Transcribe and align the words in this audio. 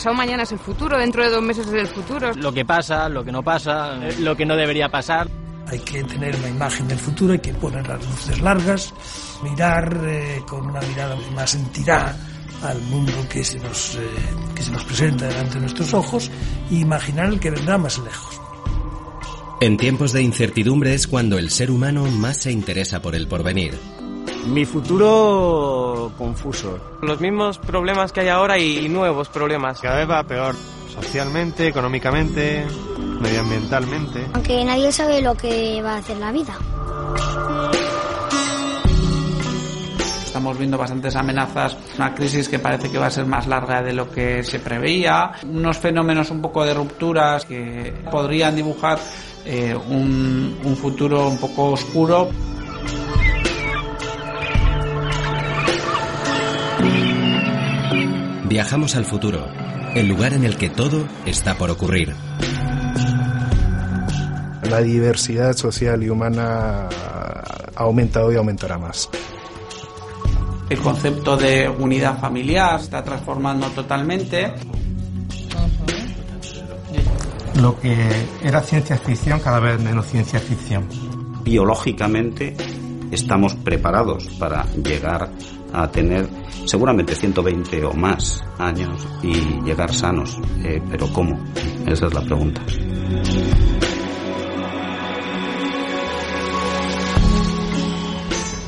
pasado 0.00 0.14
mañana 0.14 0.44
es 0.44 0.52
el 0.52 0.58
futuro, 0.58 0.96
dentro 0.96 1.22
de 1.22 1.28
dos 1.28 1.42
meses 1.42 1.66
es 1.66 1.74
el 1.74 1.86
futuro. 1.86 2.32
Lo 2.32 2.54
que 2.54 2.64
pasa, 2.64 3.06
lo 3.10 3.22
que 3.22 3.30
no 3.30 3.42
pasa, 3.42 3.96
lo 4.20 4.34
que 4.34 4.46
no 4.46 4.56
debería 4.56 4.88
pasar. 4.88 5.28
Hay 5.66 5.78
que 5.80 6.02
tener 6.04 6.34
una 6.36 6.48
imagen 6.48 6.88
del 6.88 6.98
futuro, 6.98 7.34
hay 7.34 7.38
que 7.38 7.52
poner 7.52 7.86
las 7.86 8.02
luces 8.06 8.40
largas, 8.40 8.94
mirar 9.42 10.00
eh, 10.06 10.40
con 10.48 10.64
una 10.64 10.80
mirada 10.80 11.18
más 11.34 11.54
entidad 11.54 12.16
al 12.62 12.80
mundo 12.80 13.12
que 13.28 13.44
se, 13.44 13.58
nos, 13.58 13.96
eh, 13.96 14.00
que 14.54 14.62
se 14.62 14.70
nos 14.70 14.84
presenta 14.84 15.26
delante 15.28 15.56
de 15.56 15.60
nuestros 15.60 15.92
ojos 15.92 16.30
e 16.70 16.76
imaginar 16.76 17.26
el 17.26 17.38
que 17.38 17.50
vendrá 17.50 17.76
más 17.76 17.98
lejos. 17.98 18.40
En 19.60 19.76
tiempos 19.76 20.14
de 20.14 20.22
incertidumbre 20.22 20.94
es 20.94 21.06
cuando 21.06 21.36
el 21.36 21.50
ser 21.50 21.70
humano 21.70 22.06
más 22.06 22.38
se 22.38 22.52
interesa 22.52 23.02
por 23.02 23.14
el 23.14 23.28
porvenir. 23.28 23.78
Mi 24.46 24.64
futuro 24.64 26.12
confuso. 26.16 26.78
Los 27.02 27.20
mismos 27.20 27.58
problemas 27.58 28.12
que 28.12 28.20
hay 28.20 28.28
ahora 28.28 28.58
y 28.58 28.88
nuevos 28.88 29.28
problemas. 29.28 29.80
Cada 29.80 29.98
vez 29.98 30.10
va 30.10 30.22
peor, 30.24 30.54
socialmente, 30.92 31.68
económicamente, 31.68 32.66
medioambientalmente. 33.20 34.26
Aunque 34.32 34.64
nadie 34.64 34.90
sabe 34.92 35.22
lo 35.22 35.34
que 35.34 35.80
va 35.82 35.94
a 35.94 35.98
hacer 35.98 36.16
la 36.16 36.32
vida. 36.32 36.56
Estamos 40.24 40.58
viendo 40.58 40.78
bastantes 40.78 41.16
amenazas, 41.16 41.76
una 41.96 42.14
crisis 42.14 42.48
que 42.48 42.58
parece 42.58 42.90
que 42.90 42.98
va 42.98 43.06
a 43.06 43.10
ser 43.10 43.26
más 43.26 43.46
larga 43.46 43.82
de 43.82 43.92
lo 43.92 44.08
que 44.10 44.42
se 44.42 44.60
preveía, 44.60 45.32
unos 45.42 45.78
fenómenos 45.78 46.30
un 46.30 46.40
poco 46.40 46.64
de 46.64 46.72
rupturas 46.72 47.44
que 47.44 47.92
podrían 48.10 48.54
dibujar 48.54 48.98
eh, 49.44 49.74
un, 49.74 50.56
un 50.64 50.76
futuro 50.76 51.28
un 51.28 51.38
poco 51.38 51.72
oscuro. 51.72 52.30
Viajamos 58.50 58.96
al 58.96 59.04
futuro, 59.04 59.46
el 59.94 60.08
lugar 60.08 60.32
en 60.32 60.42
el 60.42 60.56
que 60.56 60.70
todo 60.70 61.06
está 61.24 61.56
por 61.56 61.70
ocurrir. 61.70 62.12
La 64.68 64.80
diversidad 64.80 65.56
social 65.56 66.02
y 66.02 66.10
humana 66.10 66.88
ha 66.88 67.80
aumentado 67.80 68.32
y 68.32 68.36
aumentará 68.36 68.76
más. 68.76 69.08
El 70.68 70.80
concepto 70.80 71.36
de 71.36 71.68
unidad 71.68 72.18
familiar 72.18 72.76
se 72.80 72.86
está 72.86 73.04
transformando 73.04 73.68
totalmente. 73.68 74.52
Lo 77.54 77.78
que 77.78 77.96
era 78.42 78.62
ciencia 78.62 78.96
ficción 78.96 79.38
cada 79.38 79.60
vez 79.60 79.80
menos 79.80 80.06
ciencia 80.06 80.40
ficción. 80.40 80.88
Biológicamente 81.44 82.56
estamos 83.12 83.54
preparados 83.54 84.26
para 84.40 84.66
llegar 84.72 85.30
a 85.72 85.88
tener 85.88 86.39
seguramente 86.66 87.14
120 87.14 87.84
o 87.84 87.92
más 87.94 88.42
años 88.58 89.06
y 89.22 89.32
llegar 89.64 89.92
sanos. 89.94 90.38
Eh, 90.64 90.82
pero 90.90 91.12
¿cómo? 91.12 91.38
Esa 91.86 92.06
es 92.06 92.14
la 92.14 92.20
pregunta. 92.20 92.62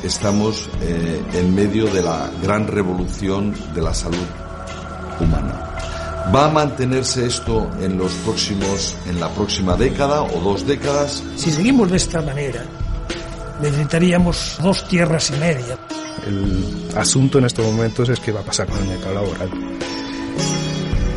Estamos 0.03 0.69
eh, 0.81 1.23
en 1.33 1.55
medio 1.55 1.85
de 1.85 2.01
la 2.01 2.29
gran 2.41 2.67
revolución 2.67 3.55
de 3.73 3.81
la 3.81 3.93
salud 3.93 4.27
humana. 5.19 5.73
¿Va 6.33 6.45
a 6.45 6.49
mantenerse 6.49 7.25
esto 7.25 7.69
en 7.79 7.97
los 7.97 8.11
próximos, 8.25 8.95
en 9.07 9.19
la 9.19 9.29
próxima 9.29 9.75
década 9.75 10.23
o 10.23 10.39
dos 10.39 10.65
décadas? 10.65 11.23
Si 11.35 11.51
seguimos 11.51 11.91
de 11.91 11.97
esta 11.97 12.21
manera, 12.21 12.65
necesitaríamos 13.61 14.57
dos 14.61 14.87
tierras 14.87 15.31
y 15.31 15.39
media. 15.39 15.77
El 16.27 16.89
asunto 16.95 17.39
en 17.39 17.45
estos 17.45 17.65
momentos 17.65 18.09
es 18.09 18.19
qué 18.19 18.31
va 18.31 18.39
a 18.41 18.43
pasar 18.43 18.67
con 18.67 18.79
el 18.79 18.87
mercado 18.87 19.15
laboral. 19.15 19.49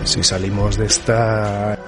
Si 0.05 0.23
salimos 0.23 0.77
de 0.77 0.87
esta 0.87 1.79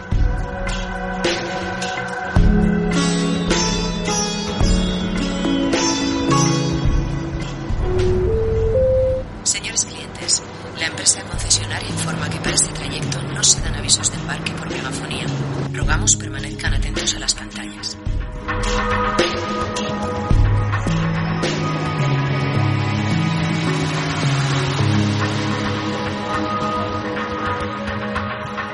Señores 9.44 9.84
clientes, 9.84 10.42
la 10.78 10.86
empresa 10.86 11.22
concesionaria 11.22 11.88
informa 11.88 12.28
que 12.28 12.38
para 12.38 12.54
este 12.54 12.72
trayecto 12.72 13.22
no 13.22 13.42
se 13.42 13.60
dan 13.60 13.74
avisos 13.76 14.10
de 14.10 14.18
embarque 14.18 14.52
por 14.52 14.70
megafonía. 14.70 15.26
Rogamos 15.72 16.16
permanezcan 16.16 16.74
atentos 16.74 17.14
a 17.14 17.18
las 17.18 17.34
pantallas. 17.34 17.47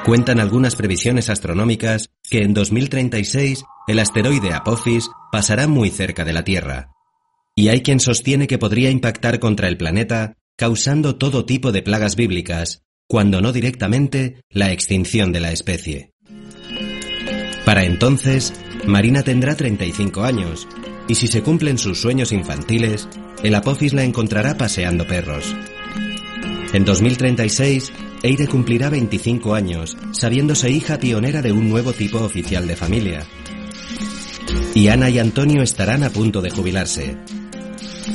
Cuentan 0.05 0.39
algunas 0.39 0.77
previsiones 0.77 1.31
astronómicas 1.31 2.11
que 2.29 2.43
en 2.43 2.53
2036 2.53 3.65
el 3.89 3.99
asteroide 3.99 4.53
Apophis 4.53 5.09
pasará 5.33 5.67
muy 5.67 5.89
cerca 5.89 6.27
de 6.27 6.35
la 6.35 6.45
Tierra. 6.45 6.91
Y 7.57 7.69
hay 7.69 7.81
quien 7.81 8.01
sostiene 8.01 8.47
que 8.47 8.59
podría 8.59 8.91
impactar 8.91 9.41
contra 9.41 9.67
el 9.67 9.79
planeta, 9.79 10.37
causando 10.57 11.17
todo 11.17 11.47
tipo 11.47 11.73
de 11.73 11.81
plagas 11.81 12.17
bíblicas, 12.17 12.83
cuando 13.09 13.41
no 13.41 13.51
directamente 13.51 14.43
la 14.51 14.73
extinción 14.73 15.33
de 15.33 15.41
la 15.41 15.53
especie. 15.53 16.13
Para 17.65 17.85
entonces, 17.85 18.53
Marina 18.87 19.23
tendrá 19.23 19.55
35 19.55 20.23
años, 20.23 20.69
y 21.09 21.15
si 21.15 21.29
se 21.29 21.43
cumplen 21.43 21.79
sus 21.79 21.99
sueños 21.99 22.31
infantiles, 22.31 23.09
el 23.43 23.55
Apophis 23.55 23.95
la 23.95 24.05
encontrará 24.05 24.59
paseando 24.59 25.07
perros. 25.07 25.57
En 26.75 26.85
2036, 26.85 27.91
Eire 28.25 28.49
cumplirá 28.49 28.89
25 28.89 29.55
años, 29.55 29.99
sabiéndose 30.13 30.71
hija 30.71 30.99
pionera 30.99 31.43
de 31.43 31.53
un 31.53 31.69
nuevo 31.69 31.93
tipo 31.93 32.21
oficial 32.21 32.67
de 32.67 32.75
familia. 32.75 33.27
Y 34.75 34.89
Ana 34.89 35.11
y 35.11 35.19
Antonio 35.19 35.61
estarán 35.61 36.03
a 36.05 36.09
punto 36.09 36.41
de 36.41 36.49
jubilarse. 36.49 37.19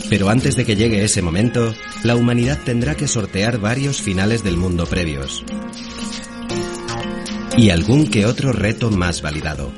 Pero 0.10 0.30
antes 0.30 0.56
de 0.56 0.66
que 0.66 0.76
llegue 0.76 1.04
ese 1.04 1.22
momento, 1.22 1.76
la 2.02 2.16
humanidad 2.16 2.58
tendrá 2.66 2.96
que 2.96 3.08
sortear 3.08 3.60
varios 3.60 4.02
finales 4.02 4.44
del 4.44 4.58
mundo 4.58 4.88
previos. 4.88 5.46
Y 7.56 7.70
algún 7.70 8.10
que 8.10 8.26
otro 8.26 8.52
reto 8.52 8.90
más 8.90 9.22
validado. 9.22 9.72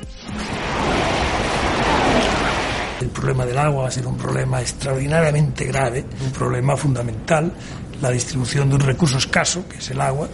El 3.02 3.08
problema 3.08 3.44
del 3.44 3.58
agua 3.58 3.82
va 3.82 3.88
a 3.88 3.90
ser 3.90 4.06
un 4.06 4.16
problema 4.16 4.62
extraordinariamente 4.62 5.66
grave, 5.66 6.06
un 6.24 6.32
problema 6.32 6.76
fundamental, 6.76 7.52
la 8.02 8.10
distribución 8.10 8.68
de 8.68 8.74
un 8.74 8.80
recurso 8.80 9.16
escaso, 9.16 9.66
que 9.68 9.78
es 9.78 9.90
el 9.90 10.00
agua, 10.00 10.28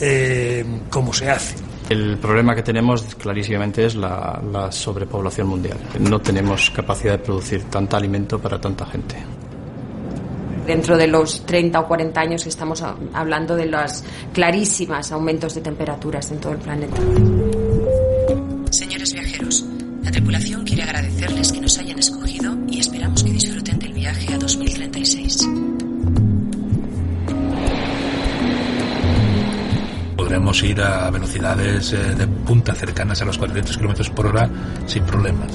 eh, 0.00 0.64
cómo 0.90 1.12
se 1.12 1.30
hace. 1.30 1.56
El 1.88 2.18
problema 2.18 2.54
que 2.54 2.62
tenemos 2.62 3.02
clarísimamente 3.16 3.86
es 3.86 3.94
la, 3.94 4.40
la, 4.52 4.70
sobrepoblación 4.70 5.48
mundial. 5.48 5.78
No 5.98 6.20
tenemos 6.20 6.70
capacidad 6.70 7.12
de 7.12 7.24
producir 7.24 7.64
tanta 7.64 7.96
alimento 7.96 8.38
para 8.38 8.60
tanta 8.60 8.84
gente. 8.86 9.16
Dentro 10.66 10.98
de 10.98 11.06
los 11.06 11.46
30 11.46 11.80
o 11.80 11.88
40 11.88 12.20
años 12.20 12.46
estamos 12.46 12.84
hablando 13.14 13.56
de 13.56 13.64
los 13.64 14.04
clarísimos 14.34 15.10
aumentos 15.10 15.54
de 15.54 15.62
temperaturas 15.62 16.30
en 16.30 16.40
todo 16.40 16.52
el 16.52 16.58
planeta. 16.58 17.00
Señores 18.68 19.14
viajeros, 19.14 19.64
la 20.02 20.10
tripulación 20.10 20.64
quiere 20.66 20.82
agradecerles 20.82 21.52
que 21.52 21.60
nos 21.62 21.78
hayan 21.78 21.98
escogido 21.98 22.54
y 22.68 22.80
esperamos 22.80 23.24
que 23.24 23.30
disfruten 23.30 23.78
del 23.78 23.94
viaje 23.94 24.34
a 24.34 24.36
2036. 24.36 25.67
Podremos 30.38 30.62
ir 30.62 30.80
a 30.80 31.10
velocidades 31.10 31.92
eh, 31.92 32.14
de 32.14 32.28
punta 32.28 32.72
cercanas 32.72 33.20
a 33.20 33.24
los 33.24 33.38
400 33.38 33.76
km 33.76 34.14
por 34.14 34.26
hora 34.26 34.48
sin 34.86 35.02
problemas. 35.02 35.50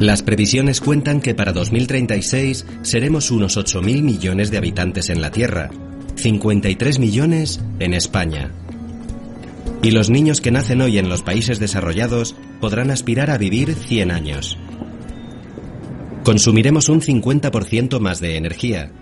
Las 0.00 0.22
previsiones 0.22 0.80
cuentan 0.80 1.20
que 1.20 1.34
para 1.34 1.52
2036 1.52 2.64
seremos 2.80 3.30
unos 3.30 3.58
8.000 3.58 4.02
millones 4.02 4.50
de 4.50 4.56
habitantes 4.56 5.10
en 5.10 5.20
la 5.20 5.30
Tierra, 5.30 5.68
53 6.16 6.98
millones 6.98 7.60
en 7.78 7.92
España. 7.92 8.52
Y 9.82 9.90
los 9.90 10.08
niños 10.08 10.40
que 10.40 10.50
nacen 10.50 10.80
hoy 10.80 10.96
en 10.96 11.10
los 11.10 11.22
países 11.22 11.58
desarrollados 11.58 12.36
podrán 12.62 12.90
aspirar 12.90 13.30
a 13.30 13.36
vivir 13.36 13.74
100 13.74 14.10
años. 14.10 14.56
Consumiremos 16.24 16.88
un 16.88 17.02
50% 17.02 18.00
más 18.00 18.18
de 18.18 18.38
energía, 18.38 18.92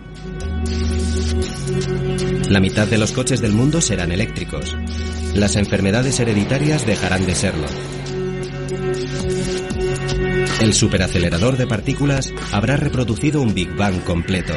la 2.48 2.60
mitad 2.60 2.86
de 2.86 2.98
los 2.98 3.12
coches 3.12 3.40
del 3.40 3.52
mundo 3.52 3.80
serán 3.80 4.12
eléctricos. 4.12 4.76
Las 5.34 5.56
enfermedades 5.56 6.20
hereditarias 6.20 6.86
dejarán 6.86 7.24
de 7.26 7.34
serlo. 7.34 7.66
El 10.60 10.74
superacelerador 10.74 11.56
de 11.56 11.66
partículas 11.66 12.32
habrá 12.52 12.76
reproducido 12.76 13.40
un 13.42 13.54
Big 13.54 13.74
Bang 13.74 14.04
completo. 14.04 14.54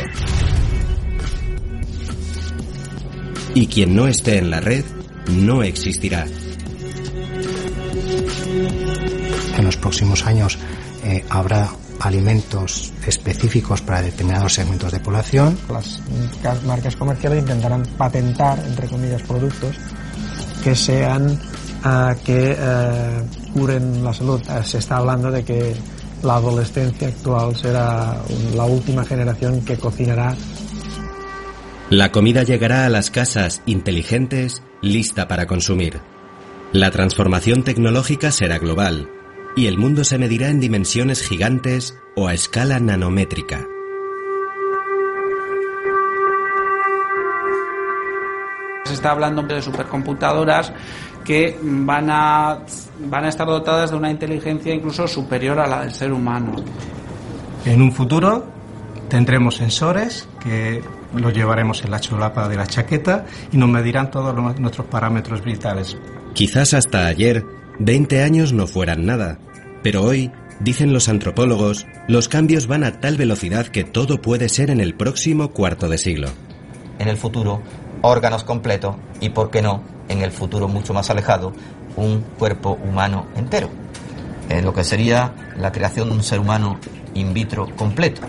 Y 3.54 3.68
quien 3.68 3.96
no 3.96 4.08
esté 4.08 4.38
en 4.38 4.50
la 4.50 4.60
red 4.60 4.86
no 5.32 5.64
existirá. 5.64 6.26
En 9.58 9.66
los 9.66 9.78
próximos 9.78 10.26
años 10.26 10.58
eh, 11.04 11.24
habrá 11.30 11.72
alimentos 12.00 12.94
específicos 13.06 13.82
para 13.82 14.02
determinados 14.02 14.54
segmentos 14.54 14.92
de 14.92 15.00
población. 15.00 15.58
Las 16.44 16.64
marcas 16.64 16.96
comerciales 16.96 17.40
intentarán 17.40 17.84
patentar, 17.98 18.60
entre 18.66 18.88
comillas, 18.88 19.22
productos 19.24 19.76
que 20.64 20.76
sean 20.76 21.32
uh, 21.32 22.16
que 22.24 22.58
uh, 22.58 23.54
curen 23.54 24.04
la 24.04 24.14
salud. 24.14 24.42
Uh, 24.50 24.64
se 24.64 24.80
está 24.80 24.98
hablando 24.98 25.32
de 25.32 25.44
que 25.44 25.76
la 26.24 26.36
adolescencia 26.36 27.08
actual 27.08 27.56
será 27.56 28.18
la 28.56 28.66
última 28.66 29.06
generación 29.06 29.62
que 29.62 29.78
cocinará. 29.78 30.36
La 31.90 32.12
comida 32.12 32.44
llegará 32.44 32.86
a 32.86 32.90
las 32.90 33.12
casas 33.12 33.62
inteligentes, 33.68 34.64
lista 34.82 35.28
para 35.28 35.46
consumir. 35.46 36.02
La 36.74 36.90
transformación 36.90 37.64
tecnológica 37.64 38.32
será 38.32 38.58
global 38.58 39.08
y 39.56 39.68
el 39.68 39.78
mundo 39.78 40.04
se 40.04 40.18
medirá 40.18 40.50
en 40.50 40.60
dimensiones 40.60 41.22
gigantes 41.22 41.98
o 42.16 42.28
a 42.28 42.34
escala 42.34 42.80
nanométrica. 42.80 43.66
Se 48.84 48.94
está 48.94 49.12
hablando 49.12 49.42
de 49.44 49.62
supercomputadoras 49.62 50.72
que 51.24 51.58
van 51.62 52.10
a, 52.10 52.60
van 53.10 53.26
a 53.26 53.30
estar 53.30 53.48
dotadas 53.48 53.92
de 53.92 53.98
una 53.98 54.12
inteligencia 54.12 54.74
incluso 54.74 55.08
superior 55.08 55.60
a 55.60 55.68
la 55.68 55.82
del 55.82 55.92
ser 55.92 56.14
humano. 56.14 56.56
En 57.66 57.82
un 57.82 57.92
futuro 57.92 58.46
tendremos 59.10 59.56
sensores 59.56 60.28
que 60.40 60.84
los 61.16 61.34
llevaremos 61.34 61.84
en 61.84 61.92
la 61.92 62.00
chulapa 62.00 62.48
de 62.48 62.58
la 62.58 62.68
chaqueta 62.68 63.26
y 63.52 63.58
nos 63.58 63.70
medirán 63.70 64.12
todos 64.12 64.36
nuestros 64.60 64.88
parámetros 64.88 65.44
vitales. 65.44 65.98
Quizás 66.34 66.74
hasta 66.74 67.08
ayer 67.08 67.46
20 67.80 68.24
años 68.24 68.54
no 68.54 68.68
fueran 68.68 69.06
nada, 69.06 69.38
pero 69.84 70.04
hoy, 70.04 70.32
dicen 70.60 70.94
los 70.94 71.10
antropólogos, 71.10 71.86
los 72.08 72.30
cambios 72.30 72.68
van 72.68 72.84
a 72.84 73.00
tal 73.02 73.18
velocidad 73.18 73.68
que 73.68 73.84
todo 73.84 74.22
puede 74.22 74.48
ser 74.50 74.70
en 74.70 74.80
el 74.80 74.96
próximo 74.96 75.52
cuarto 75.52 75.90
de 75.90 75.98
siglo. 75.98 76.30
En 77.00 77.10
el 77.10 77.18
futuro, 77.18 77.62
órganos 78.02 78.44
completos 78.44 78.96
y, 79.20 79.30
por 79.30 79.52
qué 79.52 79.62
no, 79.62 79.84
en 80.08 80.22
el 80.22 80.32
futuro 80.32 80.68
mucho 80.68 80.94
más 80.94 81.10
alejado, 81.10 81.54
un 81.98 82.22
cuerpo 82.40 82.80
humano 82.84 83.28
entero. 83.36 83.70
En 84.50 84.64
lo 84.64 84.74
que 84.74 84.84
sería 84.84 85.34
la 85.58 85.72
creación 85.72 86.10
de 86.10 86.16
un 86.16 86.24
ser 86.24 86.40
humano 86.40 86.80
in 87.14 87.34
vitro 87.34 87.68
completo. 87.76 88.22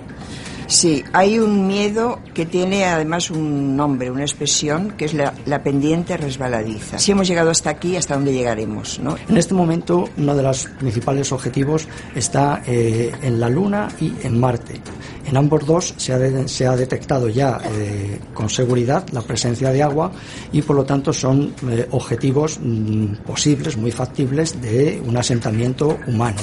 Sí, 0.67 1.05
hay 1.13 1.39
un 1.39 1.67
miedo 1.67 2.21
que 2.35 2.45
tiene 2.45 2.85
además 2.85 3.31
un 3.31 3.77
nombre, 3.77 4.11
una 4.11 4.23
expresión, 4.23 4.93
que 4.93 5.05
es 5.05 5.15
la, 5.15 5.33
la, 5.47 5.63
pendiente 5.63 6.17
resbaladiza. 6.17 6.99
Si 6.99 7.13
hemos 7.13 7.29
llegado 7.29 7.51
hasta 7.51 7.71
aquí, 7.71 7.97
¿hasta 7.97 8.15
dónde 8.15 8.33
llegaremos? 8.33 8.99
¿no? 8.99 9.17
En 9.29 9.37
este 9.37 9.55
momento, 9.55 10.09
uno 10.17 10.35
de 10.35 10.43
los 10.43 10.67
principales 10.79 11.31
objetivos 11.33 11.87
está 12.15 12.63
eh, 12.67 13.13
en 13.23 13.39
la 13.39 13.49
Luna 13.49 13.89
y 14.01 14.13
en 14.23 14.41
Marte. 14.41 14.81
En 15.27 15.37
ambos 15.37 15.67
dos 15.67 15.95
se 15.97 16.13
ha, 16.13 16.19
de, 16.19 16.49
se 16.49 16.67
ha 16.67 16.77
detectado 16.77 17.29
ya 17.29 17.59
eh, 17.65 18.19
con 18.33 18.49
seguridad 18.49 19.07
la 19.13 19.23
presencia 19.23 19.71
de 19.71 19.83
agua 19.83 20.13
y 20.53 20.63
por 20.63 20.77
lo 20.77 20.85
tanto 20.85 21.13
son 21.13 21.55
eh, 21.69 21.87
objetivos 21.91 22.59
mm, 22.61 23.25
posibles, 23.27 23.77
muy 23.77 23.91
factibles, 23.91 24.61
de 24.61 25.03
un 25.05 25.17
asentamiento 25.17 25.99
humano. 26.07 26.39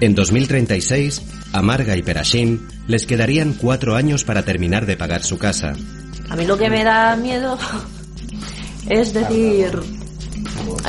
En 0.00 0.14
2036, 0.14 1.22
a 1.56 1.62
Marga 1.62 1.96
y 1.96 2.02
Perashim 2.02 2.68
les 2.86 3.06
quedarían 3.06 3.54
cuatro 3.54 3.96
años 3.96 4.24
para 4.24 4.44
terminar 4.44 4.84
de 4.84 4.96
pagar 4.96 5.24
su 5.24 5.38
casa. 5.38 5.72
A 6.28 6.36
mí 6.36 6.44
lo 6.44 6.58
que 6.58 6.68
me 6.68 6.84
da 6.84 7.16
miedo 7.16 7.58
es 8.88 9.14
decir, 9.14 9.70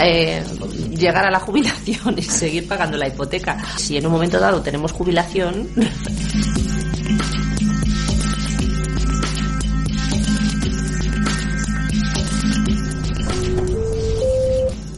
eh, 0.01 0.43
llegar 0.91 1.25
a 1.25 1.31
la 1.31 1.39
jubilación 1.39 2.17
y 2.17 2.21
seguir 2.21 2.67
pagando 2.67 2.97
la 2.97 3.07
hipoteca. 3.07 3.57
Si 3.77 3.95
en 3.95 4.05
un 4.07 4.11
momento 4.11 4.39
dado 4.39 4.61
tenemos 4.61 4.91
jubilación... 4.91 5.69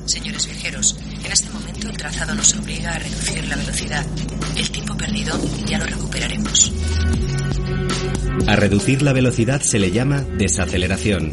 Señores 0.06 0.48
viajeros, 0.48 0.98
en 1.24 1.32
este 1.32 1.50
momento 1.52 1.90
el 1.90 1.98
trazado 1.98 2.34
nos 2.34 2.56
obliga 2.56 2.96
a 2.96 3.00
reducir 3.00 3.48
la 3.48 3.56
velocidad. 3.56 4.06
El 4.56 4.70
tiempo 4.72 4.98
perdido 4.98 5.40
ya 5.70 5.78
lo 5.78 5.86
recuperaremos. 5.86 6.74
A 8.48 8.56
reducir 8.56 9.02
la 9.02 9.14
velocidad 9.14 9.62
se 9.62 9.80
le 9.80 9.92
llama 9.92 10.22
desaceleración. 10.38 11.32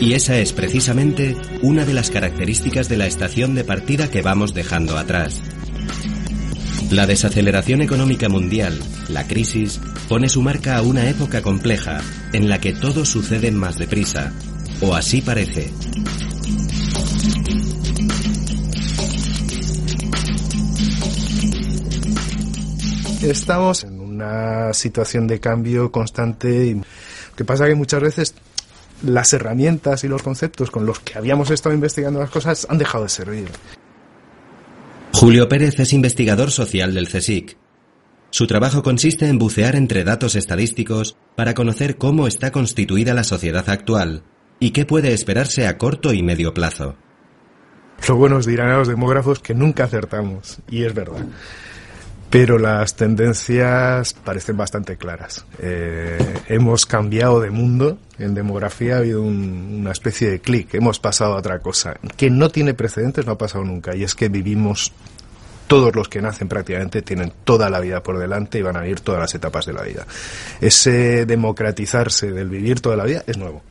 Y 0.00 0.12
esa 0.12 0.38
es 0.38 0.52
precisamente 0.52 1.36
una 1.62 1.84
de 1.84 1.94
las 1.94 2.10
características 2.10 2.88
de 2.88 2.98
la 2.98 3.06
estación 3.06 3.54
de 3.54 3.64
partida 3.64 4.10
que 4.10 4.22
vamos 4.22 4.52
dejando 4.52 4.98
atrás. 4.98 5.40
La 6.90 7.06
desaceleración 7.06 7.80
económica 7.80 8.28
mundial, 8.28 8.78
la 9.08 9.26
crisis, 9.26 9.80
pone 10.08 10.28
su 10.28 10.42
marca 10.42 10.76
a 10.76 10.82
una 10.82 11.08
época 11.08 11.40
compleja 11.40 12.00
en 12.32 12.48
la 12.48 12.60
que 12.60 12.72
todo 12.72 13.04
sucede 13.06 13.50
más 13.50 13.78
deprisa, 13.78 14.32
o 14.80 14.94
así 14.94 15.22
parece. 15.22 15.72
Estamos 23.30 23.84
en 23.84 24.00
una 24.00 24.74
situación 24.74 25.26
de 25.26 25.40
cambio 25.40 25.90
constante. 25.90 26.66
Y 26.66 26.82
que 27.34 27.44
pasa 27.44 27.66
que 27.66 27.74
muchas 27.74 28.02
veces 28.02 28.34
las 29.02 29.32
herramientas 29.32 30.04
y 30.04 30.08
los 30.08 30.22
conceptos 30.22 30.70
con 30.70 30.86
los 30.86 31.00
que 31.00 31.18
habíamos 31.18 31.50
estado 31.50 31.74
investigando 31.74 32.20
las 32.20 32.30
cosas 32.30 32.66
han 32.68 32.78
dejado 32.78 33.04
de 33.04 33.10
servir. 33.10 33.48
Julio 35.12 35.48
Pérez 35.48 35.78
es 35.80 35.92
investigador 35.92 36.50
social 36.50 36.92
del 36.92 37.08
CSIC. 37.08 37.56
Su 38.30 38.46
trabajo 38.46 38.82
consiste 38.82 39.28
en 39.28 39.38
bucear 39.38 39.76
entre 39.76 40.04
datos 40.04 40.34
estadísticos 40.34 41.16
para 41.36 41.54
conocer 41.54 41.96
cómo 41.96 42.26
está 42.26 42.50
constituida 42.50 43.14
la 43.14 43.24
sociedad 43.24 43.68
actual 43.68 44.24
y 44.58 44.72
qué 44.72 44.84
puede 44.84 45.12
esperarse 45.12 45.66
a 45.66 45.78
corto 45.78 46.12
y 46.12 46.22
medio 46.22 46.52
plazo. 46.52 46.96
Luego 48.08 48.28
nos 48.28 48.44
dirán 48.44 48.70
a 48.70 48.78
los 48.78 48.88
demógrafos 48.88 49.38
que 49.38 49.54
nunca 49.54 49.84
acertamos, 49.84 50.58
y 50.68 50.82
es 50.84 50.92
verdad. 50.92 51.24
Pero 52.34 52.58
las 52.58 52.96
tendencias 52.96 54.12
parecen 54.12 54.56
bastante 54.56 54.96
claras. 54.96 55.46
Eh, 55.60 56.18
hemos 56.48 56.84
cambiado 56.84 57.38
de 57.38 57.50
mundo, 57.50 57.96
en 58.18 58.34
demografía 58.34 58.96
ha 58.96 58.98
habido 58.98 59.22
un, 59.22 59.78
una 59.82 59.92
especie 59.92 60.28
de 60.28 60.40
clic, 60.40 60.74
hemos 60.74 60.98
pasado 60.98 61.34
a 61.34 61.36
otra 61.36 61.60
cosa, 61.60 61.94
que 62.16 62.30
no 62.30 62.48
tiene 62.48 62.74
precedentes, 62.74 63.24
no 63.24 63.34
ha 63.34 63.38
pasado 63.38 63.62
nunca, 63.62 63.94
y 63.94 64.02
es 64.02 64.16
que 64.16 64.28
vivimos 64.28 64.90
todos 65.68 65.94
los 65.94 66.08
que 66.08 66.20
nacen 66.20 66.48
prácticamente 66.48 67.02
tienen 67.02 67.32
toda 67.44 67.70
la 67.70 67.78
vida 67.78 68.02
por 68.02 68.18
delante 68.18 68.58
y 68.58 68.62
van 68.62 68.78
a 68.78 68.80
vivir 68.80 68.98
todas 68.98 69.20
las 69.20 69.34
etapas 69.36 69.66
de 69.66 69.72
la 69.72 69.82
vida. 69.82 70.04
Ese 70.60 71.26
democratizarse 71.26 72.32
del 72.32 72.48
vivir 72.48 72.80
toda 72.80 72.96
la 72.96 73.04
vida 73.04 73.22
es 73.28 73.38
nuevo. 73.38 73.62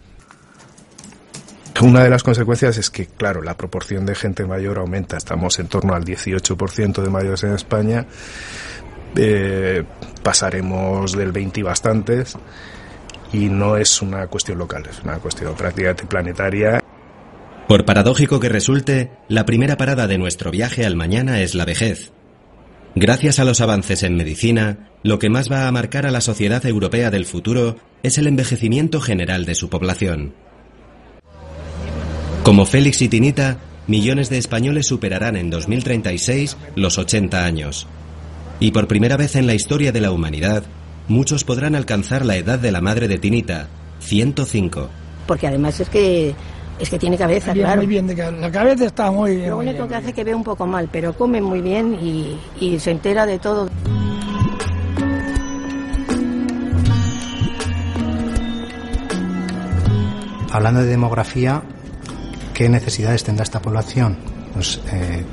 Una 1.81 2.03
de 2.03 2.09
las 2.09 2.23
consecuencias 2.23 2.77
es 2.77 2.89
que, 2.89 3.07
claro, 3.07 3.41
la 3.41 3.57
proporción 3.57 4.05
de 4.05 4.15
gente 4.15 4.45
mayor 4.45 4.77
aumenta. 4.77 5.17
Estamos 5.17 5.57
en 5.59 5.67
torno 5.67 5.93
al 5.93 6.05
18% 6.05 7.01
de 7.01 7.09
mayores 7.09 7.43
en 7.43 7.53
España. 7.53 8.05
Eh, 9.15 9.83
pasaremos 10.21 11.13
del 11.13 11.31
20 11.31 11.59
y 11.59 11.63
bastantes. 11.63 12.37
Y 13.33 13.49
no 13.49 13.77
es 13.77 14.01
una 14.01 14.27
cuestión 14.27 14.59
local, 14.59 14.83
es 14.89 15.01
una 15.03 15.17
cuestión 15.17 15.55
prácticamente 15.55 16.05
planetaria. 16.05 16.79
Por 17.67 17.85
paradójico 17.85 18.39
que 18.39 18.49
resulte, 18.49 19.11
la 19.27 19.45
primera 19.45 19.75
parada 19.75 20.05
de 20.05 20.19
nuestro 20.19 20.51
viaje 20.51 20.85
al 20.85 20.95
mañana 20.95 21.41
es 21.41 21.55
la 21.55 21.65
vejez. 21.65 22.11
Gracias 22.95 23.39
a 23.39 23.43
los 23.43 23.59
avances 23.59 24.03
en 24.03 24.15
medicina, 24.15 24.91
lo 25.01 25.17
que 25.17 25.31
más 25.31 25.51
va 25.51 25.67
a 25.67 25.71
marcar 25.71 26.05
a 26.05 26.11
la 26.11 26.21
sociedad 26.21 26.63
europea 26.67 27.09
del 27.09 27.25
futuro 27.25 27.77
es 28.03 28.19
el 28.19 28.27
envejecimiento 28.27 29.01
general 29.01 29.45
de 29.45 29.55
su 29.55 29.69
población. 29.69 30.35
Como 32.43 32.65
Félix 32.65 33.01
y 33.01 33.09
Tinita, 33.09 33.57
millones 33.87 34.29
de 34.29 34.37
españoles 34.37 34.87
superarán 34.87 35.37
en 35.37 35.49
2036 35.49 36.57
los 36.75 36.97
80 36.97 37.45
años. 37.45 37.87
Y 38.59 38.71
por 38.71 38.87
primera 38.87 39.17
vez 39.17 39.35
en 39.35 39.47
la 39.47 39.53
historia 39.53 39.91
de 39.91 40.01
la 40.01 40.11
humanidad, 40.11 40.63
muchos 41.07 41.43
podrán 41.43 41.75
alcanzar 41.75 42.25
la 42.25 42.35
edad 42.35 42.59
de 42.59 42.71
la 42.71 42.81
madre 42.81 43.07
de 43.07 43.17
Tinita, 43.17 43.67
105. 43.99 44.89
Porque 45.25 45.47
además 45.47 45.79
es 45.79 45.89
que 45.89 46.35
es 46.79 46.89
que 46.89 46.99
tiene 46.99 47.17
cabeza, 47.17 47.53
Bien, 47.53 47.65
claro. 47.65 47.81
Muy 47.81 47.87
bien, 47.87 48.07
de 48.07 48.15
ca- 48.15 48.31
la 48.31 48.51
cabeza 48.51 48.85
está 48.85 49.09
muy 49.11 49.37
bien. 49.37 49.49
Lo 49.51 49.59
único 49.59 49.77
bien. 49.77 49.87
que 49.89 49.95
hace 49.95 50.13
que 50.13 50.23
ve 50.23 50.35
un 50.35 50.43
poco 50.43 50.65
mal, 50.67 50.89
pero 50.91 51.13
come 51.13 51.39
muy 51.41 51.61
bien 51.61 51.97
y, 52.01 52.37
y 52.59 52.79
se 52.79 52.91
entera 52.91 53.25
de 53.25 53.39
todo. 53.39 53.69
Hablando 60.51 60.81
de 60.81 60.87
demografía, 60.87 61.63
¿qué 62.53 62.69
necesidades 62.69 63.23
tendrá 63.23 63.43
esta 63.43 63.61
población? 63.61 64.17
Pues 64.53 64.79
eh, 64.91 65.23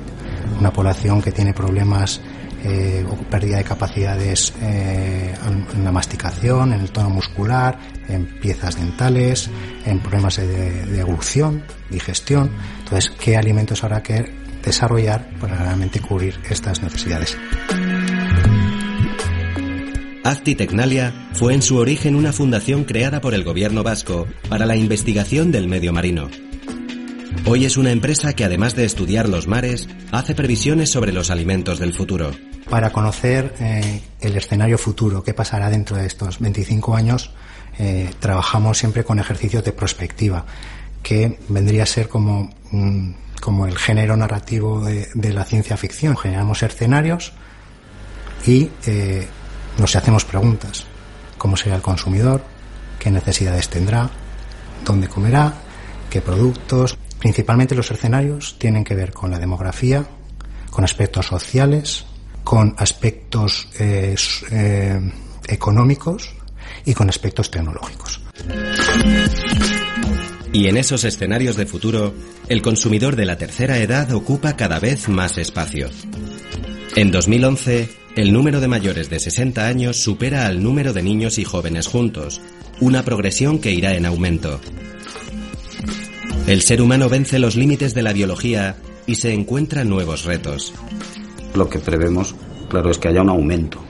una 0.58 0.72
población 0.72 1.20
que 1.22 1.32
tiene 1.32 1.52
problemas 1.52 2.20
eh, 2.64 3.04
o 3.08 3.16
pérdida 3.16 3.58
de 3.58 3.64
capacidades 3.64 4.52
eh, 4.62 5.34
en 5.74 5.84
la 5.84 5.92
masticación, 5.92 6.72
en 6.72 6.80
el 6.80 6.90
tono 6.90 7.10
muscular, 7.10 7.78
en 8.08 8.26
piezas 8.40 8.76
dentales, 8.76 9.50
en 9.84 10.00
problemas 10.00 10.36
de, 10.36 10.46
de 10.86 11.00
evolución, 11.00 11.64
digestión. 11.90 12.50
Entonces, 12.80 13.10
¿qué 13.18 13.36
alimentos 13.36 13.82
habrá 13.84 14.02
que 14.02 14.24
desarrollar 14.64 15.30
para 15.40 15.56
realmente 15.56 16.00
cubrir 16.00 16.38
estas 16.48 16.82
necesidades? 16.82 17.36
Azti 20.22 20.54
Tecnalia 20.54 21.28
fue 21.32 21.54
en 21.54 21.62
su 21.62 21.78
origen 21.78 22.14
una 22.14 22.32
fundación 22.32 22.84
creada 22.84 23.22
por 23.22 23.32
el 23.32 23.42
gobierno 23.42 23.82
vasco 23.82 24.26
para 24.50 24.66
la 24.66 24.76
investigación 24.76 25.50
del 25.50 25.66
medio 25.66 25.94
marino. 25.94 26.28
Hoy 27.46 27.64
es 27.64 27.76
una 27.76 27.90
empresa 27.90 28.34
que 28.34 28.44
además 28.44 28.74
de 28.76 28.84
estudiar 28.84 29.28
los 29.28 29.48
mares, 29.48 29.88
hace 30.12 30.34
previsiones 30.34 30.90
sobre 30.90 31.12
los 31.12 31.30
alimentos 31.30 31.78
del 31.78 31.94
futuro. 31.94 32.30
Para 32.68 32.90
conocer 32.90 33.54
eh, 33.60 34.02
el 34.20 34.36
escenario 34.36 34.78
futuro, 34.78 35.22
qué 35.22 35.34
pasará 35.34 35.70
dentro 35.70 35.96
de 35.96 36.06
estos 36.06 36.38
25 36.38 36.94
años, 36.94 37.32
eh, 37.78 38.10
trabajamos 38.20 38.78
siempre 38.78 39.04
con 39.04 39.18
ejercicios 39.18 39.64
de 39.64 39.72
prospectiva, 39.72 40.44
que 41.02 41.38
vendría 41.48 41.84
a 41.84 41.86
ser 41.86 42.08
como, 42.08 42.50
mm, 42.70 43.12
como 43.40 43.66
el 43.66 43.76
género 43.76 44.16
narrativo 44.16 44.84
de, 44.84 45.32
la 45.32 45.44
ciencia 45.44 45.76
ficción. 45.76 46.16
Generamos 46.16 46.62
escenarios 46.62 47.32
y 48.46 48.70
eh, 48.86 49.26
nos 49.78 49.96
hacemos 49.96 50.24
preguntas. 50.24 50.84
¿Cómo 51.38 51.56
será 51.56 51.76
el 51.76 51.82
consumidor? 51.82 52.44
¿Qué 52.98 53.10
necesidades 53.10 53.68
tendrá? 53.68 54.10
¿Dónde 54.84 55.08
comerá? 55.08 55.54
¿Qué 56.10 56.20
productos? 56.20 56.98
Principalmente 57.20 57.74
los 57.74 57.90
escenarios 57.90 58.56
tienen 58.58 58.82
que 58.82 58.94
ver 58.94 59.12
con 59.12 59.30
la 59.30 59.38
demografía, 59.38 60.06
con 60.70 60.84
aspectos 60.84 61.26
sociales, 61.26 62.06
con 62.42 62.74
aspectos 62.78 63.68
eh, 63.78 64.16
eh, 64.50 65.12
económicos 65.46 66.34
y 66.86 66.94
con 66.94 67.10
aspectos 67.10 67.50
tecnológicos. 67.50 68.20
Y 70.52 70.66
en 70.66 70.78
esos 70.78 71.04
escenarios 71.04 71.56
de 71.56 71.66
futuro, 71.66 72.14
el 72.48 72.62
consumidor 72.62 73.14
de 73.14 73.26
la 73.26 73.36
tercera 73.36 73.78
edad 73.78 74.10
ocupa 74.12 74.56
cada 74.56 74.80
vez 74.80 75.08
más 75.08 75.36
espacio. 75.38 75.90
En 76.96 77.10
2011, 77.12 77.88
el 78.16 78.32
número 78.32 78.60
de 78.60 78.66
mayores 78.66 79.10
de 79.10 79.20
60 79.20 79.66
años 79.66 80.02
supera 80.02 80.46
al 80.46 80.62
número 80.62 80.92
de 80.92 81.02
niños 81.02 81.38
y 81.38 81.44
jóvenes 81.44 81.86
juntos, 81.86 82.40
una 82.80 83.04
progresión 83.04 83.60
que 83.60 83.70
irá 83.72 83.94
en 83.94 84.06
aumento. 84.06 84.58
El 86.46 86.62
ser 86.62 86.82
humano 86.82 87.08
vence 87.08 87.38
los 87.38 87.56
límites 87.56 87.94
de 87.94 88.02
la 88.02 88.12
biología 88.12 88.76
y 89.06 89.14
se 89.16 89.32
encuentra 89.32 89.84
nuevos 89.84 90.24
retos. 90.24 90.74
Lo 91.54 91.68
que 91.68 91.78
prevemos, 91.78 92.34
claro, 92.68 92.90
es 92.90 92.98
que 92.98 93.08
haya 93.08 93.22
un 93.22 93.30
aumento, 93.30 93.80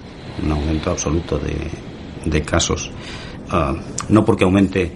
un 0.42 0.52
aumento 0.52 0.90
absoluto 0.90 1.38
de, 1.38 1.56
de 2.24 2.42
casos. 2.42 2.90
Uh, 3.52 3.76
no 4.08 4.24
porque 4.24 4.44
aumente 4.44 4.92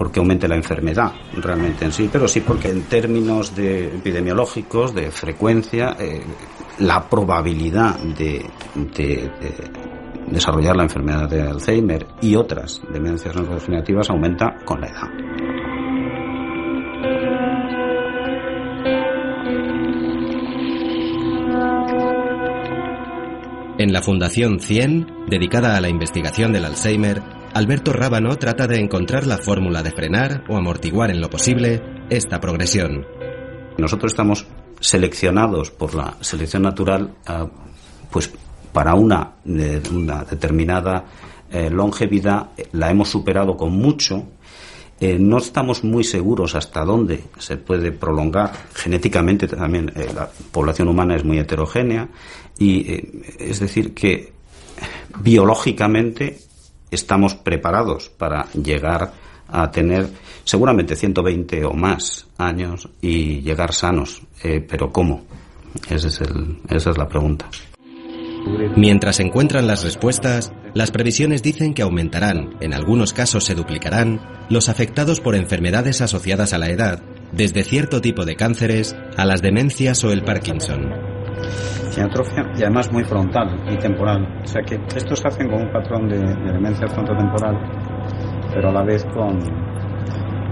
porque 0.00 0.18
aumente 0.18 0.48
la 0.48 0.56
enfermedad 0.56 1.12
realmente 1.36 1.84
en 1.84 1.92
sí, 1.92 2.08
pero 2.10 2.26
sí 2.26 2.40
porque 2.40 2.70
en 2.70 2.84
términos 2.84 3.54
de 3.54 3.84
epidemiológicos, 3.84 4.94
de 4.94 5.10
frecuencia, 5.10 5.94
eh, 6.00 6.22
la 6.78 7.06
probabilidad 7.06 7.98
de, 7.98 8.46
de, 8.74 9.04
de, 9.04 9.70
desarrollar 10.30 10.74
la 10.74 10.84
enfermedad 10.84 11.28
de 11.28 11.42
Alzheimer 11.42 12.06
y 12.22 12.34
otras 12.34 12.80
demencias 12.90 13.36
neurodegenerativas 13.36 14.08
aumenta 14.08 14.56
con 14.64 14.80
la 14.80 14.86
edad. 14.86 15.39
En 23.80 23.94
la 23.94 24.02
Fundación 24.02 24.60
100, 24.60 25.24
dedicada 25.26 25.74
a 25.74 25.80
la 25.80 25.88
investigación 25.88 26.52
del 26.52 26.66
Alzheimer, 26.66 27.22
Alberto 27.54 27.94
Rábano 27.94 28.36
trata 28.36 28.66
de 28.66 28.78
encontrar 28.78 29.26
la 29.26 29.38
fórmula 29.38 29.82
de 29.82 29.90
frenar 29.90 30.44
o 30.50 30.58
amortiguar 30.58 31.10
en 31.10 31.22
lo 31.22 31.30
posible 31.30 31.82
esta 32.10 32.38
progresión. 32.40 33.06
Nosotros 33.78 34.12
estamos 34.12 34.46
seleccionados 34.80 35.70
por 35.70 35.94
la 35.94 36.18
selección 36.20 36.64
natural 36.64 37.14
uh, 37.26 37.48
pues 38.10 38.30
para 38.70 38.94
una, 38.96 39.36
una 39.46 40.24
determinada 40.24 41.06
eh, 41.50 41.70
longevidad 41.70 42.50
la 42.72 42.90
hemos 42.90 43.08
superado 43.08 43.56
con 43.56 43.72
mucho. 43.72 44.26
Eh, 45.00 45.16
no 45.18 45.38
estamos 45.38 45.84
muy 45.84 46.04
seguros 46.04 46.54
hasta 46.54 46.84
dónde 46.84 47.24
se 47.38 47.56
puede 47.56 47.92
prolongar. 47.92 48.52
Genéticamente 48.74 49.48
también 49.48 49.90
eh, 49.96 50.06
la 50.14 50.28
población 50.52 50.88
humana 50.88 51.16
es 51.16 51.24
muy 51.24 51.38
heterogénea 51.38 52.10
y 52.60 53.10
es 53.38 53.58
decir 53.58 53.94
que 53.94 54.32
biológicamente 55.18 56.38
estamos 56.90 57.34
preparados 57.34 58.10
para 58.10 58.46
llegar 58.52 59.12
a 59.48 59.70
tener 59.70 60.08
seguramente 60.44 60.94
120 60.94 61.64
o 61.64 61.72
más 61.72 62.26
años 62.38 62.88
y 63.00 63.40
llegar 63.40 63.72
sanos. 63.72 64.22
Eh, 64.44 64.64
pero 64.66 64.92
¿cómo? 64.92 65.24
Ese 65.88 66.08
es 66.08 66.20
el, 66.20 66.58
esa 66.68 66.90
es 66.90 66.98
la 66.98 67.08
pregunta. 67.08 67.48
Mientras 68.76 69.20
encuentran 69.20 69.66
las 69.66 69.82
respuestas, 69.82 70.52
las 70.74 70.90
previsiones 70.90 71.42
dicen 71.42 71.74
que 71.74 71.82
aumentarán, 71.82 72.56
en 72.60 72.74
algunos 72.74 73.12
casos 73.12 73.44
se 73.44 73.54
duplicarán, 73.54 74.20
los 74.48 74.68
afectados 74.68 75.20
por 75.20 75.34
enfermedades 75.34 76.00
asociadas 76.00 76.52
a 76.52 76.58
la 76.58 76.70
edad, 76.70 77.02
desde 77.32 77.64
cierto 77.64 78.00
tipo 78.00 78.24
de 78.24 78.36
cánceres 78.36 78.96
a 79.16 79.24
las 79.26 79.42
demencias 79.42 80.02
o 80.04 80.12
el 80.12 80.24
Parkinson. 80.24 80.90
Y 81.96 82.62
además 82.62 82.90
muy 82.92 83.04
frontal 83.04 83.64
y 83.68 83.76
temporal. 83.76 84.40
O 84.42 84.46
sea 84.46 84.62
que 84.62 84.78
estos 84.94 85.18
se 85.18 85.28
hacen 85.28 85.48
con 85.48 85.62
un 85.62 85.72
patrón 85.72 86.08
de, 86.08 86.18
de 86.18 86.52
demencia 86.52 86.86
frontotemporal, 86.88 87.56
pero 88.52 88.68
a 88.68 88.72
la 88.72 88.82
vez 88.82 89.04
con, 89.06 89.38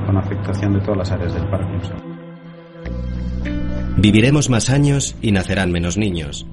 con 0.07 0.16
afectación 0.16 0.75
de 0.75 0.80
todas 0.80 0.99
las 0.99 1.12
áreas 1.12 1.35
del 1.35 1.49
Parkinson. 1.49 1.97
Viviremos 3.99 4.49
más 4.49 4.71
años 4.71 5.16
y 5.21 5.33
nacerán 5.33 5.73
menos 5.73 5.97
niños. 5.97 6.47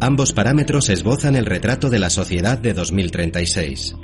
Ambos 0.00 0.32
parámetros 0.32 0.90
esbozan 0.90 1.36
el 1.36 1.46
retrato 1.46 1.88
de 1.88 1.98
la 1.98 2.10
sociedad 2.10 2.58
de 2.58 2.74
2036. 2.74 3.96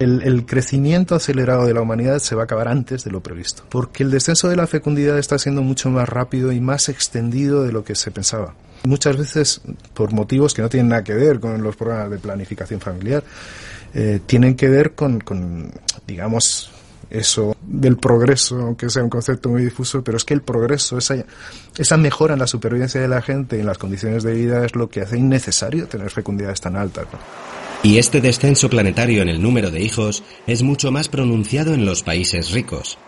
El, 0.00 0.46
crecimiento 0.46 1.14
acelerado 1.14 1.66
de 1.66 1.74
la 1.74 1.82
humanidad 1.82 2.20
se 2.20 2.34
va 2.34 2.42
a 2.42 2.44
acabar 2.44 2.68
antes 2.68 3.04
de 3.04 3.10
lo 3.10 3.20
previsto, 3.20 3.64
porque 3.68 4.02
el 4.02 4.10
descenso 4.10 4.48
de 4.48 4.56
la 4.56 4.66
fecundidad 4.66 5.18
está 5.18 5.38
siendo 5.38 5.60
mucho 5.60 5.90
más 5.90 6.08
rápido 6.08 6.52
y 6.52 6.60
más 6.60 6.88
extendido 6.88 7.64
de 7.64 7.72
lo 7.72 7.84
que 7.84 7.94
se 7.94 8.10
pensaba. 8.10 8.54
Muchas 8.84 9.18
veces 9.18 9.60
por 9.92 10.14
motivos 10.14 10.54
que 10.54 10.62
no 10.62 10.70
tienen 10.70 10.88
nada 10.88 11.04
que 11.04 11.12
ver 11.12 11.38
con 11.38 11.62
los 11.62 11.76
programas 11.76 12.10
de 12.12 12.18
planificación 12.18 12.80
familiar, 12.80 13.22
eh, 13.92 14.20
tienen 14.24 14.56
que 14.56 14.70
ver 14.70 14.94
con, 14.94 15.70
digamos, 16.06 16.70
eso 17.10 17.54
del 17.60 17.98
progreso, 17.98 18.58
aunque 18.58 18.88
sea 18.88 19.04
un 19.04 19.10
concepto 19.10 19.50
muy 19.50 19.64
difuso, 19.64 20.02
pero 20.02 20.16
es 20.16 20.24
que 20.24 20.32
el 20.32 20.40
progreso, 20.40 20.96
esa, 20.96 21.16
esa 21.76 21.98
mejora 21.98 22.32
en 22.32 22.40
la 22.40 22.46
supervivencia 22.46 23.02
de 23.02 23.08
la 23.08 23.20
gente 23.20 23.58
y 23.58 23.60
en 23.60 23.66
las 23.66 23.76
condiciones 23.76 24.22
de 24.22 24.32
vida 24.32 24.64
es 24.64 24.74
lo 24.74 24.88
que 24.88 25.02
hace 25.02 25.18
innecesario 25.18 25.88
tener 25.88 26.10
fecundidades 26.10 26.62
tan 26.62 26.76
altas. 26.76 27.06
Y 27.82 27.96
este 27.96 28.20
descenso 28.20 28.68
planetario 28.68 29.22
en 29.22 29.30
el 29.30 29.40
número 29.40 29.70
de 29.70 29.82
hijos 29.82 30.22
es 30.46 30.62
mucho 30.62 30.92
más 30.92 31.08
pronunciado 31.08 31.72
en 31.72 31.86
los 31.86 32.02
países 32.02 32.50
ricos. 32.50 32.98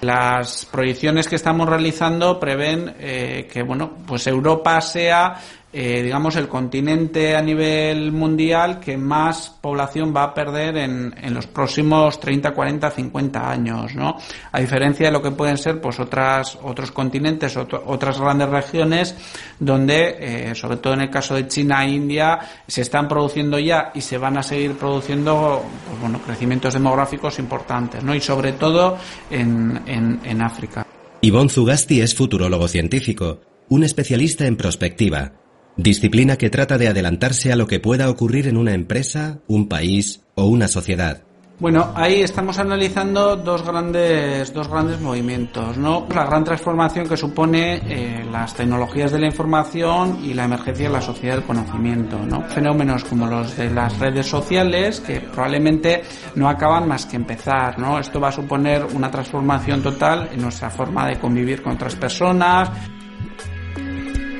Las 0.00 0.66
proyecciones 0.66 1.28
que 1.28 1.36
estamos 1.36 1.68
realizando 1.68 2.40
prevén 2.40 2.96
eh, 2.98 3.48
que 3.52 3.62
bueno, 3.62 3.92
pues 4.06 4.26
Europa 4.26 4.80
sea 4.80 5.40
eh, 5.70 6.02
digamos, 6.02 6.34
el 6.36 6.48
continente 6.48 7.36
a 7.36 7.42
nivel 7.42 8.10
mundial 8.10 8.80
que 8.80 8.96
más 8.96 9.50
población 9.60 10.14
va 10.16 10.22
a 10.22 10.34
perder 10.34 10.78
en, 10.78 11.14
en, 11.20 11.34
los 11.34 11.46
próximos 11.46 12.18
30, 12.18 12.54
40, 12.54 12.90
50 12.90 13.50
años, 13.50 13.94
¿no? 13.94 14.16
A 14.50 14.60
diferencia 14.60 15.06
de 15.06 15.12
lo 15.12 15.20
que 15.20 15.30
pueden 15.30 15.58
ser, 15.58 15.78
pues, 15.78 16.00
otras, 16.00 16.58
otros 16.62 16.90
continentes, 16.90 17.54
otras 17.56 18.18
grandes 18.18 18.48
regiones 18.48 19.14
donde, 19.60 20.16
eh, 20.50 20.54
sobre 20.54 20.78
todo 20.78 20.94
en 20.94 21.02
el 21.02 21.10
caso 21.10 21.34
de 21.34 21.46
China 21.48 21.84
e 21.84 21.90
India, 21.90 22.38
se 22.66 22.80
están 22.80 23.06
produciendo 23.06 23.58
ya 23.58 23.92
y 23.94 24.00
se 24.00 24.16
van 24.16 24.38
a 24.38 24.42
seguir 24.42 24.72
produciendo, 24.72 25.62
pues, 25.86 26.00
bueno, 26.00 26.18
crecimientos 26.24 26.72
demográficos 26.72 27.38
importantes, 27.38 28.02
¿no? 28.02 28.14
Y 28.14 28.22
sobre 28.22 28.52
todo 28.52 28.96
en, 29.30 29.82
en, 29.84 30.20
en 30.24 30.40
África. 30.40 30.86
Ivonne 31.20 31.50
Zugasti 31.50 32.00
es 32.00 32.14
futurólogo 32.14 32.68
científico, 32.68 33.40
un 33.68 33.84
especialista 33.84 34.46
en 34.46 34.56
prospectiva, 34.56 35.32
disciplina 35.78 36.36
que 36.36 36.50
trata 36.50 36.76
de 36.76 36.88
adelantarse 36.88 37.52
a 37.52 37.56
lo 37.56 37.66
que 37.66 37.80
pueda 37.80 38.10
ocurrir 38.10 38.48
en 38.48 38.56
una 38.56 38.74
empresa, 38.74 39.38
un 39.46 39.68
país 39.68 40.20
o 40.34 40.44
una 40.46 40.68
sociedad. 40.68 41.22
Bueno, 41.60 41.90
ahí 41.96 42.20
estamos 42.20 42.56
analizando 42.60 43.34
dos 43.34 43.66
grandes, 43.66 44.54
dos 44.54 44.68
grandes 44.68 45.00
movimientos, 45.00 45.76
¿no? 45.76 46.06
La 46.14 46.24
gran 46.24 46.44
transformación 46.44 47.08
que 47.08 47.16
supone 47.16 47.80
eh, 47.84 48.24
las 48.30 48.54
tecnologías 48.54 49.10
de 49.10 49.18
la 49.18 49.26
información 49.26 50.20
y 50.24 50.34
la 50.34 50.44
emergencia 50.44 50.86
de 50.86 50.92
la 50.92 51.00
sociedad 51.00 51.34
del 51.34 51.44
conocimiento, 51.44 52.16
¿no? 52.24 52.42
Fenómenos 52.42 53.02
como 53.02 53.26
los 53.26 53.56
de 53.56 53.70
las 53.70 53.98
redes 53.98 54.26
sociales 54.26 55.00
que 55.00 55.20
probablemente 55.20 56.02
no 56.36 56.48
acaban 56.48 56.86
más 56.86 57.06
que 57.06 57.16
empezar, 57.16 57.76
¿no? 57.76 57.98
Esto 57.98 58.20
va 58.20 58.28
a 58.28 58.32
suponer 58.32 58.86
una 58.94 59.10
transformación 59.10 59.82
total 59.82 60.28
en 60.32 60.40
nuestra 60.40 60.70
forma 60.70 61.08
de 61.08 61.18
convivir 61.18 61.60
con 61.60 61.72
otras 61.72 61.96
personas, 61.96 62.70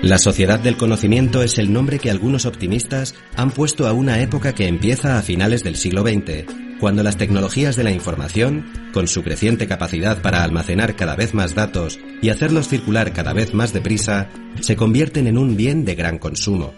la 0.02 0.18
sociedad 0.18 0.60
del 0.60 0.76
conocimiento 0.76 1.42
es 1.42 1.58
el 1.58 1.72
nombre 1.72 1.98
que 1.98 2.10
algunos 2.10 2.46
optimistas 2.46 3.16
han 3.34 3.50
puesto 3.50 3.88
a 3.88 3.92
una 3.92 4.20
época 4.20 4.54
que 4.54 4.68
empieza 4.68 5.18
a 5.18 5.22
finales 5.22 5.64
del 5.64 5.74
siglo 5.74 6.02
XX, 6.02 6.44
cuando 6.78 7.02
las 7.02 7.16
tecnologías 7.16 7.74
de 7.74 7.82
la 7.82 7.90
información, 7.90 8.64
con 8.92 9.08
su 9.08 9.24
creciente 9.24 9.66
capacidad 9.66 10.22
para 10.22 10.44
almacenar 10.44 10.94
cada 10.94 11.16
vez 11.16 11.34
más 11.34 11.56
datos 11.56 11.98
y 12.22 12.28
hacerlos 12.28 12.68
circular 12.68 13.12
cada 13.12 13.32
vez 13.32 13.54
más 13.54 13.72
deprisa, 13.72 14.28
se 14.60 14.76
convierten 14.76 15.26
en 15.26 15.36
un 15.36 15.56
bien 15.56 15.84
de 15.84 15.96
gran 15.96 16.18
consumo. 16.18 16.72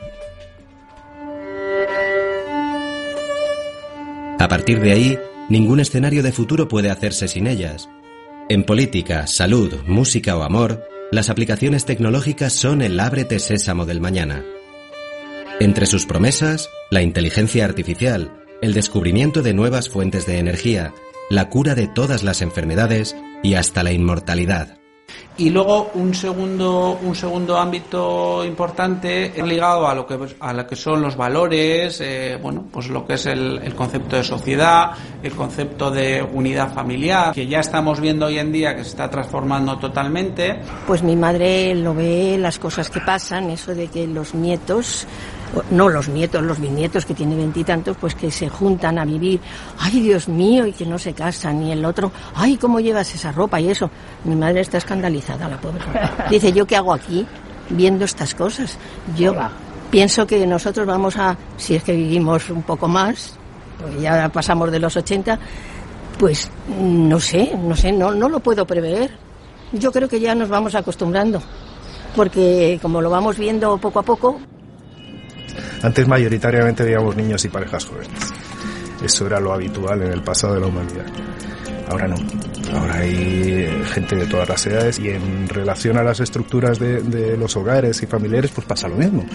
A 4.39 4.49
partir 4.49 4.81
de 4.81 4.93
ahí, 4.93 5.19
ningún 5.51 5.81
escenario 5.81 6.23
de 6.23 6.33
futuro 6.33 6.69
puede 6.69 6.91
hacerse 6.91 7.29
sin 7.29 7.47
ellas. 7.47 7.91
En 8.49 8.65
política, 8.65 9.27
salud, 9.27 9.75
música 9.87 10.37
o 10.39 10.43
amor, 10.43 10.83
las 11.11 11.29
aplicaciones 11.29 11.85
tecnológicas 11.85 12.53
son 12.53 12.83
el 12.83 12.99
ábrete 13.01 13.39
sésamo 13.39 13.85
del 13.85 14.01
mañana. 14.01 14.45
Entre 15.59 15.87
sus 15.87 16.07
promesas, 16.07 16.71
la 16.91 17.03
inteligencia 17.03 17.65
artificial, 17.65 18.33
el 18.63 18.75
descubrimiento 18.75 19.43
de 19.43 19.53
nuevas 19.53 19.89
fuentes 19.89 20.27
de 20.27 20.39
energía, 20.39 20.95
la 21.29 21.49
cura 21.49 21.75
de 21.75 21.89
todas 21.89 22.23
las 22.23 22.43
enfermedades 22.43 23.17
y 23.43 23.55
hasta 23.55 23.83
la 23.83 23.93
inmortalidad. 23.93 24.80
Y 25.37 25.49
luego 25.49 25.91
un 25.95 26.15
segundo, 26.15 26.99
un 27.03 27.15
segundo 27.15 27.57
ámbito 27.57 28.45
importante 28.45 29.33
ligado 29.43 29.89
a 29.89 29.95
lo 29.95 30.07
que, 30.07 30.19
a 30.39 30.53
lo 30.53 30.67
que 30.67 30.77
son 30.77 31.01
los 31.01 31.17
valores, 31.17 32.01
eh, 32.03 32.39
bueno, 32.43 32.67
pues 32.71 32.89
lo 32.89 33.07
que 33.07 33.15
es 33.15 33.27
el, 33.27 33.75
concepto 33.75 34.17
de 34.17 34.25
sociedad, 34.25 34.91
el 35.23 35.33
concepto 35.33 35.91
de 35.91 36.23
unidad 36.23 36.75
familiar, 36.75 37.33
que 37.33 37.47
ya 37.47 37.61
estamos 37.61 38.01
viendo 38.01 38.27
hoy 38.27 38.39
en 38.39 38.53
día 38.53 38.77
que 38.77 38.85
se 38.85 38.91
está 38.91 39.09
transformando 39.09 39.79
totalmente. 39.79 40.61
Pues 40.87 41.03
mi 41.03 41.17
madre 41.17 41.75
lo 41.75 41.95
ve, 41.95 42.37
las 42.39 42.59
cosas 42.59 42.91
que 42.91 43.01
pasan, 43.01 43.51
eso 43.51 43.75
de 43.75 43.89
que 43.89 44.07
los 44.07 44.35
nietos 44.35 45.07
no 45.71 45.89
los 45.89 46.09
nietos, 46.09 46.43
los 46.43 46.61
bisnietos 46.61 47.05
que 47.05 47.15
tiene 47.15 47.37
veintitantos, 47.37 47.97
pues 47.97 48.15
que 48.15 48.31
se 48.31 48.49
juntan 48.49 48.99
a 48.99 49.05
vivir, 49.05 49.41
ay 49.79 50.01
Dios 50.01 50.29
mío, 50.29 50.67
y 50.67 50.73
que 50.73 50.87
no 50.87 50.99
se 50.99 51.13
casan, 51.13 51.63
y 51.63 51.73
el 51.73 51.85
otro, 51.85 52.13
ay, 52.35 52.57
¿cómo 52.57 52.81
llevas 52.81 53.15
esa 53.15 53.33
ropa 53.33 53.61
y 53.61 53.71
eso? 53.71 53.91
Mi 54.25 54.37
madre 54.37 54.61
está 54.61 54.79
escandalizada, 54.79 55.49
la 55.49 55.61
pobre. 55.61 55.81
Dice, 56.31 56.53
¿yo 56.53 56.67
qué 56.67 56.77
hago 56.77 56.93
aquí 56.93 57.27
viendo 57.71 58.05
estas 58.05 58.35
cosas? 58.35 58.79
Yo 59.17 59.35
pienso 59.91 60.27
que 60.27 60.47
nosotros 60.47 60.87
vamos 60.87 61.17
a, 61.17 61.37
si 61.57 61.75
es 61.75 61.83
que 61.83 61.93
vivimos 61.93 62.49
un 62.51 62.63
poco 62.63 62.87
más, 62.89 63.35
pues 63.81 64.01
ya 64.01 64.29
pasamos 64.29 64.71
de 64.71 64.79
los 64.79 64.97
80, 64.97 65.39
pues 66.19 66.51
no 66.79 67.19
sé, 67.19 67.57
no 67.57 67.75
sé, 67.75 67.93
no, 67.93 68.15
no 68.15 68.29
lo 68.29 68.41
puedo 68.41 68.67
prever. 68.67 69.11
Yo 69.73 69.93
creo 69.93 70.09
que 70.09 70.21
ya 70.21 70.35
nos 70.35 70.49
vamos 70.49 70.75
acostumbrando, 70.75 71.41
porque 72.15 72.79
como 72.83 73.01
lo 73.01 73.11
vamos 73.11 73.39
viendo 73.39 73.79
poco 73.79 74.01
a 74.01 74.03
poco, 74.03 74.41
antes 75.83 76.07
mayoritariamente 76.07 76.85
veíamos 76.85 77.17
niños 77.17 77.45
y 77.45 77.49
parejas 77.49 77.85
jóvenes. 77.85 78.11
Eso 79.05 79.27
era 79.27 79.41
lo 79.41 79.53
habitual 79.53 80.03
en 80.03 80.13
el 80.13 80.23
pasado 80.23 80.55
de 80.55 80.61
la 80.61 80.67
humanidad. 80.67 81.07
Ahora 81.89 82.07
no. 82.07 82.17
Ahora 82.73 82.99
hay 82.99 83.83
gente 83.93 84.15
de 84.15 84.27
todas 84.27 84.49
las 84.49 84.65
edades 84.67 84.99
y 85.01 85.09
en 85.09 85.49
relación 85.49 85.97
a 85.97 86.05
las 86.05 86.21
estructuras 86.21 86.79
de, 86.79 87.03
de 87.03 87.37
los 87.37 87.57
hogares 87.57 88.01
y 88.03 88.07
familiares 88.07 88.53
pues 88.55 88.67
pasa 88.67 88.87
lo 88.87 88.97
mismo. 88.97 89.27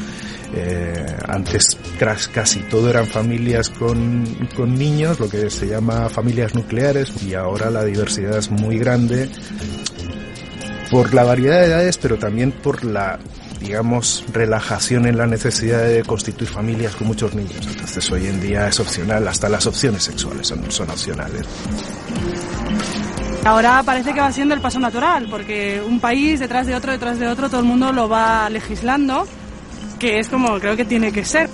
Eh, 0.53 1.05
antes 1.27 1.77
casi 2.33 2.61
todo 2.61 2.89
eran 2.89 3.07
familias 3.07 3.69
con, 3.69 4.23
con 4.55 4.73
niños, 4.75 5.19
lo 5.19 5.29
que 5.29 5.49
se 5.49 5.67
llama 5.67 6.07
familias 6.07 6.55
nucleares 6.55 7.11
y 7.23 7.33
ahora 7.33 7.69
la 7.69 7.83
diversidad 7.83 8.37
es 8.37 8.49
muy 8.49 8.77
grande 8.77 9.29
por 10.89 11.13
la 11.13 11.23
variedad 11.23 11.59
de 11.59 11.65
edades 11.65 11.97
pero 11.97 12.17
también 12.17 12.53
por 12.53 12.85
la 12.85 13.19
digamos, 13.59 14.23
relajación 14.31 15.05
en 15.05 15.17
la 15.17 15.27
necesidad 15.27 15.83
de 15.83 16.03
constituir 16.03 16.49
familias 16.49 16.95
con 16.95 17.07
muchos 17.07 17.33
niños. 17.33 17.65
Entonces 17.67 18.11
hoy 18.11 18.27
en 18.27 18.41
día 18.41 18.67
es 18.67 18.79
opcional, 18.79 19.27
hasta 19.27 19.49
las 19.49 19.65
opciones 19.65 20.03
sexuales 20.03 20.47
son, 20.47 20.71
son 20.71 20.89
opcionales. 20.89 21.45
Ahora 23.43 23.83
parece 23.83 24.13
que 24.13 24.21
va 24.21 24.31
siendo 24.31 24.55
el 24.55 24.61
paso 24.61 24.79
natural, 24.79 25.27
porque 25.29 25.81
un 25.85 25.99
país 25.99 26.39
detrás 26.39 26.65
de 26.65 26.75
otro, 26.75 26.91
detrás 26.91 27.19
de 27.19 27.27
otro, 27.27 27.47
todo 27.47 27.61
el 27.61 27.67
mundo 27.67 27.91
lo 27.91 28.09
va 28.09 28.49
legislando, 28.49 29.27
que 29.99 30.19
es 30.19 30.29
como 30.29 30.59
creo 30.59 30.75
que 30.75 30.85
tiene 30.85 31.11
que 31.11 31.23
ser. 31.23 31.49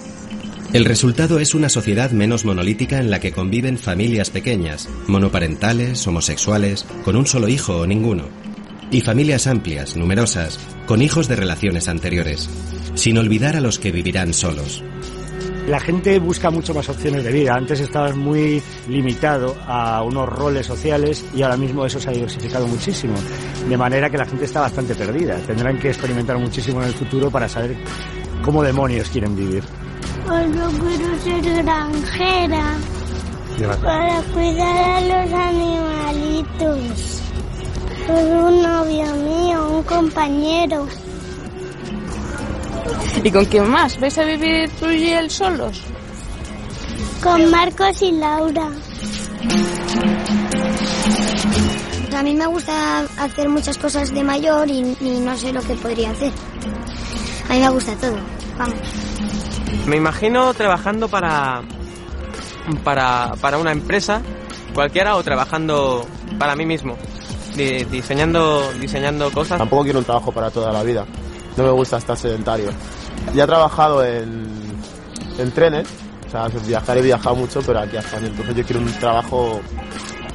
El 0.71 0.85
resultado 0.85 1.39
es 1.39 1.53
una 1.53 1.67
sociedad 1.67 2.11
menos 2.11 2.45
monolítica 2.45 2.99
en 2.99 3.11
la 3.11 3.19
que 3.19 3.33
conviven 3.33 3.77
familias 3.77 4.29
pequeñas, 4.29 4.87
monoparentales, 5.07 6.07
homosexuales, 6.07 6.85
con 7.03 7.17
un 7.17 7.27
solo 7.27 7.49
hijo 7.49 7.79
o 7.79 7.85
ninguno 7.85 8.50
y 8.91 9.01
familias 9.01 9.47
amplias, 9.47 9.95
numerosas, 9.95 10.59
con 10.85 11.01
hijos 11.01 11.27
de 11.27 11.37
relaciones 11.37 11.87
anteriores, 11.87 12.49
sin 12.93 13.17
olvidar 13.17 13.55
a 13.55 13.61
los 13.61 13.79
que 13.79 13.91
vivirán 13.91 14.33
solos. 14.33 14.83
La 15.67 15.79
gente 15.79 16.19
busca 16.19 16.49
mucho 16.49 16.73
más 16.73 16.89
opciones 16.89 17.23
de 17.23 17.31
vida. 17.31 17.53
Antes 17.53 17.79
estabas 17.79 18.15
muy 18.15 18.61
limitado 18.89 19.55
a 19.67 20.01
unos 20.03 20.27
roles 20.27 20.65
sociales 20.65 21.23
y 21.35 21.43
ahora 21.43 21.55
mismo 21.55 21.85
eso 21.85 21.99
se 21.99 22.09
ha 22.09 22.13
diversificado 22.13 22.67
muchísimo. 22.67 23.13
De 23.69 23.77
manera 23.77 24.09
que 24.09 24.17
la 24.17 24.25
gente 24.25 24.45
está 24.45 24.61
bastante 24.61 24.95
perdida. 24.95 25.37
Tendrán 25.45 25.79
que 25.79 25.89
experimentar 25.89 26.37
muchísimo 26.37 26.81
en 26.81 26.87
el 26.87 26.93
futuro 26.93 27.29
para 27.29 27.47
saber 27.47 27.77
cómo 28.43 28.63
demonios 28.63 29.09
quieren 29.09 29.35
vivir. 29.35 29.63
Pues 30.25 30.47
yo 30.55 30.67
quiero 30.67 31.19
ser 31.21 31.63
granjera 31.63 32.77
para 33.83 34.21
cuidar 34.33 34.77
a 34.77 35.01
los 35.01 35.33
animalitos. 35.33 37.20
Soy 38.07 38.31
un 38.31 38.61
novio 38.63 39.13
mío, 39.15 39.67
un 39.77 39.83
compañero. 39.83 40.87
¿Y 43.23 43.31
con 43.31 43.45
quién 43.45 43.69
más? 43.69 43.99
¿Vais 43.99 44.17
a 44.17 44.23
vivir 44.23 44.69
tú 44.79 44.89
y 44.89 45.09
él 45.09 45.29
solos? 45.29 45.83
Con 47.21 47.51
Marcos 47.51 48.01
y 48.01 48.11
Laura. 48.13 48.69
A 52.17 52.23
mí 52.23 52.33
me 52.33 52.45
gusta 52.47 52.99
hacer 53.17 53.49
muchas 53.49 53.77
cosas 53.77 54.13
de 54.13 54.23
mayor 54.23 54.69
y, 54.69 54.95
y, 54.99 55.19
no 55.19 55.37
sé 55.37 55.53
lo 55.53 55.61
que 55.61 55.75
podría 55.75 56.11
hacer. 56.11 56.31
A 57.49 57.53
mí 57.53 57.59
me 57.59 57.69
gusta 57.69 57.95
todo. 57.95 58.17
Vamos. 58.57 58.77
Me 59.85 59.97
imagino 59.97 60.53
trabajando 60.53 61.07
para, 61.07 61.61
para, 62.83 63.33
para 63.39 63.57
una 63.57 63.71
empresa 63.71 64.21
cualquiera 64.73 65.15
o 65.15 65.23
trabajando 65.23 66.05
para 66.37 66.55
mí 66.55 66.65
mismo 66.65 66.97
diseñando, 67.55 68.71
diseñando 68.79 69.31
cosas. 69.31 69.57
Tampoco 69.57 69.83
quiero 69.83 69.99
un 69.99 70.05
trabajo 70.05 70.31
para 70.31 70.49
toda 70.49 70.71
la 70.71 70.83
vida. 70.83 71.05
No 71.57 71.63
me 71.63 71.71
gusta 71.71 71.97
estar 71.97 72.17
sedentario. 72.17 72.69
Ya 73.33 73.43
he 73.43 73.47
trabajado 73.47 74.03
en, 74.03 74.45
en 75.37 75.51
trenes, 75.51 75.87
o 76.27 76.29
sea, 76.31 76.47
viajar 76.65 76.97
he 76.97 77.01
viajado 77.01 77.35
mucho, 77.35 77.61
pero 77.65 77.79
aquí 77.79 77.97
a 77.97 77.99
España. 77.99 78.27
Entonces 78.27 78.55
yo 78.55 78.63
quiero 78.63 78.81
un 78.81 78.91
trabajo 78.93 79.61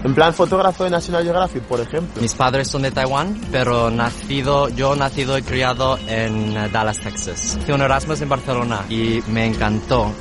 en 0.05 0.15
plan 0.15 0.33
fotógrafo 0.33 0.85
de 0.85 0.91
National 0.91 1.25
Geographic, 1.25 1.63
por 1.63 1.81
ejemplo. 1.81 2.23
Mis 2.23 2.35
padres 2.35 2.69
son 2.69 2.83
de 2.83 2.91
Taiwán, 2.91 3.41
pero 3.51 3.91
nacido, 3.91 4.69
yo 4.69 4.95
nacido 4.95 5.37
y 5.37 5.43
criado 5.43 5.99
en 6.07 6.55
Dallas, 6.71 7.01
Texas. 7.01 7.59
Hice 7.61 7.73
un 7.73 7.83
Erasmus 7.83 8.21
en 8.21 8.29
Barcelona 8.29 8.85
y 8.89 9.21
me 9.29 9.47
encantó. 9.47 10.13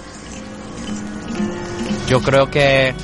Yo 2.08 2.22
creo 2.22 2.50
que 2.50 2.96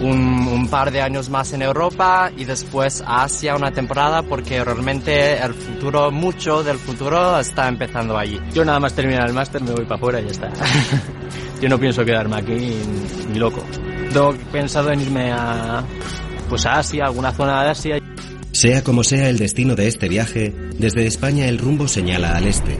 un, 0.00 0.46
un, 0.48 0.68
par 0.68 0.90
de 0.90 1.00
años 1.00 1.30
más 1.30 1.52
en 1.52 1.62
Europa 1.62 2.30
y 2.36 2.44
después 2.44 3.02
a 3.06 3.24
Asia 3.24 3.56
una 3.56 3.72
temporada 3.72 4.22
porque 4.22 4.62
realmente 4.62 5.38
el 5.38 5.54
futuro, 5.54 6.10
mucho 6.10 6.62
del 6.62 6.78
futuro 6.78 7.38
está 7.38 7.68
empezando 7.68 8.16
allí. 8.18 8.38
Yo 8.52 8.64
nada 8.64 8.80
más 8.80 8.94
terminar 8.94 9.26
el 9.28 9.34
máster 9.34 9.62
me 9.62 9.72
voy 9.72 9.84
para 9.84 9.96
afuera 9.96 10.20
y 10.20 10.24
ya 10.24 10.30
está. 10.30 10.52
Yo 11.60 11.68
no 11.68 11.78
pienso 11.78 12.04
quedarme 12.04 12.36
aquí 12.36 12.76
ni 13.32 13.38
loco. 13.38 13.62
Tengo 14.12 14.34
pensado 14.52 14.92
en 14.92 15.00
irme 15.00 15.32
a, 15.32 15.82
pues 16.48 16.66
a 16.66 16.78
Asia, 16.78 17.04
alguna 17.06 17.32
zona 17.32 17.62
de 17.64 17.70
Asia. 17.70 17.98
Sea 18.52 18.82
como 18.82 19.04
sea 19.04 19.28
el 19.28 19.38
destino 19.38 19.74
de 19.74 19.88
este 19.88 20.08
viaje, 20.08 20.54
desde 20.78 21.06
España 21.06 21.46
el 21.46 21.58
rumbo 21.58 21.88
señala 21.88 22.36
al 22.36 22.46
este. 22.46 22.78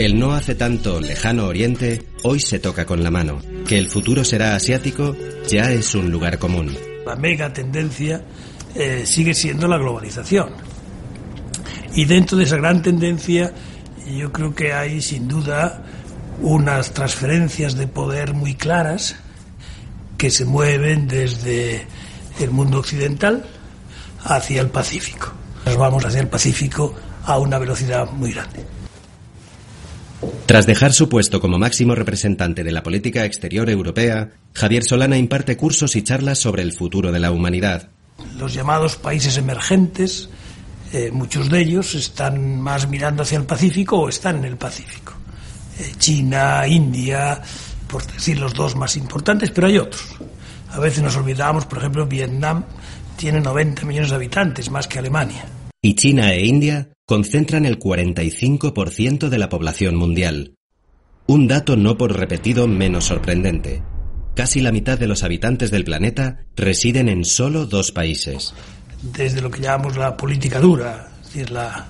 El 0.00 0.18
no 0.18 0.32
hace 0.32 0.54
tanto 0.54 0.98
lejano 0.98 1.44
oriente 1.44 2.06
hoy 2.22 2.40
se 2.40 2.58
toca 2.58 2.86
con 2.86 3.02
la 3.02 3.10
mano. 3.10 3.42
Que 3.68 3.78
el 3.78 3.86
futuro 3.86 4.24
será 4.24 4.56
asiático 4.56 5.14
ya 5.46 5.72
es 5.72 5.94
un 5.94 6.10
lugar 6.10 6.38
común. 6.38 6.74
La 7.04 7.16
mega 7.16 7.52
tendencia 7.52 8.24
eh, 8.74 9.02
sigue 9.04 9.34
siendo 9.34 9.68
la 9.68 9.76
globalización. 9.76 10.54
Y 11.94 12.06
dentro 12.06 12.38
de 12.38 12.44
esa 12.44 12.56
gran 12.56 12.80
tendencia 12.80 13.52
yo 14.10 14.32
creo 14.32 14.54
que 14.54 14.72
hay 14.72 15.02
sin 15.02 15.28
duda 15.28 15.84
unas 16.40 16.94
transferencias 16.94 17.76
de 17.76 17.86
poder 17.86 18.32
muy 18.32 18.54
claras 18.54 19.16
que 20.16 20.30
se 20.30 20.46
mueven 20.46 21.08
desde 21.08 21.86
el 22.38 22.50
mundo 22.52 22.78
occidental 22.78 23.44
hacia 24.24 24.62
el 24.62 24.70
Pacífico. 24.70 25.30
Nos 25.66 25.76
vamos 25.76 26.06
hacia 26.06 26.22
el 26.22 26.28
Pacífico 26.28 26.94
a 27.22 27.38
una 27.38 27.58
velocidad 27.58 28.10
muy 28.10 28.32
grande. 28.32 28.79
Tras 30.46 30.66
dejar 30.66 30.92
su 30.92 31.08
puesto 31.08 31.40
como 31.40 31.58
máximo 31.58 31.94
representante 31.94 32.64
de 32.64 32.72
la 32.72 32.82
política 32.82 33.24
exterior 33.24 33.70
europea, 33.70 34.30
Javier 34.52 34.84
Solana 34.84 35.16
imparte 35.16 35.56
cursos 35.56 35.96
y 35.96 36.02
charlas 36.02 36.38
sobre 36.38 36.62
el 36.62 36.72
futuro 36.72 37.12
de 37.12 37.20
la 37.20 37.30
humanidad. 37.30 37.88
Los 38.36 38.52
llamados 38.52 38.96
países 38.96 39.36
emergentes, 39.38 40.28
eh, 40.92 41.10
muchos 41.12 41.48
de 41.48 41.60
ellos 41.60 41.94
están 41.94 42.60
más 42.60 42.88
mirando 42.88 43.22
hacia 43.22 43.38
el 43.38 43.44
Pacífico 43.44 44.00
o 44.00 44.08
están 44.08 44.38
en 44.38 44.44
el 44.44 44.56
Pacífico. 44.56 45.14
Eh, 45.78 45.92
China, 45.98 46.66
India, 46.66 47.40
por 47.86 48.06
decir 48.06 48.38
los 48.38 48.52
dos 48.52 48.76
más 48.76 48.96
importantes, 48.96 49.50
pero 49.50 49.68
hay 49.68 49.78
otros. 49.78 50.04
A 50.72 50.78
veces 50.80 51.02
nos 51.02 51.16
olvidamos, 51.16 51.64
por 51.64 51.78
ejemplo, 51.78 52.06
Vietnam 52.06 52.64
tiene 53.16 53.40
90 53.40 53.84
millones 53.84 54.10
de 54.10 54.16
habitantes, 54.16 54.70
más 54.70 54.86
que 54.86 54.98
Alemania. 54.98 55.44
Y 55.82 55.94
China 55.94 56.32
e 56.32 56.44
India 56.44 56.88
concentran 57.10 57.66
el 57.66 57.80
45% 57.80 59.30
de 59.30 59.38
la 59.38 59.48
población 59.48 59.96
mundial. 59.96 60.54
Un 61.26 61.48
dato 61.48 61.76
no 61.76 61.98
por 61.98 62.16
repetido 62.16 62.68
menos 62.68 63.06
sorprendente. 63.06 63.82
casi 64.36 64.60
la 64.60 64.70
mitad 64.70 64.96
de 64.96 65.08
los 65.08 65.24
habitantes 65.24 65.72
del 65.72 65.82
planeta 65.82 66.44
residen 66.54 67.08
en 67.08 67.24
solo 67.24 67.66
dos 67.66 67.90
países. 67.90 68.54
Desde 69.02 69.40
lo 69.40 69.50
que 69.50 69.60
llamamos 69.60 69.96
la 69.96 70.16
política 70.16 70.60
dura, 70.60 71.08
es 71.20 71.26
decir, 71.34 71.50
la, 71.50 71.88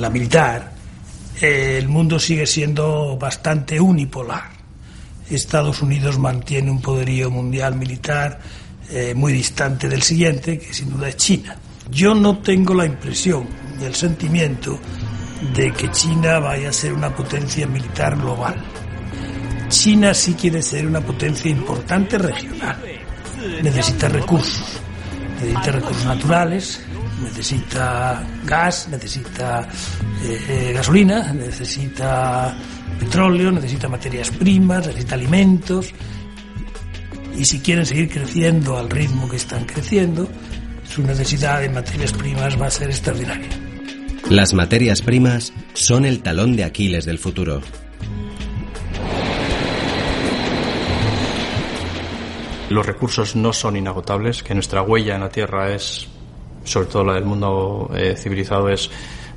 la 0.00 0.10
militar, 0.10 0.72
el 1.40 1.86
mundo 1.86 2.18
sigue 2.18 2.48
siendo 2.48 3.16
bastante 3.18 3.78
unipolar. 3.78 4.50
Estados 5.30 5.80
Unidos 5.80 6.18
mantiene 6.18 6.72
un 6.72 6.82
poderío 6.82 7.30
mundial 7.30 7.76
militar 7.76 8.40
eh, 8.90 9.14
muy 9.14 9.32
distante 9.32 9.88
del 9.88 10.02
siguiente, 10.02 10.58
que 10.58 10.74
sin 10.74 10.90
duda 10.90 11.08
es 11.08 11.16
China. 11.16 11.56
Yo 11.90 12.14
no 12.14 12.38
tengo 12.38 12.74
la 12.74 12.86
impresión 12.86 13.46
y 13.80 13.84
el 13.84 13.94
sentimiento 13.94 14.78
de 15.54 15.72
que 15.72 15.90
China 15.90 16.38
vaya 16.38 16.68
a 16.68 16.72
ser 16.72 16.92
una 16.92 17.14
potencia 17.14 17.66
militar 17.66 18.16
global. 18.16 18.56
China 19.68 20.12
sí 20.14 20.34
quiere 20.34 20.62
ser 20.62 20.86
una 20.86 21.00
potencia 21.00 21.50
importante 21.50 22.18
regional. 22.18 22.76
Necesita 23.62 24.08
recursos, 24.08 24.80
necesita 25.40 25.72
recursos 25.72 26.04
naturales, 26.04 26.80
necesita 27.22 28.26
gas, 28.44 28.88
necesita 28.88 29.68
eh, 30.22 30.44
eh, 30.48 30.72
gasolina, 30.74 31.32
necesita 31.32 32.54
petróleo, 32.98 33.50
necesita 33.50 33.88
materias 33.88 34.30
primas, 34.30 34.86
necesita 34.86 35.14
alimentos. 35.14 35.92
Y 37.36 37.44
si 37.44 37.60
quieren 37.60 37.86
seguir 37.86 38.10
creciendo 38.10 38.76
al 38.76 38.90
ritmo 38.90 39.28
que 39.28 39.36
están 39.36 39.64
creciendo, 39.64 40.28
su 40.90 41.02
necesidad 41.02 41.60
de 41.60 41.68
materias 41.68 42.12
primas 42.12 42.60
va 42.60 42.66
a 42.66 42.70
ser 42.70 42.90
extraordinaria. 42.90 43.48
Las 44.28 44.54
materias 44.54 45.02
primas 45.02 45.52
son 45.72 46.04
el 46.04 46.20
talón 46.20 46.56
de 46.56 46.64
Aquiles 46.64 47.04
del 47.04 47.18
futuro. 47.18 47.60
Los 52.70 52.84
recursos 52.86 53.36
no 53.36 53.52
son 53.52 53.76
inagotables, 53.76 54.42
que 54.42 54.54
nuestra 54.54 54.82
huella 54.82 55.14
en 55.14 55.20
la 55.20 55.28
Tierra 55.28 55.72
es, 55.72 56.08
sobre 56.64 56.88
todo 56.88 57.04
la 57.04 57.14
del 57.14 57.24
mundo 57.24 57.90
eh, 57.94 58.16
civilizado, 58.16 58.68
es 58.68 58.90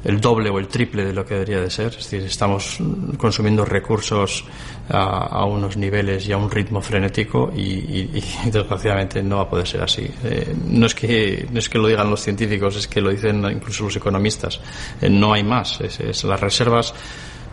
el 0.03 0.19
doble 0.19 0.49
o 0.49 0.59
el 0.59 0.67
triple 0.67 1.05
de 1.05 1.13
lo 1.13 1.25
que 1.25 1.35
debería 1.35 1.61
de 1.61 1.69
ser. 1.69 1.87
Es 1.87 2.09
decir, 2.09 2.23
estamos 2.23 2.77
consumiendo 3.17 3.63
recursos 3.65 4.43
a, 4.89 5.45
unos 5.45 5.77
niveles 5.77 6.27
y 6.27 6.31
a 6.31 6.37
un 6.37 6.49
ritmo 6.51 6.81
frenético 6.81 7.51
y, 7.55 8.21
desgraciadamente 8.51 9.23
no 9.23 9.37
va 9.37 9.43
a 9.43 9.49
poder 9.49 9.67
ser 9.67 9.81
así. 9.81 10.09
Eh, 10.23 10.55
no, 10.67 10.85
es 10.85 10.95
que, 10.95 11.47
no 11.51 11.59
es 11.59 11.69
que 11.69 11.77
lo 11.77 11.87
digan 11.87 12.09
los 12.09 12.21
científicos, 12.21 12.75
es 12.75 12.87
que 12.87 13.01
lo 13.01 13.09
dicen 13.09 13.43
incluso 13.45 13.85
los 13.85 13.95
economistas. 13.95 14.59
Eh, 15.01 15.09
no 15.09 15.33
hay 15.33 15.43
más. 15.43 15.79
Las 16.23 16.39
reservas 16.39 16.93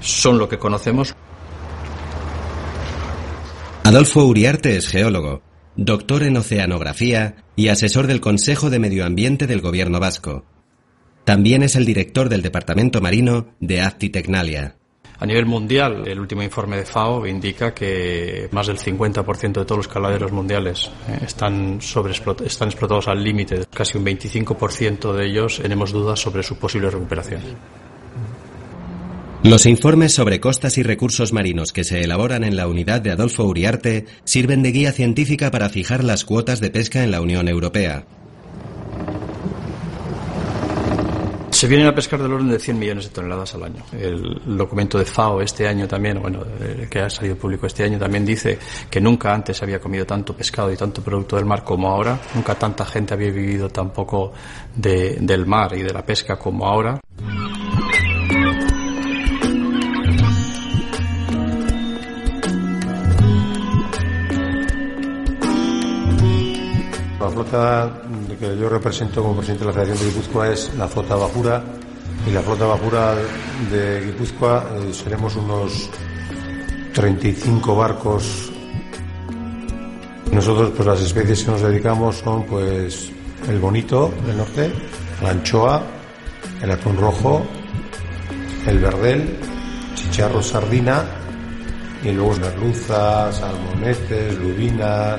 son 0.00 0.38
lo 0.38 0.48
que 0.48 0.58
conocemos. 0.58 1.14
Adolfo 3.84 4.24
Uriarte 4.24 4.76
es 4.76 4.88
geólogo, 4.88 5.42
doctor 5.74 6.22
en 6.22 6.36
oceanografía 6.36 7.36
y 7.56 7.68
asesor 7.68 8.06
del 8.06 8.20
Consejo 8.20 8.70
de 8.70 8.78
Medio 8.78 9.04
Ambiente 9.04 9.46
del 9.46 9.60
Gobierno 9.60 9.98
vasco. 9.98 10.44
También 11.30 11.62
es 11.62 11.76
el 11.76 11.86
director 11.86 12.28
del 12.28 12.42
Departamento 12.42 13.00
Marino 13.00 13.54
de 13.60 13.82
Actitecnalia. 13.82 14.74
A 15.20 15.24
nivel 15.24 15.46
mundial, 15.46 16.08
el 16.08 16.18
último 16.18 16.42
informe 16.42 16.76
de 16.76 16.84
FAO 16.84 17.24
indica 17.24 17.72
que 17.72 18.48
más 18.50 18.66
del 18.66 18.78
50% 18.78 19.60
de 19.60 19.64
todos 19.64 19.76
los 19.76 19.86
caladeros 19.86 20.32
mundiales 20.32 20.90
eh, 21.08 21.20
están, 21.24 21.78
están 22.44 22.68
explotados 22.68 23.06
al 23.06 23.22
límite. 23.22 23.64
Casi 23.72 23.96
un 23.96 24.06
25% 24.06 25.12
de 25.12 25.26
ellos 25.26 25.60
tenemos 25.62 25.92
dudas 25.92 26.18
sobre 26.18 26.42
su 26.42 26.58
posible 26.58 26.90
recuperación. 26.90 27.42
Los 29.44 29.66
informes 29.66 30.12
sobre 30.12 30.40
costas 30.40 30.78
y 30.78 30.82
recursos 30.82 31.32
marinos 31.32 31.72
que 31.72 31.84
se 31.84 32.00
elaboran 32.00 32.42
en 32.42 32.56
la 32.56 32.66
unidad 32.66 33.02
de 33.02 33.12
Adolfo 33.12 33.44
Uriarte 33.44 34.06
sirven 34.24 34.64
de 34.64 34.72
guía 34.72 34.90
científica 34.90 35.52
para 35.52 35.68
fijar 35.68 36.02
las 36.02 36.24
cuotas 36.24 36.58
de 36.58 36.70
pesca 36.70 37.04
en 37.04 37.12
la 37.12 37.20
Unión 37.20 37.46
Europea. 37.46 38.04
Se 41.60 41.68
vienen 41.68 41.88
a 41.88 41.94
pescar 41.94 42.22
del 42.22 42.32
orden 42.32 42.48
de 42.48 42.58
100 42.58 42.78
millones 42.78 43.04
de 43.04 43.10
toneladas 43.10 43.54
al 43.54 43.64
año. 43.64 43.84
El 43.92 44.56
documento 44.56 44.96
de 44.96 45.04
FAO 45.04 45.42
este 45.42 45.68
año 45.68 45.86
también, 45.86 46.18
bueno, 46.18 46.42
el 46.58 46.88
que 46.88 47.00
ha 47.00 47.10
salido 47.10 47.36
público 47.36 47.66
este 47.66 47.84
año 47.84 47.98
también 47.98 48.24
dice 48.24 48.58
que 48.90 48.98
nunca 48.98 49.34
antes 49.34 49.62
había 49.62 49.78
comido 49.78 50.06
tanto 50.06 50.34
pescado 50.34 50.72
y 50.72 50.76
tanto 50.78 51.02
producto 51.02 51.36
del 51.36 51.44
mar 51.44 51.62
como 51.62 51.90
ahora. 51.90 52.18
Nunca 52.34 52.54
tanta 52.54 52.86
gente 52.86 53.12
había 53.12 53.30
vivido 53.30 53.68
tampoco 53.68 54.32
de, 54.74 55.18
del 55.20 55.44
mar 55.44 55.76
y 55.76 55.82
de 55.82 55.92
la 55.92 56.02
pesca 56.02 56.38
como 56.38 56.64
ahora. 56.64 56.98
La 67.20 67.28
flota 67.28 68.02
que 68.40 68.56
yo 68.56 68.70
represento 68.70 69.22
como 69.22 69.36
presidente 69.36 69.66
de 69.66 69.66
la 69.66 69.74
Federación 69.74 69.98
de 69.98 70.14
Guipúzcoa 70.14 70.48
es 70.48 70.74
la 70.74 70.88
flota 70.88 71.14
Bajura 71.14 71.62
y 72.26 72.30
la 72.30 72.40
flota 72.40 72.64
Bajura 72.64 73.14
de 73.70 74.00
Guipúzcoa 74.06 74.64
eh, 74.76 74.94
seremos 74.94 75.36
unos 75.36 75.90
35 76.94 77.76
barcos. 77.76 78.50
Nosotros 80.32 80.72
pues 80.74 80.88
las 80.88 81.02
especies 81.02 81.44
que 81.44 81.50
nos 81.50 81.60
dedicamos 81.60 82.16
son 82.16 82.44
pues 82.46 83.12
el 83.46 83.58
bonito 83.58 84.10
del 84.26 84.38
norte, 84.38 84.72
la 85.22 85.30
anchoa, 85.30 85.82
el 86.62 86.70
atún 86.70 86.96
rojo, 86.96 87.42
el 88.66 88.78
verdel, 88.78 89.38
chicharro 89.96 90.42
sardina 90.42 91.04
y 92.02 92.12
luego 92.12 92.34
merluza, 92.36 93.30
salmonetes, 93.32 94.38
lubina, 94.38 95.18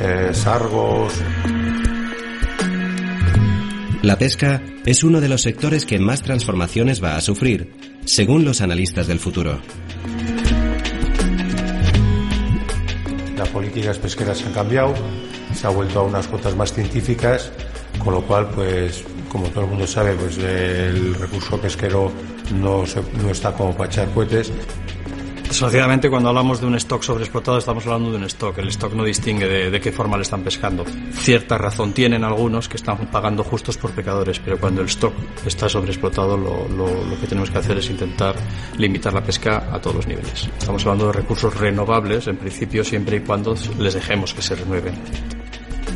eh, 0.00 0.30
sargos. 0.32 1.12
La 4.06 4.16
pesca 4.16 4.62
es 4.84 5.02
uno 5.02 5.20
de 5.20 5.28
los 5.28 5.42
sectores 5.42 5.84
que 5.84 5.98
más 5.98 6.22
transformaciones 6.22 7.02
va 7.02 7.16
a 7.16 7.20
sufrir, 7.20 7.72
según 8.04 8.44
los 8.44 8.60
analistas 8.60 9.08
del 9.08 9.18
futuro. 9.18 9.58
Las 13.36 13.48
políticas 13.48 13.98
pesqueras 13.98 14.44
han 14.46 14.52
cambiado, 14.52 14.94
se 15.52 15.66
ha 15.66 15.70
vuelto 15.70 15.98
a 15.98 16.02
unas 16.04 16.28
cuotas 16.28 16.54
más 16.54 16.72
científicas, 16.72 17.50
con 17.98 18.14
lo 18.14 18.22
cual, 18.22 18.48
pues, 18.50 19.02
como 19.28 19.48
todo 19.48 19.64
el 19.64 19.70
mundo 19.70 19.88
sabe, 19.88 20.14
pues 20.14 20.38
el 20.38 21.16
recurso 21.16 21.60
pesquero 21.60 22.12
no, 22.54 22.86
se, 22.86 23.02
no 23.20 23.30
está 23.30 23.54
como 23.54 23.76
para 23.76 23.90
echar 23.90 24.08
cohetes. 24.10 24.52
Desgraciadamente, 25.56 26.10
cuando 26.10 26.28
hablamos 26.28 26.60
de 26.60 26.66
un 26.66 26.74
stock 26.74 27.02
sobreexplotado, 27.02 27.56
estamos 27.56 27.86
hablando 27.86 28.10
de 28.10 28.18
un 28.18 28.24
stock. 28.24 28.58
El 28.58 28.68
stock 28.68 28.92
no 28.92 29.02
distingue 29.02 29.48
de, 29.48 29.70
de, 29.70 29.80
qué 29.80 29.90
forma 29.90 30.18
le 30.18 30.22
están 30.22 30.42
pescando. 30.42 30.84
Cierta 31.12 31.56
razón 31.56 31.94
tienen 31.94 32.24
algunos 32.24 32.68
que 32.68 32.76
están 32.76 32.98
pagando 33.06 33.42
justos 33.42 33.78
por 33.78 33.90
pecadores, 33.92 34.38
pero 34.38 34.60
cuando 34.60 34.82
el 34.82 34.88
stock 34.88 35.14
está 35.46 35.66
sobreexplotado, 35.66 36.36
lo, 36.36 36.68
lo, 36.68 36.86
lo 37.06 37.18
que 37.18 37.26
tenemos 37.26 37.50
que 37.50 37.56
hacer 37.56 37.78
es 37.78 37.88
intentar 37.88 38.34
limitar 38.76 39.14
la 39.14 39.22
pesca 39.22 39.70
a 39.72 39.80
todos 39.80 39.96
los 39.96 40.06
niveles. 40.06 40.46
Estamos 40.58 40.82
hablando 40.82 41.06
de 41.06 41.12
recursos 41.14 41.58
renovables, 41.58 42.26
en 42.26 42.36
principio, 42.36 42.84
siempre 42.84 43.16
y 43.16 43.20
cuando 43.20 43.56
les 43.78 43.94
dejemos 43.94 44.34
que 44.34 44.42
se 44.42 44.56
renueven. 44.56 44.92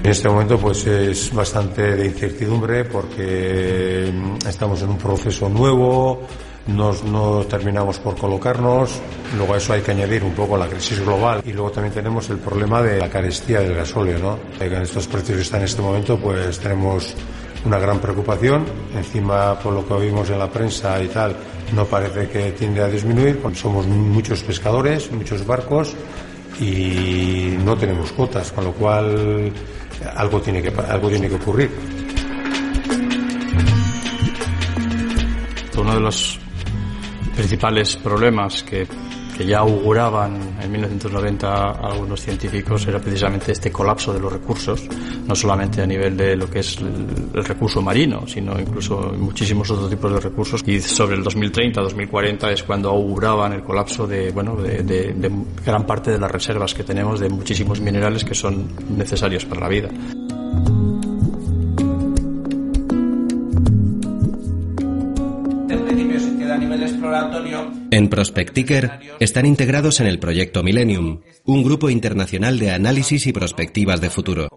En 0.03 0.11
este 0.11 0.31
momento 0.31 0.59
pues 0.59 0.87
es 0.87 1.35
bastante 1.35 1.97
de 1.97 2.07
incertidumbre 2.07 2.87
porque 2.87 4.11
estamos 4.49 4.81
en 4.81 4.89
un 4.89 4.97
proceso 4.97 5.51
nuevo, 5.51 6.27
nos, 6.67 7.05
no 7.05 7.45
terminamos 7.49 7.99
por 7.99 8.17
colocarnos. 8.17 9.01
Luego 9.37 9.55
a 9.55 9.57
eso 9.59 9.73
hay 9.73 9.83
que 9.83 9.91
añadir 9.93 10.25
un 10.25 10.33
poco 10.33 10.57
la 10.57 10.67
crisis 10.67 11.01
global 11.01 11.43
y 11.45 11.53
luego 11.53 11.71
también 11.71 11.95
tenemos 11.95 12.29
el 12.31 12.39
problema 12.39 12.83
de 12.83 12.99
la 12.99 13.09
carestía 13.09 13.61
del 13.61 13.75
gasóleo, 13.75 14.19
¿no? 14.19 14.39
En 14.61 14.73
estos 14.75 15.07
precios 15.07 15.37
que 15.37 15.43
están 15.43 15.61
en 15.61 15.67
este 15.67 15.83
momento, 15.83 16.19
pues 16.19 16.59
tenemos 16.59 17.15
una 17.65 17.79
gran 17.79 17.99
preocupación. 17.99 18.65
Encima, 18.95 19.59
por 19.59 19.73
lo 19.73 19.87
que 19.87 19.95
oímos 19.95 20.31
en 20.31 20.39
la 20.39 20.51
prensa 20.51 21.03
y 21.03 21.09
tal, 21.09 21.37
no 21.75 21.85
parece 21.87 22.29
que 22.29 22.53
tiende 22.53 22.83
a 22.83 22.89
disminuir. 22.89 23.41
Somos 23.55 23.87
muchos 23.87 24.43
pescadores, 24.43 25.11
muchos 25.13 25.47
barcos 25.47 25.95
y 26.61 27.57
no 27.65 27.77
tenemos 27.77 28.13
cuotas, 28.13 28.53
con 28.53 28.65
lo 28.65 28.73
cual 28.73 29.53
algo 30.17 30.41
tiene 30.41 30.63
que, 30.63 30.73
algo 30.89 31.09
tiene 31.09 31.29
que 31.29 31.35
ocurrir. 31.35 31.71
Uno 35.77 35.95
de 35.95 36.01
los 36.01 36.39
principales 37.41 37.97
problemas 37.97 38.63
que, 38.63 38.87
que, 39.35 39.47
ya 39.47 39.61
auguraban 39.61 40.37
en 40.61 40.71
1990 40.73 41.71
algunos 41.71 42.21
científicos 42.21 42.87
era 42.87 42.99
precisamente 43.01 43.53
este 43.53 43.73
colapso 43.73 44.13
de 44.13 44.21
los 44.21 44.31
recursos, 44.31 44.87
no 45.27 45.35
solamente 45.35 45.81
a 45.81 45.87
nivel 45.87 46.19
de 46.19 46.37
lo 46.37 46.51
que 46.51 46.59
es 46.59 46.77
el, 46.77 47.43
recurso 47.43 47.81
marino, 47.81 48.27
sino 48.27 48.61
incluso 48.61 49.15
muchísimos 49.17 49.71
otros 49.71 49.89
tipos 49.89 50.13
de 50.13 50.21
recursos. 50.21 50.63
Y 50.67 50.83
sobre 50.83 51.17
el 51.17 51.25
2030-2040 51.25 52.53
es 52.53 52.63
cuando 52.63 52.91
auguraban 52.91 53.55
el 53.55 53.63
colapso 53.63 54.07
de, 54.07 54.31
bueno, 54.33 54.57
de, 54.57 54.83
de, 54.83 55.15
de 55.15 55.31
gran 55.65 55.87
parte 55.87 56.11
de 56.11 56.19
las 56.19 56.31
reservas 56.31 56.75
que 56.75 56.85
tenemos 56.85 57.21
de 57.21 57.31
muchísimos 57.31 57.81
minerales 57.81 58.23
que 58.23 58.35
son 58.35 58.69
necesarios 58.91 59.47
para 59.47 59.63
la 59.63 59.69
vida. 59.69 59.89
Exploratorio. 66.63 67.73
En 67.91 68.09
Prospecticker 68.09 69.01
están 69.21 69.47
integrados 69.47 70.01
en 70.01 70.07
el 70.07 70.19
proyecto 70.19 70.63
Millennium, 70.63 71.21
un 71.45 71.63
grupo 71.63 71.91
internacional 71.91 72.59
de 72.59 72.73
análisis 72.73 73.27
y 73.27 73.33
perspectivas 73.33 74.01
de 74.01 74.11
futuro. 74.11 74.49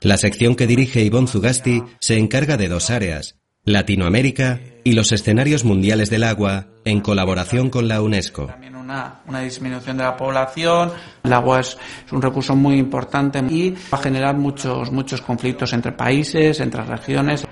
La 0.00 0.16
sección 0.16 0.56
que 0.56 0.66
dirige 0.66 1.02
Ivonne 1.02 1.28
Zugasti 1.28 1.82
se 2.00 2.18
encarga 2.18 2.56
de 2.56 2.68
dos 2.68 2.90
áreas, 2.90 3.36
Latinoamérica 3.64 4.60
y 4.82 4.92
los 4.92 5.12
escenarios 5.12 5.64
mundiales 5.64 6.10
del 6.10 6.24
agua, 6.24 6.66
en 6.84 7.00
colaboración 7.00 7.70
con 7.70 7.86
la 7.86 8.02
UNESCO. 8.02 8.46
También 8.46 8.74
una, 8.74 9.20
una 9.28 9.40
disminución 9.40 9.96
de 9.96 10.02
la 10.02 10.16
población. 10.16 10.90
El 11.22 11.32
agua 11.32 11.60
es, 11.60 11.78
es 12.04 12.12
un 12.12 12.20
recurso 12.20 12.56
muy 12.56 12.76
importante 12.76 13.38
y 13.38 13.70
va 13.70 13.98
a 13.98 14.02
generar 14.02 14.36
muchos, 14.36 14.90
muchos 14.90 15.20
conflictos 15.20 15.72
entre 15.72 15.92
países, 15.92 16.58
entre 16.58 16.82
regiones. 16.82 17.44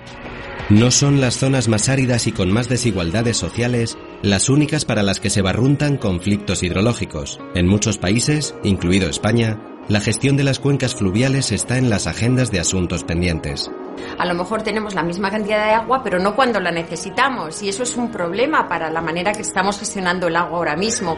No 0.71 0.89
son 0.89 1.19
las 1.19 1.35
zonas 1.35 1.67
más 1.67 1.89
áridas 1.89 2.27
y 2.27 2.31
con 2.31 2.49
más 2.49 2.69
desigualdades 2.69 3.35
sociales 3.35 3.97
las 4.21 4.47
únicas 4.47 4.85
para 4.85 5.03
las 5.03 5.19
que 5.19 5.29
se 5.29 5.41
barruntan 5.41 5.97
conflictos 5.97 6.63
hidrológicos. 6.63 7.41
En 7.55 7.67
muchos 7.67 7.97
países, 7.97 8.55
incluido 8.63 9.09
España, 9.09 9.59
la 9.89 9.99
gestión 9.99 10.37
de 10.37 10.45
las 10.45 10.59
cuencas 10.59 10.95
fluviales 10.95 11.51
está 11.51 11.77
en 11.77 11.89
las 11.89 12.07
agendas 12.07 12.51
de 12.51 12.61
asuntos 12.61 13.03
pendientes. 13.03 13.69
A 14.17 14.25
lo 14.25 14.33
mejor 14.33 14.61
tenemos 14.61 14.95
la 14.95 15.03
misma 15.03 15.29
cantidad 15.29 15.65
de 15.65 15.73
agua, 15.73 16.03
pero 16.05 16.19
no 16.19 16.37
cuando 16.37 16.61
la 16.61 16.71
necesitamos. 16.71 17.61
Y 17.61 17.67
eso 17.67 17.83
es 17.83 17.97
un 17.97 18.09
problema 18.09 18.69
para 18.69 18.89
la 18.89 19.01
manera 19.01 19.33
que 19.33 19.41
estamos 19.41 19.77
gestionando 19.77 20.27
el 20.27 20.37
agua 20.37 20.57
ahora 20.57 20.77
mismo. 20.77 21.17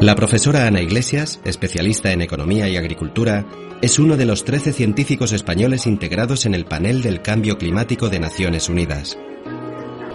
La 0.00 0.14
profesora 0.14 0.66
Ana 0.66 0.82
Iglesias, 0.82 1.40
especialista 1.44 2.12
en 2.12 2.20
economía 2.20 2.68
y 2.68 2.76
agricultura, 2.76 3.46
es 3.80 3.98
uno 3.98 4.18
de 4.18 4.26
los 4.26 4.44
13 4.44 4.74
científicos 4.74 5.32
españoles 5.32 5.86
integrados 5.86 6.44
en 6.44 6.54
el 6.54 6.66
panel 6.66 7.00
del 7.00 7.22
cambio 7.22 7.56
climático 7.56 8.10
de 8.10 8.20
Naciones 8.20 8.68
Unidas. 8.68 9.16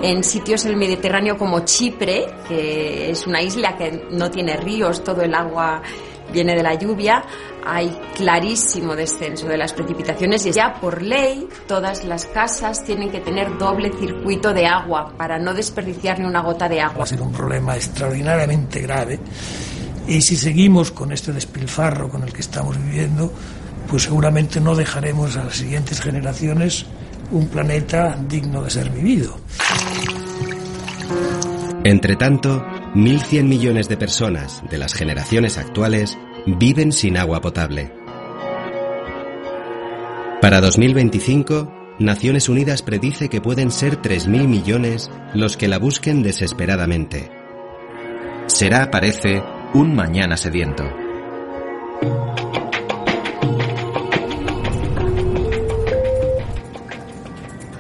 En 0.03 0.23
sitios 0.23 0.65
del 0.65 0.77
Mediterráneo 0.77 1.35
como 1.35 1.65
Chipre, 1.65 2.27
que 2.47 3.09
es 3.09 3.25
una 3.25 3.41
isla 3.41 3.75
que 3.75 4.03
no 4.11 4.29
tiene 4.29 4.55
ríos, 4.55 5.03
todo 5.03 5.23
el 5.23 5.33
agua 5.33 5.81
viene 6.31 6.55
de 6.55 6.61
la 6.61 6.75
lluvia, 6.75 7.23
hay 7.65 7.97
clarísimo 8.15 8.95
descenso 8.95 9.47
de 9.47 9.57
las 9.57 9.73
precipitaciones 9.73 10.45
y 10.45 10.51
ya 10.51 10.73
por 10.79 11.01
ley 11.01 11.47
todas 11.67 12.03
las 12.05 12.25
casas 12.25 12.83
tienen 12.83 13.11
que 13.11 13.19
tener 13.19 13.57
doble 13.57 13.91
circuito 13.91 14.53
de 14.53 14.67
agua 14.67 15.13
para 15.17 15.37
no 15.39 15.53
desperdiciar 15.53 16.19
ni 16.19 16.25
una 16.25 16.41
gota 16.41 16.67
de 16.67 16.77
Va 16.77 16.85
agua. 16.85 17.03
a 17.03 17.07
ser 17.07 17.21
un 17.21 17.31
problema 17.31 17.75
extraordinariamente 17.75 18.81
grave 18.81 19.19
y 20.07 20.21
si 20.21 20.35
seguimos 20.35 20.91
con 20.91 21.11
este 21.11 21.31
despilfarro 21.31 22.09
con 22.09 22.23
el 22.23 22.33
que 22.33 22.41
estamos 22.41 22.77
viviendo, 22.77 23.31
pues 23.87 24.03
seguramente 24.03 24.59
no 24.59 24.75
dejaremos 24.75 25.37
a 25.37 25.45
las 25.45 25.55
siguientes 25.55 26.01
generaciones 26.01 26.85
un 27.31 27.47
planeta 27.47 28.17
digno 28.27 28.61
de 28.63 28.69
ser 28.69 28.89
vivido. 28.89 29.37
Entre 31.83 32.15
tanto, 32.15 32.63
1.100 32.93 33.43
millones 33.43 33.89
de 33.89 33.97
personas 33.97 34.61
de 34.69 34.77
las 34.77 34.93
generaciones 34.93 35.57
actuales 35.57 36.17
viven 36.45 36.91
sin 36.91 37.17
agua 37.17 37.41
potable. 37.41 37.91
Para 40.41 40.59
2025, 40.59 41.71
Naciones 41.99 42.49
Unidas 42.49 42.81
predice 42.81 43.29
que 43.29 43.41
pueden 43.41 43.69
ser 43.71 44.01
3.000 44.01 44.47
millones 44.47 45.11
los 45.35 45.55
que 45.55 45.67
la 45.67 45.77
busquen 45.77 46.23
desesperadamente. 46.23 47.29
Será, 48.47 48.89
parece, 48.89 49.43
un 49.73 49.95
mañana 49.95 50.35
sediento. 50.35 50.83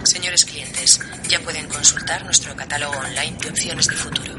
Señores 0.03 0.45
clientes, 0.45 0.99
ya 1.27 1.39
pueden 1.39 1.67
consultar 1.67 2.23
nuestro 2.23 2.55
catálogo 2.55 2.93
online 2.93 3.37
de 3.41 3.49
opciones 3.49 3.87
de 3.87 3.95
futuro. 3.95 4.33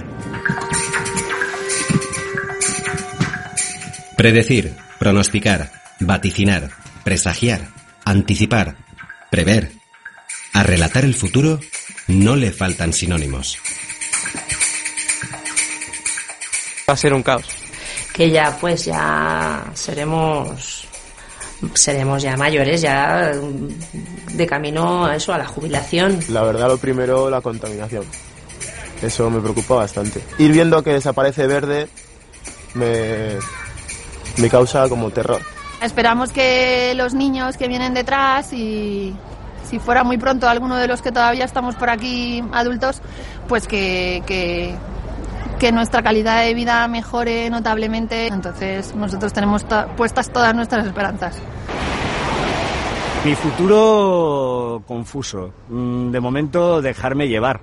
Predecir, 4.22 4.72
pronosticar, 5.00 5.72
vaticinar, 5.98 6.70
presagiar, 7.02 7.70
anticipar, 8.04 8.76
prever. 9.32 9.72
A 10.52 10.62
relatar 10.62 11.04
el 11.04 11.16
futuro 11.16 11.58
no 12.06 12.36
le 12.36 12.52
faltan 12.52 12.92
sinónimos. 12.92 13.58
Va 16.88 16.94
a 16.94 16.96
ser 16.96 17.14
un 17.14 17.24
caos. 17.24 17.48
Que 18.14 18.30
ya, 18.30 18.56
pues 18.60 18.84
ya 18.84 19.64
seremos 19.74 20.86
seremos 21.74 22.22
ya 22.22 22.36
mayores, 22.36 22.80
ya 22.80 23.32
mm, 23.34 24.36
de 24.36 24.46
camino 24.46 25.04
a 25.04 25.16
eso, 25.16 25.34
a 25.34 25.38
la 25.38 25.46
jubilación. 25.46 26.20
La 26.28 26.44
verdad, 26.44 26.68
lo 26.68 26.78
primero, 26.78 27.28
la 27.28 27.40
contaminación. 27.40 28.04
Eso 29.02 29.28
me 29.30 29.40
preocupa 29.40 29.74
bastante. 29.74 30.22
Ir 30.38 30.52
viendo 30.52 30.80
que 30.84 30.92
desaparece 30.92 31.48
verde 31.48 31.88
me, 32.74 33.38
me 34.38 34.48
causa 34.48 34.88
como 34.88 35.10
terror. 35.10 35.40
Esperamos 35.80 36.30
que 36.32 36.92
los 36.96 37.12
niños 37.14 37.56
que 37.56 37.66
vienen 37.68 37.92
detrás 37.94 38.52
y 38.52 39.14
si 39.68 39.78
fuera 39.78 40.04
muy 40.04 40.16
pronto 40.18 40.48
alguno 40.48 40.76
de 40.76 40.86
los 40.86 41.02
que 41.02 41.10
todavía 41.12 41.44
estamos 41.44 41.74
por 41.74 41.90
aquí 41.90 42.42
adultos, 42.52 43.00
pues 43.48 43.66
que, 43.66 44.22
que, 44.26 44.74
que 45.58 45.72
nuestra 45.72 46.02
calidad 46.02 46.42
de 46.44 46.54
vida 46.54 46.86
mejore 46.88 47.50
notablemente. 47.50 48.28
Entonces 48.28 48.94
nosotros 48.94 49.32
tenemos 49.32 49.64
to- 49.64 49.86
puestas 49.96 50.30
todas 50.30 50.54
nuestras 50.54 50.86
esperanzas. 50.86 51.36
Mi 53.24 53.34
futuro 53.36 54.82
confuso. 54.86 55.52
Mm, 55.68 56.10
De 56.10 56.20
momento 56.20 56.82
dejarme 56.82 57.28
llevar 57.28 57.60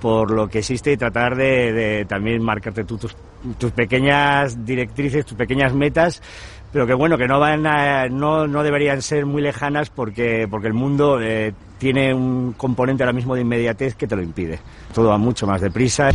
por 0.00 0.30
lo 0.30 0.48
que 0.48 0.58
existe 0.60 0.92
y 0.92 0.96
tratar 0.96 1.36
de, 1.36 2.04
también 2.08 2.42
marcarte 2.42 2.84
tú 2.84 2.96
tus, 2.98 3.14
tus 3.58 3.72
pequeñas 3.72 4.64
directrices, 4.64 5.26
tus 5.26 5.36
pequeñas 5.36 5.74
metas, 5.74 6.22
pero 6.72 6.86
que 6.86 6.94
bueno, 6.94 7.18
que 7.18 7.26
no 7.26 7.38
van 7.40 7.66
a- 7.66 8.08
no, 8.08 8.46
no 8.46 8.62
deberían 8.62 9.02
ser 9.02 9.26
muy 9.26 9.42
lejanas 9.42 9.90
porque, 9.90 10.46
porque 10.50 10.68
el 10.68 10.74
mundo 10.74 11.20
eh, 11.20 11.52
tiene 11.78 12.14
un 12.14 12.52
componente 12.54 13.02
ahora 13.02 13.12
mismo 13.12 13.34
de 13.34 13.42
inmediatez 13.42 13.94
que 13.94 14.06
te 14.06 14.16
lo 14.16 14.22
impide. 14.22 14.58
Todo 14.94 15.08
va 15.08 15.18
mucho 15.18 15.46
más 15.46 15.60
deprisa. 15.60 16.10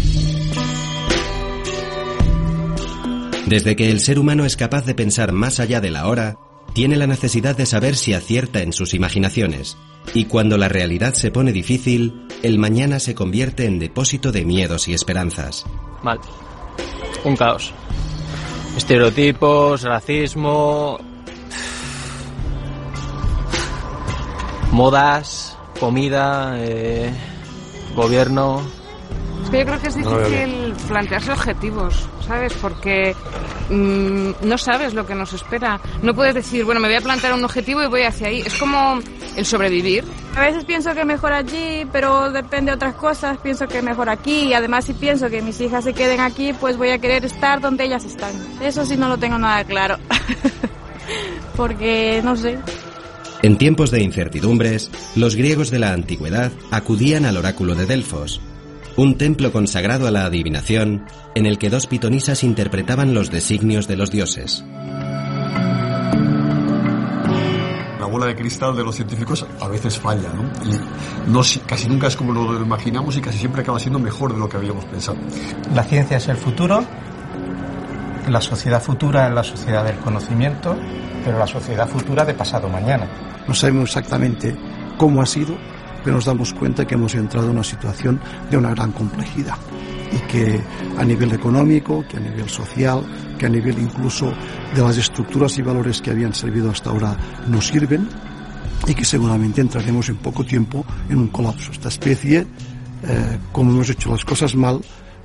Desde 3.48 3.76
que 3.76 3.92
el 3.92 4.00
ser 4.00 4.18
humano 4.18 4.44
es 4.46 4.56
capaz 4.58 4.86
de 4.86 4.96
pensar 4.96 5.32
más 5.32 5.60
allá 5.60 5.80
de 5.80 5.92
la 5.92 6.08
hora, 6.08 6.36
tiene 6.74 6.96
la 6.96 7.06
necesidad 7.06 7.56
de 7.56 7.66
saber 7.68 7.96
si 7.96 8.14
acierta 8.14 8.62
en 8.62 8.74
sus 8.74 8.94
imaginaciones. 8.96 9.78
Y 10.14 10.26
cuando 10.26 10.58
la 10.58 10.70
realidad 10.70 11.14
se 11.14 11.32
pone 11.32 11.52
difícil, 11.52 12.28
el 12.44 12.58
mañana 12.58 13.00
se 13.00 13.16
convierte 13.16 13.66
en 13.66 13.80
depósito 13.80 14.32
de 14.32 14.46
miedos 14.46 14.88
y 14.88 14.94
esperanzas. 14.94 15.66
Mal. 16.04 16.20
Un 17.24 17.36
caos. 17.36 17.74
Estereotipos, 18.78 19.84
racismo, 19.84 21.00
modas, 24.72 25.58
comida, 25.80 26.56
eh, 26.60 27.12
gobierno. 27.96 28.62
Es 29.44 29.52
que 29.52 29.60
yo 29.60 29.66
creo 29.66 29.80
que 29.80 29.88
es 29.90 29.98
No 29.98 30.18
difícil 30.18 30.74
plantearse 30.88 31.32
objetivos, 31.32 32.10
¿sabes? 32.26 32.52
Porque 32.54 33.16
mm, 33.70 34.30
no 34.42 34.58
sabes 34.58 34.96
lo 34.96 35.06
que 35.06 35.14
nos 35.14 35.34
espera. 35.34 35.80
No 36.02 36.16
puedes 36.16 36.34
decir, 36.34 36.66
bueno, 36.66 36.82
me 36.82 36.88
voy 36.88 36.98
a 36.98 37.02
plantear 37.02 37.34
un 37.34 37.44
objetivo 37.44 37.84
y 37.84 37.88
voy 37.88 38.02
hacia 38.02 38.28
ahí. 38.28 38.42
Es 38.42 38.56
como 38.56 39.00
el 39.36 39.46
sobrevivir. 39.46 40.04
A 40.36 40.42
veces 40.42 40.66
pienso 40.66 40.96
que 40.96 41.06
mejor 41.06 41.32
allí, 41.32 41.86
pero 41.92 42.32
depende 42.32 42.72
de 42.72 42.76
otras 42.76 42.96
cosas. 42.96 43.38
Pienso 43.38 43.68
que 43.68 43.84
mejor 43.84 44.10
aquí 44.10 44.46
y 44.46 44.54
además 44.54 44.86
si 44.86 44.94
pienso 44.94 45.30
que 45.30 45.44
mis 45.44 45.62
hijas 45.62 45.84
se 45.84 45.94
queden 45.94 46.22
aquí, 46.22 46.52
pues 46.54 46.76
voy 46.76 46.90
a 46.90 46.98
querer 46.98 47.24
estar 47.24 47.62
donde 47.62 47.86
ellas 47.86 48.04
están. 48.04 48.32
Eso 48.62 48.84
sí 48.84 48.98
no 48.98 49.08
lo 49.10 49.18
tengo 49.18 49.38
nada 49.38 49.64
claro. 49.64 49.98
Porque 51.56 52.22
no 52.24 52.36
sé. 52.36 52.58
En 53.44 53.60
tiempos 53.60 53.92
de 53.92 54.02
incertidumbres, 54.02 54.90
los 55.16 55.36
griegos 55.36 55.70
de 55.70 55.78
la 55.78 55.94
antigüedad 55.94 56.52
acudían 56.72 57.26
al 57.26 57.38
oráculo 57.38 57.76
de 57.76 57.86
Delfos, 57.86 58.42
un 58.98 59.18
templo 59.18 59.52
consagrado 59.52 60.08
a 60.08 60.12
la 60.12 60.26
adivinación 60.26 61.06
en 61.36 61.46
el 61.46 61.58
que 61.58 61.70
dos 61.70 61.88
pitonisas 61.88 62.44
interpretaban 62.44 63.14
los 63.14 63.30
designios 63.30 63.88
de 63.88 63.98
los 63.98 64.12
dioses. 64.12 64.64
La 68.00 68.06
bola 68.06 68.28
de 68.28 68.36
cristal 68.36 68.76
de 68.76 68.84
los 68.84 68.96
científicos 68.96 69.46
a 69.60 69.68
veces 69.68 70.00
falla, 70.00 70.30
¿no? 70.34 70.44
Y 70.70 71.30
no, 71.32 71.44
si- 71.44 71.60
casi 71.60 71.90
nunca 71.90 72.08
es 72.08 72.16
como 72.16 72.32
lo 72.32 72.62
imaginamos 72.62 73.18
y 73.18 73.22
casi 73.22 73.38
siempre 73.40 73.62
acaba 73.62 73.80
siendo 73.80 74.00
mejor 74.00 74.34
de 74.34 74.40
lo 74.40 74.48
que 74.48 74.58
habíamos 74.58 74.86
pensado. 74.86 75.18
La 75.74 75.84
ciencia 75.84 76.18
es 76.18 76.28
el 76.30 76.38
futuro, 76.38 76.84
la 78.30 78.42
sociedad 78.42 78.82
futura 78.82 79.28
es 79.28 79.34
la 79.34 79.44
sociedad 79.44 79.84
del 79.84 79.98
conocimiento, 79.98 80.78
pero 81.26 81.38
la 81.38 81.48
sociedad 81.48 81.88
futura 81.90 82.24
de 82.24 82.34
pasado 82.34 82.70
mañana. 82.70 83.08
No 83.48 83.54
sabemos 83.54 83.90
exactamente 83.90 84.56
cómo 84.98 85.22
ha 85.22 85.26
sido, 85.26 85.58
pero 86.06 86.18
nos 86.18 86.26
damos 86.26 86.54
cuenta 86.54 86.86
que 86.86 86.94
hemos 86.94 87.16
entrado 87.16 87.48
en 87.48 87.54
una 87.54 87.64
situación 87.64 88.22
de 88.50 88.58
una 88.58 88.70
gran 88.70 88.92
complejidad 88.92 89.58
y 90.14 90.18
que 90.32 90.62
a 90.98 91.04
nivel 91.04 91.34
económico, 91.34 92.06
que 92.08 92.18
a 92.18 92.20
nivel 92.20 92.48
social, 92.48 93.04
que 93.38 93.48
a 93.48 93.50
nivel 93.50 93.80
incluso 93.80 94.32
de 94.74 94.82
las 94.82 94.98
estructuras 94.98 95.58
y 95.58 95.64
valores 95.64 96.02
que 96.02 96.12
habían 96.12 96.34
servido 96.34 96.70
hasta 96.70 96.92
ahora 96.92 97.18
no 97.48 97.60
sirven 97.60 98.08
y 98.88 98.94
que 98.94 99.04
seguramente 99.04 99.62
entraremos 99.62 100.08
en 100.10 100.18
poco 100.18 100.46
tiempo 100.46 100.86
en 101.10 101.18
un 101.18 101.28
colapso. 101.30 101.72
Esta 101.72 101.90
especie 101.90 102.46
eh, 103.08 103.38
como 103.52 103.72
hemos 103.72 103.90
hecho 103.90 104.12
las 104.12 104.24
cosas 104.24 104.56
mal, 104.56 104.80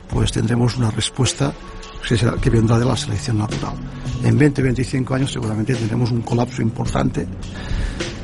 pues 0.09 0.33
tendremos 0.33 0.77
una 0.77 0.91
respuesta 0.91 1.53
que, 2.41 2.51
vendrá 2.51 2.79
de 2.79 2.87
la 2.87 2.97
selección 2.97 3.39
natural. 3.39 3.75
En 4.25 4.39
20-25 4.39 5.15
años 5.15 5.33
seguramente 5.33 5.75
tendremos 5.75 6.11
un 6.11 6.23
colapso 6.23 6.63
importante 6.63 7.27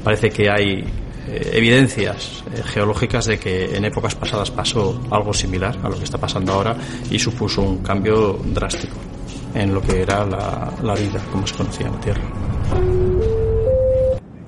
Parece 0.07 0.31
que 0.31 0.49
hay 0.49 0.85
eh, 1.29 1.51
evidencias 1.55 2.45
eh, 2.55 2.63
geológicas 2.63 3.27
de 3.27 3.39
que 3.39 3.77
en 3.77 3.85
épocas 3.85 4.15
pasadas 4.15 4.51
pasó 4.51 5.01
algo 5.11 5.33
similar 5.33 5.79
a 5.83 5.89
lo 5.89 5.99
que 5.99 6.05
está 6.05 6.19
pasando 6.19 6.53
ahora 6.53 6.77
y 7.11 7.19
supuso 7.19 7.63
un 7.63 7.83
cambio 7.83 8.39
drástico 8.45 8.97
en 9.55 9.73
lo 9.73 9.81
que 9.81 10.03
era 10.03 10.25
la, 10.25 10.73
la 10.83 10.95
vida 10.95 11.21
como 11.33 11.47
se 11.47 11.55
conocía 11.55 11.87
en 11.87 11.93
la 11.93 12.01
Tierra. 12.01 12.23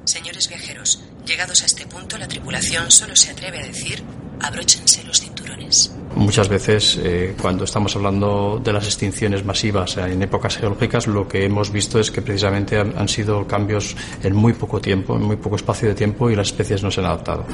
Señores 0.04 0.48
viajeros, 0.48 1.02
llegados 1.26 1.62
a 1.62 1.66
este 1.66 1.86
punto, 1.86 2.18
la 2.18 2.28
tripulación 2.28 2.90
solo 2.90 3.16
se 3.16 3.30
atreve 3.30 3.60
a 3.60 3.66
decir 3.66 4.02
abróchense 4.40 5.02
los 5.04 5.20
cinturones. 5.20 5.92
Muchas 6.14 6.48
veces, 6.48 6.98
eh, 7.02 7.34
cuando 7.40 7.64
estamos 7.64 7.94
hablando 7.94 8.60
de 8.62 8.72
las 8.72 8.84
extinciones 8.86 9.44
masivas 9.44 9.96
en 9.98 10.22
épocas 10.22 10.56
geológicas, 10.56 11.06
lo 11.06 11.28
que 11.28 11.44
hemos 11.44 11.70
visto 11.70 12.00
es 12.00 12.10
que 12.10 12.22
precisamente 12.22 12.78
han, 12.78 12.92
han 12.98 13.08
sido 13.08 13.46
cambios 13.46 13.96
en 14.22 14.34
muy 14.34 14.52
poco 14.52 14.80
tiempo, 14.80 15.16
en 15.16 15.22
muy 15.22 15.36
poco 15.36 15.56
espacio 15.56 15.88
de 15.88 15.94
tiempo, 15.94 16.30
y 16.30 16.36
las 16.36 16.48
especies 16.48 16.82
no 16.82 16.90
se 16.90 17.00
han 17.00 17.06
adaptado. 17.06 17.46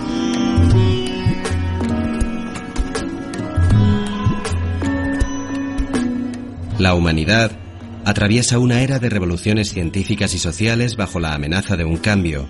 La 6.79 6.95
humanidad 6.95 7.53
atraviesa 8.05 8.59
una 8.59 8.83
era 8.83 8.99
de 8.99 9.09
revoluciones 9.09 9.71
científicas 9.71 10.35
y 10.35 10.39
sociales 10.39 10.97
bajo 10.97 11.21
la 11.21 11.33
amenaza 11.33 11.77
de 11.77 11.85
un 11.85 11.97
cambio, 11.97 12.49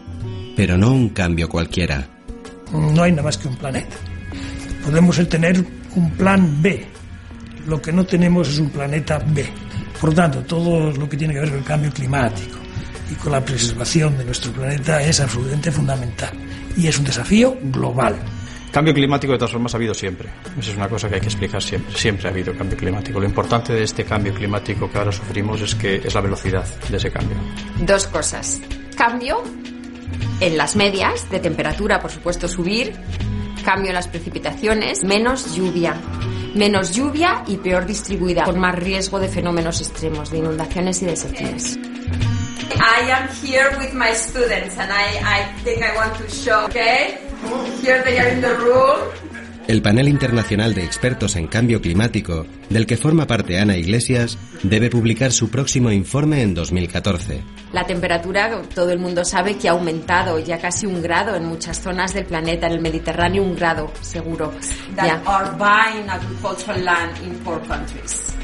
pero 0.56 0.78
no 0.78 0.92
un 0.92 1.10
cambio 1.10 1.48
cualquiera. 1.48 2.08
No 2.72 3.02
hay 3.02 3.12
nada 3.12 3.22
más 3.22 3.38
que 3.38 3.48
un 3.48 3.56
planeta. 3.56 3.96
Podemos 4.84 5.16
tener 5.28 5.64
un 5.96 6.10
plan 6.12 6.62
B. 6.62 6.86
Lo 7.66 7.80
que 7.80 7.92
no 7.92 8.04
tenemos 8.04 8.48
es 8.48 8.58
un 8.58 8.70
planeta 8.70 9.18
B. 9.18 9.46
Por 10.00 10.10
lo 10.10 10.16
tanto, 10.16 10.42
todo 10.42 10.90
lo 10.90 11.08
que 11.08 11.16
tiene 11.16 11.34
que 11.34 11.40
ver 11.40 11.50
con 11.50 11.58
el 11.58 11.64
cambio 11.64 11.90
climático 11.92 12.58
y 13.10 13.14
con 13.14 13.32
la 13.32 13.44
preservación 13.44 14.16
de 14.18 14.24
nuestro 14.24 14.52
planeta 14.52 15.02
es 15.02 15.20
absolutamente 15.20 15.70
fundamental. 15.70 16.30
Y 16.76 16.86
es 16.86 16.98
un 16.98 17.04
desafío 17.04 17.56
global. 17.62 18.16
Cambio 18.70 18.92
climático 18.92 19.32
de 19.32 19.38
todas 19.38 19.52
formas 19.52 19.72
ha 19.72 19.76
habido 19.76 19.94
siempre. 19.94 20.28
Esa 20.58 20.72
es 20.72 20.76
una 20.76 20.88
cosa 20.88 21.08
que 21.08 21.14
hay 21.14 21.20
que 21.20 21.28
explicar 21.28 21.62
siempre. 21.62 21.96
Siempre 21.96 22.28
ha 22.28 22.32
habido 22.32 22.52
cambio 22.56 22.76
climático. 22.76 23.20
Lo 23.20 23.26
importante 23.26 23.72
de 23.72 23.84
este 23.84 24.04
cambio 24.04 24.34
climático 24.34 24.90
que 24.90 24.98
ahora 24.98 25.12
sufrimos 25.12 25.60
es 25.60 25.76
que 25.76 25.96
es 26.04 26.12
la 26.12 26.20
velocidad 26.20 26.66
de 26.88 26.96
ese 26.96 27.10
cambio. 27.10 27.36
Dos 27.86 28.08
cosas. 28.08 28.60
Cambio 28.96 29.44
en 30.40 30.56
las 30.56 30.74
medias 30.74 31.30
de 31.30 31.38
temperatura, 31.38 32.00
por 32.00 32.10
supuesto, 32.10 32.48
subir. 32.48 32.92
Cambio 33.64 33.88
en 33.88 33.94
las 33.94 34.08
precipitaciones, 34.08 35.02
menos 35.04 35.54
lluvia. 35.54 35.94
Menos 36.54 36.94
lluvia 36.94 37.42
y 37.46 37.56
peor 37.56 37.86
distribuida, 37.86 38.44
con 38.44 38.60
más 38.60 38.74
riesgo 38.74 39.18
de 39.18 39.28
fenómenos 39.28 39.80
extremos, 39.80 40.30
de 40.30 40.38
inundaciones 40.38 41.02
y 41.02 41.06
de 41.06 41.16
sequías. 41.16 41.76
I 42.76 43.10
am 43.10 43.28
here 43.42 43.70
with 43.78 43.94
my 43.94 44.12
students 44.12 44.76
and 44.78 44.92
I, 44.92 45.18
I 45.24 45.44
think 45.64 45.82
I 45.82 45.96
want 45.96 46.14
to 46.18 46.28
show, 46.28 46.66
okay? 46.66 47.18
Here 47.80 48.02
they 48.04 48.18
are 48.18 48.28
in 48.28 48.40
the 48.40 48.54
room. 48.56 49.23
El 49.66 49.80
panel 49.80 50.08
internacional 50.08 50.74
de 50.74 50.84
expertos 50.84 51.36
en 51.36 51.46
cambio 51.46 51.80
climático, 51.80 52.44
del 52.68 52.86
que 52.86 52.98
forma 52.98 53.26
parte 53.26 53.58
Ana 53.58 53.76
Iglesias, 53.78 54.36
debe 54.62 54.90
publicar 54.90 55.32
su 55.32 55.48
próximo 55.48 55.90
informe 55.90 56.42
en 56.42 56.52
2014. 56.52 57.42
La 57.72 57.84
temperatura, 57.86 58.60
todo 58.74 58.90
el 58.92 58.98
mundo 58.98 59.24
sabe 59.24 59.56
que 59.56 59.68
ha 59.68 59.72
aumentado 59.72 60.38
ya 60.38 60.58
casi 60.58 60.84
un 60.86 61.00
grado 61.00 61.34
en 61.34 61.46
muchas 61.46 61.80
zonas 61.80 62.12
del 62.12 62.26
planeta, 62.26 62.66
en 62.66 62.74
el 62.74 62.80
Mediterráneo 62.82 63.42
un 63.42 63.56
grado, 63.56 63.90
seguro. 64.02 64.52
That 64.96 65.06
Ya. 65.06 65.22
are 65.24 65.50
buying 65.56 66.10
agricultural 66.10 66.84
land 66.84 67.16
in 67.24 67.34
poor 67.38 67.58
countries. 67.66 68.36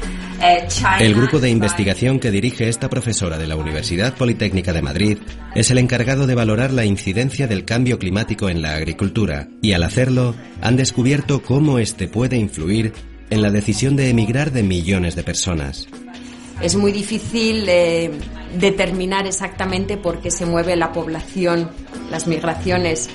El 0.99 1.13
grupo 1.13 1.39
de 1.39 1.51
investigación 1.51 2.19
que 2.19 2.31
dirige 2.31 2.67
esta 2.67 2.89
profesora 2.89 3.37
de 3.37 3.45
la 3.45 3.55
Universidad 3.55 4.15
Politécnica 4.15 4.73
de 4.73 4.81
Madrid 4.81 5.19
es 5.53 5.69
el 5.69 5.77
encargado 5.77 6.25
de 6.25 6.33
valorar 6.33 6.71
la 6.71 6.83
incidencia 6.83 7.45
del 7.45 7.63
cambio 7.63 7.99
climático 7.99 8.49
en 8.49 8.63
la 8.63 8.73
agricultura 8.75 9.49
y 9.61 9.73
al 9.73 9.83
hacerlo 9.83 10.33
han 10.61 10.77
descubierto 10.77 11.43
cómo 11.43 11.77
este 11.77 12.07
puede 12.07 12.37
influir 12.37 12.91
en 13.29 13.43
la 13.43 13.51
decisión 13.51 13.95
de 13.95 14.09
emigrar 14.09 14.51
de 14.51 14.63
millones 14.63 15.15
de 15.15 15.23
personas. 15.23 15.87
Es 16.59 16.75
muy 16.75 16.91
difícil 16.91 17.65
eh, 17.67 18.11
determinar 18.59 19.27
exactamente 19.27 19.97
por 19.97 20.21
qué 20.21 20.31
se 20.31 20.47
mueve 20.47 20.75
la 20.75 20.91
población, 20.91 21.69
las 22.09 22.25
migraciones, 22.27 23.09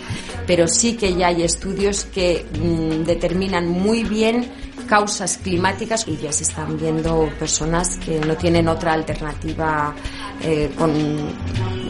pero 0.46 0.68
sí 0.68 0.94
que 0.94 1.14
ya 1.14 1.28
hay 1.28 1.42
estudios 1.42 2.04
que 2.04 2.44
mm, 2.60 3.04
determinan 3.04 3.68
muy 3.68 4.04
bien 4.04 4.46
causas 4.86 5.38
climáticas 5.38 6.06
y 6.08 6.16
ya 6.16 6.32
se 6.32 6.44
están 6.44 6.78
viendo 6.78 7.28
personas 7.38 7.96
que 7.98 8.18
no 8.20 8.36
tienen 8.36 8.68
otra 8.68 8.92
alternativa 8.92 9.94
eh, 10.42 10.70
con, 10.76 10.92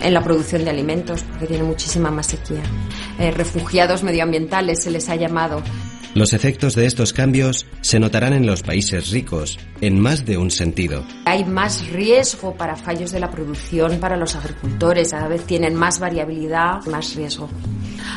en 0.03 0.15
la 0.15 0.23
producción 0.23 0.65
de 0.65 0.71
alimentos 0.71 1.23
porque 1.23 1.47
tiene 1.47 1.65
muchísima 1.65 2.11
más 2.11 2.27
sequía. 2.27 2.63
Eh, 3.19 3.31
refugiados 3.31 4.03
medioambientales 4.03 4.83
se 4.83 4.91
les 4.91 5.09
ha 5.09 5.17
llamado. 5.17 5.63
Los 6.17 6.33
efectos 6.33 6.75
de 6.75 6.87
estos 6.87 7.13
cambios 7.13 7.67
se 7.83 8.01
notarán 8.01 8.33
en 8.33 8.47
los 8.47 8.63
países 8.63 9.11
ricos, 9.11 9.59
en 9.83 10.01
más 10.01 10.25
de 10.25 10.39
un 10.39 10.51
sentido. 10.51 11.05
Hay 11.27 11.45
más 11.45 11.87
riesgo 11.89 12.55
para 12.55 12.75
fallos 12.75 13.13
de 13.13 13.21
la 13.21 13.31
producción 13.31 14.01
para 14.01 14.17
los 14.17 14.35
agricultores, 14.35 15.11
cada 15.11 15.29
vez 15.29 15.45
tienen 15.45 15.75
más 15.75 15.99
variabilidad, 15.99 16.83
más 16.87 17.15
riesgo. 17.15 17.51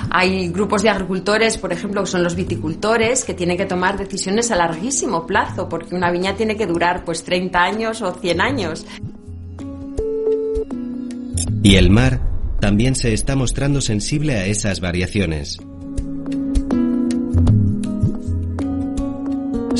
Hay 0.09 0.49
grupos 0.49 0.81
de 0.83 0.89
agricultores, 0.89 1.57
por 1.57 1.73
ejemplo, 1.73 2.01
que 2.01 2.09
son 2.09 2.23
los 2.23 2.35
viticultores, 2.35 3.23
que 3.23 3.33
tienen 3.33 3.57
que 3.57 3.65
tomar 3.65 3.97
decisiones 3.97 4.51
a 4.51 4.55
larguísimo 4.55 5.25
plazo, 5.25 5.69
porque 5.69 5.95
una 5.95 6.11
viña 6.11 6.35
tiene 6.35 6.55
que 6.55 6.65
durar 6.65 7.03
pues 7.05 7.23
30 7.23 7.61
años 7.61 8.01
o 8.01 8.13
100 8.13 8.41
años. 8.41 8.85
Y 11.63 11.75
el 11.75 11.89
mar 11.89 12.21
también 12.59 12.95
se 12.95 13.13
está 13.13 13.35
mostrando 13.35 13.81
sensible 13.81 14.35
a 14.35 14.45
esas 14.45 14.79
variaciones. 14.79 15.59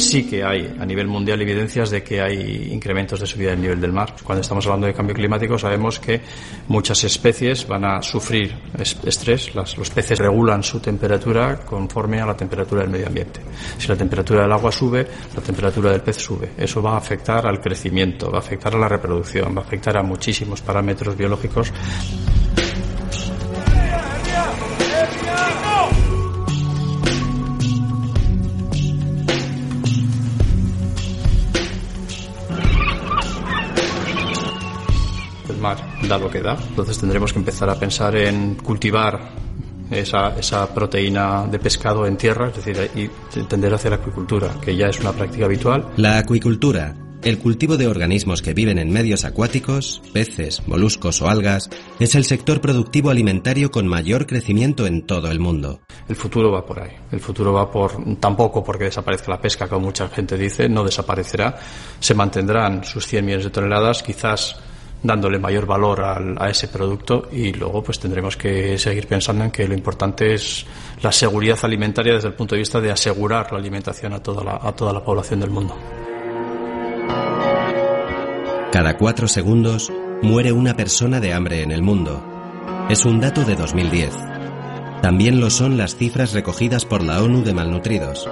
Sí 0.10 0.24
que 0.28 0.43
hay 0.43 0.76
a 0.80 0.86
nivel 0.86 1.08
mundial 1.08 1.39
evidencias 1.41 1.91
de 1.91 2.02
que 2.02 2.19
hay 2.19 2.69
incrementos 2.72 3.19
de 3.19 3.28
subida 3.28 3.52
del 3.52 3.62
nivel 3.62 3.80
del 3.80 3.93
mar. 3.93 4.15
Cuando 4.24 4.41
estamos 4.41 4.65
hablando 4.65 4.88
de 4.88 4.93
cambio 4.93 5.13
climático 5.15 5.58
sabemos 5.58 6.00
que 6.00 6.19
muchas 6.67 7.04
especies 7.04 7.67
van 7.67 7.86
a 7.86 8.02
sufrir 8.02 8.56
es- 8.80 8.98
estrés. 9.06 9.54
Las- 9.54 9.78
los 9.78 9.89
peces 9.91 10.17
regulan 10.17 10.63
su 10.63 10.80
temperatura 10.80 11.58
conforme 11.60 12.19
a 12.22 12.26
la 12.26 12.36
temperatura 12.36 12.82
del 12.82 12.89
medio 12.89 13.08
ambiente. 13.08 13.39
Si 13.78 13.88
la 13.88 13.95
temperatura 13.95 14.41
del 14.43 14.52
agua 14.52 14.72
sube, 14.72 15.06
la 15.36 15.41
temperatura 15.41 15.91
del 15.91 16.02
pez 16.02 16.17
sube. 16.17 16.52
Eso 16.58 16.82
va 16.82 16.93
a 16.93 16.98
afectar 16.98 17.45
al 17.45 17.60
crecimiento, 17.62 18.32
va 18.32 18.38
a 18.38 18.41
afectar 18.41 18.74
a 18.76 18.80
la 18.80 18.88
reproducción, 18.88 19.56
va 19.56 19.62
a 19.62 19.65
afectar 19.65 19.95
a 19.98 20.02
muchísimos 20.04 20.62
parámetros 20.62 21.15
biológicos 21.15 21.72
da 36.07 36.17
lo 36.17 36.29
que 36.29 36.41
da. 36.41 36.57
Entonces 36.69 36.97
tendremos 36.97 37.33
que 37.33 37.39
empezar 37.39 37.69
a 37.69 37.75
pensar 37.75 38.15
en 38.15 38.55
cultivar 38.55 39.31
esa, 39.91 40.38
esa 40.38 40.73
proteína 40.73 41.45
de 41.47 41.59
pescado 41.59 42.06
en 42.06 42.17
tierra, 42.17 42.50
es 42.50 42.63
decir, 42.63 42.91
y 42.95 43.08
tender 43.43 43.73
hacia 43.73 43.91
la 43.91 43.95
acuicultura, 43.97 44.56
que 44.62 44.75
ya 44.75 44.87
es 44.87 45.00
una 45.00 45.12
práctica 45.12 45.45
habitual. 45.45 45.89
La 45.97 46.19
acuicultura, 46.19 46.95
el 47.23 47.39
cultivo 47.39 47.75
de 47.75 47.87
organismos 47.87 48.41
que 48.41 48.54
viven 48.54 48.77
en 48.77 48.91
medios 48.91 49.25
acuáticos, 49.25 50.02
peces, 50.13 50.65
moluscos 50.67 51.21
o 51.21 51.27
algas, 51.27 51.69
es 52.00 52.15
el 52.15 52.23
sector 52.25 52.62
productivo 52.62 53.10
alimentario 53.10 53.71
con 53.71 53.87
mayor 53.87 54.25
crecimiento 54.25 54.85
en 54.85 55.06
todo 55.06 55.29
el 55.31 55.39
mundo. 55.39 55.81
El 56.08 56.15
futuro 56.15 56.52
va 56.52 56.65
por 56.65 56.81
ahí. 56.81 56.91
El 57.12 57.19
futuro 57.19 57.54
va 57.54 57.69
por 57.69 58.17
tampoco 58.19 58.63
porque 58.63 58.85
desaparezca 58.85 59.31
la 59.31 59.41
pesca, 59.41 59.67
como 59.67 59.87
mucha 59.87 60.08
gente 60.10 60.37
dice, 60.37 60.69
no 60.69 60.83
desaparecerá. 60.83 61.58
Se 62.00 62.13
mantendrán 62.13 62.83
sus 62.83 63.06
100 63.06 63.25
millones 63.25 63.45
de 63.45 63.52
toneladas, 63.52 64.02
quizás 64.02 64.56
dándole 65.02 65.39
mayor 65.39 65.65
valor 65.65 66.02
al- 66.02 66.35
a 66.39 66.50
ese 66.50 66.67
producto 66.67 67.29
y 67.31 67.54
luego 67.54 67.81
pues 67.83 68.00
tendremos 68.00 68.35
que 68.35 68.77
seguir 68.77 69.08
pensando 69.08 69.43
en 69.45 69.52
que 69.52 69.67
lo 69.67 69.73
importante 69.73 70.33
es 70.33 70.65
la 71.02 71.12
seguridad 71.12 71.58
alimentaria 71.63 72.13
desde 72.15 72.27
el 72.29 72.33
punto 72.33 72.56
de 72.56 72.60
vista 72.60 72.81
de 72.81 72.91
asegurar 72.91 73.52
la 73.52 73.60
alimentación 73.60 74.13
a 74.13 74.21
toda 74.21 74.43
la, 74.43 74.60
a 74.62 74.71
toda 74.73 74.91
la 74.93 75.04
población 75.04 75.39
del 75.39 75.50
mundo. 75.52 75.75
Cada 78.71 78.97
cuatro 78.97 79.27
segundos 79.27 79.91
muere 80.21 80.52
una 80.52 80.75
persona 80.75 81.19
de 81.19 81.33
hambre 81.33 81.63
en 81.63 81.71
el 81.71 81.81
mundo. 81.81 82.23
Es 82.89 83.06
un 83.06 83.19
dato 83.19 83.43
de 83.43 83.56
2010. 83.56 84.15
También 85.02 85.39
lo 85.39 85.50
son 85.50 85.77
las 85.77 85.95
cifras 85.95 86.33
recogidas 86.33 86.85
por 86.85 87.04
la 87.04 87.21
ONU 87.23 87.43
de 87.43 87.54
malnutridos. 87.54 88.29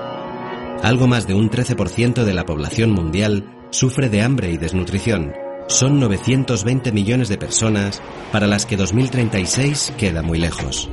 Algo 0.84 1.07
más 1.07 1.26
de 1.28 1.34
un 1.34 1.49
13% 1.49 2.24
de 2.24 2.34
la 2.34 2.45
población 2.45 2.91
mundial 2.91 3.45
sufre 3.72 4.09
de 4.09 4.22
hambre 4.22 4.51
y 4.51 4.57
desnutrición. 4.57 5.34
Son 5.68 5.99
920 5.99 6.91
millones 6.91 7.30
de 7.30 7.38
personas 7.38 8.01
para 8.32 8.47
las 8.47 8.65
que 8.65 8.78
2036 8.78 9.93
queda 9.97 10.22
muy 10.22 10.39
lejos. 10.39 10.89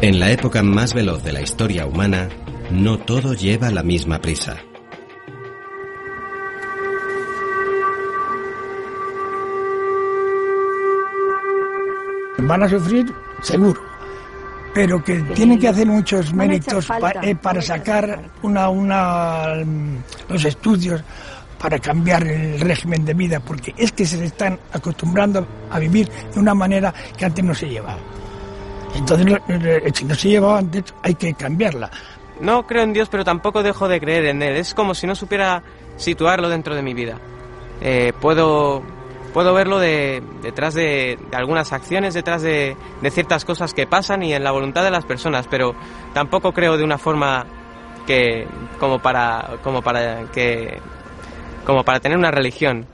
En 0.00 0.20
la 0.20 0.30
época 0.30 0.62
más 0.62 0.94
veloz 0.94 1.22
de 1.24 1.32
la 1.32 1.40
historia 1.40 1.86
humana, 1.86 2.28
no 2.70 2.98
todo 2.98 3.34
lleva 3.34 3.70
la 3.70 3.82
misma 3.82 4.20
prisa. 4.20 4.58
Van 12.38 12.62
a 12.62 12.68
sufrir, 12.68 13.12
seguro, 13.42 13.80
pero 14.72 15.02
que 15.02 15.16
tienen 15.34 15.58
que 15.58 15.68
hacer 15.68 15.86
muchos 15.86 16.32
méritos 16.32 16.86
pa- 16.86 17.12
eh, 17.22 17.34
para 17.34 17.60
sacar 17.60 18.20
una, 18.42 18.68
una, 18.68 19.54
mm, 19.64 19.96
los 20.30 20.44
estudios 20.44 21.02
para 21.58 21.78
cambiar 21.78 22.26
el 22.26 22.60
régimen 22.60 23.04
de 23.04 23.14
vida, 23.14 23.40
porque 23.40 23.74
es 23.76 23.92
que 23.92 24.06
se 24.06 24.24
están 24.24 24.58
acostumbrando 24.72 25.46
a 25.70 25.78
vivir 25.78 26.08
de 26.32 26.40
una 26.40 26.54
manera 26.54 26.94
que 27.16 27.24
antes 27.24 27.44
no 27.44 27.54
se 27.54 27.68
llevaba. 27.68 27.98
Entonces, 28.94 29.38
si 29.94 30.04
no 30.04 30.14
se 30.14 30.28
llevaba 30.28 30.58
antes, 30.58 30.94
hay 31.02 31.14
que 31.14 31.34
cambiarla. 31.34 31.90
No 32.40 32.66
creo 32.66 32.82
en 32.84 32.92
Dios, 32.92 33.08
pero 33.10 33.24
tampoco 33.24 33.62
dejo 33.62 33.88
de 33.88 34.00
creer 34.00 34.26
en 34.26 34.42
Él. 34.42 34.56
Es 34.56 34.74
como 34.74 34.94
si 34.94 35.06
no 35.06 35.14
supiera 35.14 35.62
situarlo 35.96 36.48
dentro 36.48 36.74
de 36.74 36.82
mi 36.82 36.94
vida. 36.94 37.18
Eh, 37.80 38.12
puedo, 38.20 38.82
puedo 39.34 39.54
verlo 39.54 39.78
de, 39.78 40.22
detrás 40.42 40.74
de, 40.74 41.18
de 41.30 41.36
algunas 41.36 41.72
acciones, 41.72 42.14
detrás 42.14 42.42
de, 42.42 42.76
de 43.02 43.10
ciertas 43.10 43.44
cosas 43.44 43.74
que 43.74 43.86
pasan 43.86 44.22
y 44.22 44.32
en 44.32 44.44
la 44.44 44.52
voluntad 44.52 44.84
de 44.84 44.90
las 44.90 45.04
personas, 45.04 45.46
pero 45.48 45.74
tampoco 46.14 46.52
creo 46.52 46.76
de 46.76 46.84
una 46.84 46.98
forma 46.98 47.46
que 48.06 48.46
como 48.80 49.00
para 49.00 49.58
como 49.62 49.82
para 49.82 50.24
que 50.32 50.80
como 51.64 51.84
para 51.84 52.00
tener 52.00 52.18
una 52.18 52.30
religión. 52.30 52.86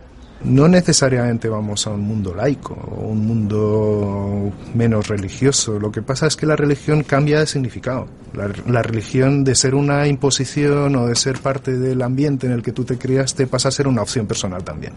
No 0.43 0.69
necesariamente 0.69 1.49
vamos 1.49 1.87
a 1.87 1.91
un 1.91 2.03
mundo 2.03 2.35
laico 2.35 2.75
o 2.75 3.07
un 3.07 3.27
mundo 3.27 4.53
menos 4.75 5.09
religioso. 5.09 5.79
Lo 5.79 5.91
que 5.91 6.03
pasa 6.03 6.27
es 6.27 6.37
que 6.37 6.45
la 6.45 6.55
religión 6.55 7.03
cambia 7.03 7.41
de 7.41 7.47
significado. 7.47 8.09
La, 8.35 8.51
la 8.67 8.83
religión 8.83 9.43
de 9.43 9.55
ser 9.55 9.75
una 9.75 10.07
imposición 10.07 10.97
o 10.97 11.07
de 11.07 11.15
ser 11.15 11.39
parte 11.39 11.79
del 11.79 12.03
ambiente 12.03 12.47
en 12.47 12.53
el 12.53 12.63
que 12.63 12.73
tú 12.73 12.85
te 12.85 12.99
criaste 12.99 13.47
pasa 13.47 13.69
a 13.69 13.73
ser 13.73 13.89
una 13.89 14.03
opción 14.03 14.27
personal 14.27 14.63
también. 14.63 14.93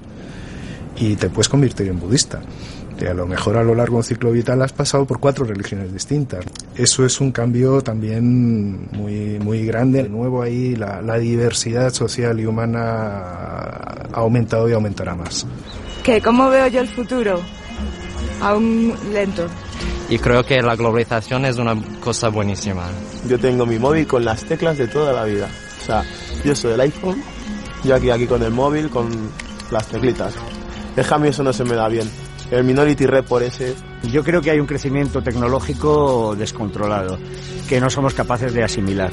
Y 0.97 1.15
te 1.15 1.29
puedes 1.29 1.47
convertir 1.47 1.87
en 1.87 1.99
budista. 1.99 2.41
Y 2.99 3.05
a 3.05 3.13
lo 3.13 3.27
mejor 3.27 3.57
a 3.57 3.63
lo 3.63 3.75
largo 3.75 3.93
de 3.93 3.97
un 3.97 4.03
ciclo 4.03 4.31
vital 4.31 4.61
has 4.61 4.73
pasado 4.73 5.05
por 5.05 5.19
cuatro 5.19 5.45
religiones 5.45 5.93
distintas. 5.93 6.45
Eso 6.75 7.05
es 7.05 7.21
un 7.21 7.31
cambio 7.31 7.81
también 7.81 8.89
muy, 8.91 9.39
muy 9.39 9.65
grande. 9.65 10.03
De 10.03 10.09
nuevo 10.09 10.41
ahí 10.41 10.75
la, 10.75 11.01
la 11.01 11.17
diversidad 11.17 11.93
social 11.93 12.39
y 12.39 12.45
humana 12.45 13.19
ha 14.11 14.19
aumentado 14.19 14.67
y 14.67 14.73
aumentará 14.73 15.15
más. 15.15 15.45
¿Qué? 16.03 16.21
¿Cómo 16.21 16.49
veo 16.49 16.67
yo 16.67 16.81
el 16.81 16.87
futuro? 16.87 17.39
Aún 18.41 18.93
lento. 19.11 19.47
Y 20.09 20.17
creo 20.19 20.43
que 20.43 20.61
la 20.61 20.75
globalización 20.75 21.45
es 21.45 21.57
una 21.57 21.75
cosa 21.99 22.29
buenísima. 22.29 22.87
Yo 23.27 23.37
tengo 23.37 23.65
mi 23.65 23.77
móvil 23.77 24.07
con 24.07 24.23
las 24.23 24.43
teclas 24.45 24.77
de 24.77 24.87
toda 24.87 25.11
la 25.11 25.25
vida. 25.25 25.49
O 25.81 25.85
sea, 25.85 26.03
yo 26.43 26.55
soy 26.55 26.73
el 26.73 26.81
iPhone, 26.81 27.21
yo 27.83 27.95
aquí, 27.95 28.09
aquí 28.09 28.25
con 28.25 28.41
el 28.41 28.51
móvil, 28.51 28.89
con 28.89 29.09
las 29.69 29.87
teclitas. 29.87 30.33
Déjame, 30.95 31.29
eso 31.29 31.43
no 31.43 31.51
se 31.51 31.63
me 31.63 31.75
da 31.75 31.89
bien. 31.89 32.09
El 32.51 32.63
Minority 32.63 33.05
Report 33.05 33.43
ese. 33.43 33.75
Yo 34.11 34.23
creo 34.23 34.41
que 34.41 34.51
hay 34.51 34.59
un 34.59 34.67
crecimiento 34.67 35.21
tecnológico 35.21 36.35
descontrolado 36.35 37.17
que 37.67 37.81
no 37.81 37.89
somos 37.89 38.13
capaces 38.13 38.53
de 38.53 38.63
asimilar 38.63 39.11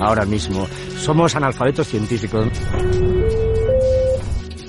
ahora 0.00 0.24
mismo. 0.26 0.66
Somos 0.98 1.34
analfabetos 1.34 1.88
científicos. 1.88 2.48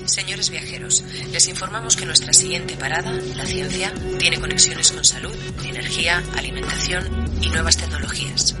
Señores 0.06 0.50
viajeros, 0.50 1.04
les 1.32 1.48
informamos 1.48 1.96
que 1.96 2.06
nuestra 2.06 2.32
siguiente 2.32 2.76
parada, 2.76 3.12
la 3.36 3.44
ciencia, 3.44 3.92
tiene 4.18 4.38
conexiones 4.38 4.92
con 4.92 5.04
salud, 5.04 5.34
energía, 5.68 6.22
alimentación 6.36 7.04
y 7.42 7.48
nuevas 7.48 7.76
tecnologías. 7.76 8.56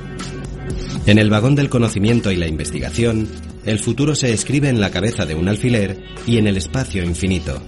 En 1.06 1.18
el 1.18 1.30
vagón 1.30 1.54
del 1.54 1.70
conocimiento 1.70 2.30
y 2.32 2.36
la 2.36 2.48
investigación, 2.48 3.28
el 3.64 3.78
futuro 3.78 4.14
se 4.14 4.32
escribe 4.32 4.68
en 4.68 4.80
la 4.80 4.90
cabeza 4.90 5.24
de 5.24 5.34
un 5.34 5.48
alfiler 5.48 6.02
y 6.26 6.38
en 6.38 6.46
el 6.46 6.56
espacio 6.56 7.04
infinito. 7.04 7.62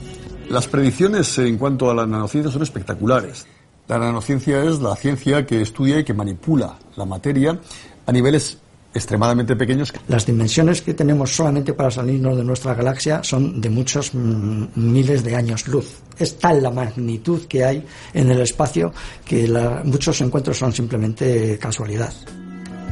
Las 0.51 0.67
predicciones 0.67 1.39
en 1.39 1.59
cuanto 1.59 1.91
a 1.91 1.95
la 1.95 2.07
nanociencia 2.07 2.51
son 2.53 2.63
espectaculares. 2.63 3.47
La 3.87 3.99
nanociencia 3.99 4.63
es 4.65 4.81
la 4.81 4.97
ciencia 4.97 5.45
que 5.47 5.61
estudia 5.63 5.99
y 6.01 6.05
que 6.05 6.15
manipula 6.15 6.79
la 6.97 7.05
materia 7.05 7.59
a 8.07 8.13
niveles 8.13 8.59
extremadamente 8.95 9.55
pequeños. 9.57 9.93
Las 10.09 10.25
dimensiones 10.27 10.81
que 10.81 10.95
tenemos 10.95 11.35
solamente 11.37 11.75
para 11.75 11.91
salirnos 11.91 12.37
de 12.37 12.45
nuestra 12.45 12.75
galaxia 12.75 13.23
son 13.23 13.61
de 13.61 13.69
muchos 13.69 14.15
mm, 14.15 14.65
miles 14.75 15.23
de 15.23 15.37
años 15.37 15.69
luz. 15.69 16.01
Es 16.19 16.39
tal 16.39 16.63
la 16.63 16.71
magnitud 16.71 17.43
que 17.47 17.65
hay 17.65 17.85
en 18.15 18.31
el 18.31 18.41
espacio 18.41 18.93
que 19.25 19.47
la- 19.47 19.83
muchos 19.85 20.21
encuentros 20.23 20.57
son 20.59 20.73
simplemente 20.73 21.59
casualidad. 21.59 22.13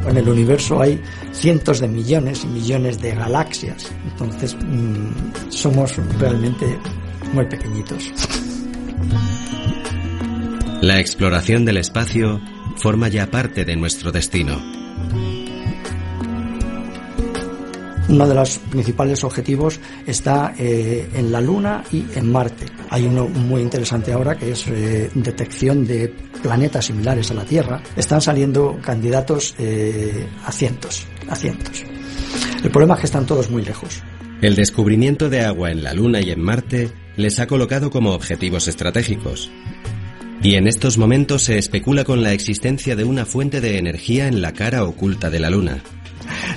En 0.07 0.17
el 0.17 0.29
universo 0.29 0.81
hay 0.81 1.01
cientos 1.33 1.81
de 1.81 1.89
millones 1.89 2.45
y 2.45 2.49
millones 2.49 3.01
de 3.01 3.15
galaxias. 3.15 3.91
Entonces 4.13 4.55
mm, 4.55 5.51
somos 5.51 5.95
realmente 6.19 6.79
muy 7.33 7.47
pequeñitos. 7.47 8.13
La 10.83 11.01
exploración 11.01 11.65
del 11.65 11.79
espacio 11.79 12.41
forma 12.77 13.09
ya 13.09 13.31
parte 13.31 13.65
de 13.65 13.77
nuestro 13.77 14.13
destino. 14.13 14.61
Uno 18.09 18.29
de 18.29 18.35
los 18.35 18.59
principales 18.59 19.25
objetivos 19.25 19.81
está 20.07 20.55
eh, 20.57 21.09
en 21.13 21.33
la 21.33 21.41
Luna 21.41 21.83
y 21.91 22.05
en 22.15 22.31
Marte. 22.31 22.67
Hay 22.91 23.05
uno 23.05 23.27
muy 23.27 23.63
interesante 23.63 24.13
ahora 24.13 24.37
que 24.37 24.53
es 24.53 24.69
eh, 24.69 25.11
detección 25.15 25.85
de 25.85 26.15
planetas 26.41 26.85
similares 26.85 27.33
a 27.33 27.35
la 27.35 27.45
Tierra. 27.45 27.83
Están 27.97 28.21
saliendo 28.21 28.79
candidatos 28.81 29.57
eh, 29.59 30.29
a 30.45 30.53
cientos, 30.53 31.05
a 31.29 31.35
cientos. 31.35 31.83
El 32.63 32.71
problema 32.71 32.95
es 32.95 33.01
que 33.01 33.07
están 33.07 33.27
todos 33.27 33.51
muy 33.51 33.65
lejos. 33.65 34.03
El 34.41 34.55
descubrimiento 34.55 35.29
de 35.29 35.41
agua 35.41 35.73
en 35.73 35.83
la 35.83 35.93
Luna 35.93 36.21
y 36.21 36.31
en 36.31 36.41
Marte 36.41 36.93
les 37.17 37.39
ha 37.41 37.47
colocado 37.47 37.91
como 37.91 38.13
objetivos 38.13 38.69
estratégicos. 38.69 39.51
Y 40.43 40.55
en 40.55 40.67
estos 40.67 40.99
momentos 40.99 41.45
se 41.45 41.59
especula 41.59 42.05
con 42.05 42.23
la 42.23 42.33
existencia 42.33 42.95
de 42.95 43.05
una 43.05 43.25
fuente 43.25 43.61
de 43.61 43.79
energía 43.79 44.29
en 44.29 44.43
la 44.43 44.53
cara 44.53 44.85
oculta 44.85 45.31
de 45.31 45.41
la 45.41 45.51
Luna. 45.51 45.83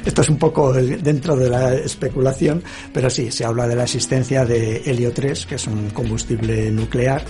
Esto 0.05 0.21
es 0.21 0.29
un 0.29 0.37
poco 0.37 0.73
dentro 0.73 1.35
de 1.35 1.49
la 1.49 1.73
especulación, 1.75 2.63
pero 2.93 3.09
sí, 3.09 3.31
se 3.31 3.45
habla 3.45 3.67
de 3.67 3.75
la 3.75 3.83
existencia 3.83 4.45
de 4.45 4.77
helio 4.85 5.11
3, 5.11 5.45
que 5.45 5.55
es 5.55 5.67
un 5.67 5.89
combustible 5.91 6.71
nuclear 6.71 7.23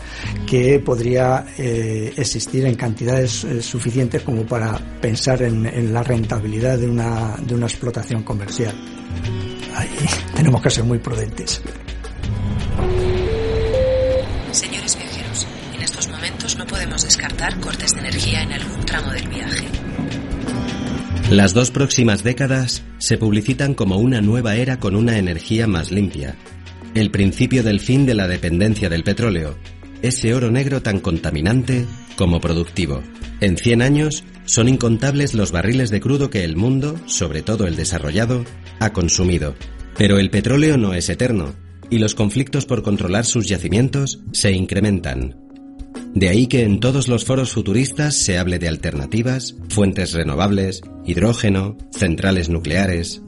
que 0.48 0.80
podría 0.80 1.46
eh, 1.58 2.14
existir 2.16 2.66
en 2.66 2.76
cantidades 2.76 3.44
eh, 3.44 3.62
suficientes 3.62 4.22
como 4.22 4.46
para 4.46 4.78
pensar 5.02 5.42
en, 5.42 5.66
en 5.66 5.94
la 5.94 6.04
rentabilidad 6.04 6.78
de 6.78 6.88
una, 6.88 7.36
de 7.38 7.56
una 7.56 7.66
explotación 7.66 8.24
comercial. 8.24 8.76
Ahí 9.76 9.90
tenemos 10.36 10.62
que 10.62 10.70
ser 10.70 10.84
muy 10.84 11.00
prudentes. 11.00 11.62
Descartar 17.04 17.60
cortes 17.60 17.94
de 17.94 18.00
energía 18.00 18.42
en 18.44 18.54
algún 18.54 18.86
tramo 18.86 19.12
del 19.12 19.28
viaje. 19.28 19.68
Las 21.30 21.54
dos 21.54 21.70
próximas 21.70 22.24
décadas 22.24 22.84
se 22.98 23.18
publicitan 23.18 23.76
como 23.76 23.98
una 23.98 24.20
nueva 24.22 24.56
era 24.56 24.80
con 24.80 24.96
una 24.96 25.18
energía 25.18 25.68
más 25.68 25.92
limpia. 25.92 26.36
El 26.96 27.12
principio 27.12 27.62
del 27.62 27.80
fin 27.80 28.06
de 28.06 28.16
la 28.16 28.28
dependencia 28.28 28.90
del 28.90 29.04
petróleo. 29.04 29.56
Ese 30.02 30.34
oro 30.34 30.50
negro 30.50 30.82
tan 30.82 31.00
contaminante 31.00 31.86
como 32.16 32.42
productivo. 32.42 33.04
En 33.42 33.58
100 33.58 33.82
años 33.82 34.24
son 34.46 34.68
incontables 34.68 35.36
los 35.36 35.52
barriles 35.52 35.92
de 35.92 36.00
crudo 36.02 36.30
que 36.30 36.44
el 36.44 36.56
mundo, 36.56 37.00
sobre 37.06 37.44
todo 37.44 37.68
el 37.68 37.76
desarrollado, 37.76 38.44
ha 38.80 38.92
consumido. 38.92 39.54
Pero 39.98 40.18
el 40.18 40.32
petróleo 40.32 40.78
no 40.78 40.94
es 40.94 41.10
eterno 41.10 41.54
y 41.90 42.00
los 42.00 42.16
conflictos 42.16 42.66
por 42.66 42.84
controlar 42.84 43.26
sus 43.26 43.48
yacimientos 43.48 44.20
se 44.32 44.52
incrementan. 44.52 45.49
De 46.14 46.30
ahí 46.30 46.48
que 46.48 46.64
en 46.64 46.80
todos 46.80 47.08
los 47.08 47.24
foros 47.24 47.54
futuristas 47.54 48.16
se 48.16 48.38
hable 48.38 48.60
de 48.60 48.68
alternativas, 48.68 49.56
fuentes 49.70 50.14
renovables, 50.14 50.82
hidrógeno, 51.06 51.78
centrales 51.92 52.50
nucleares. 52.50 53.22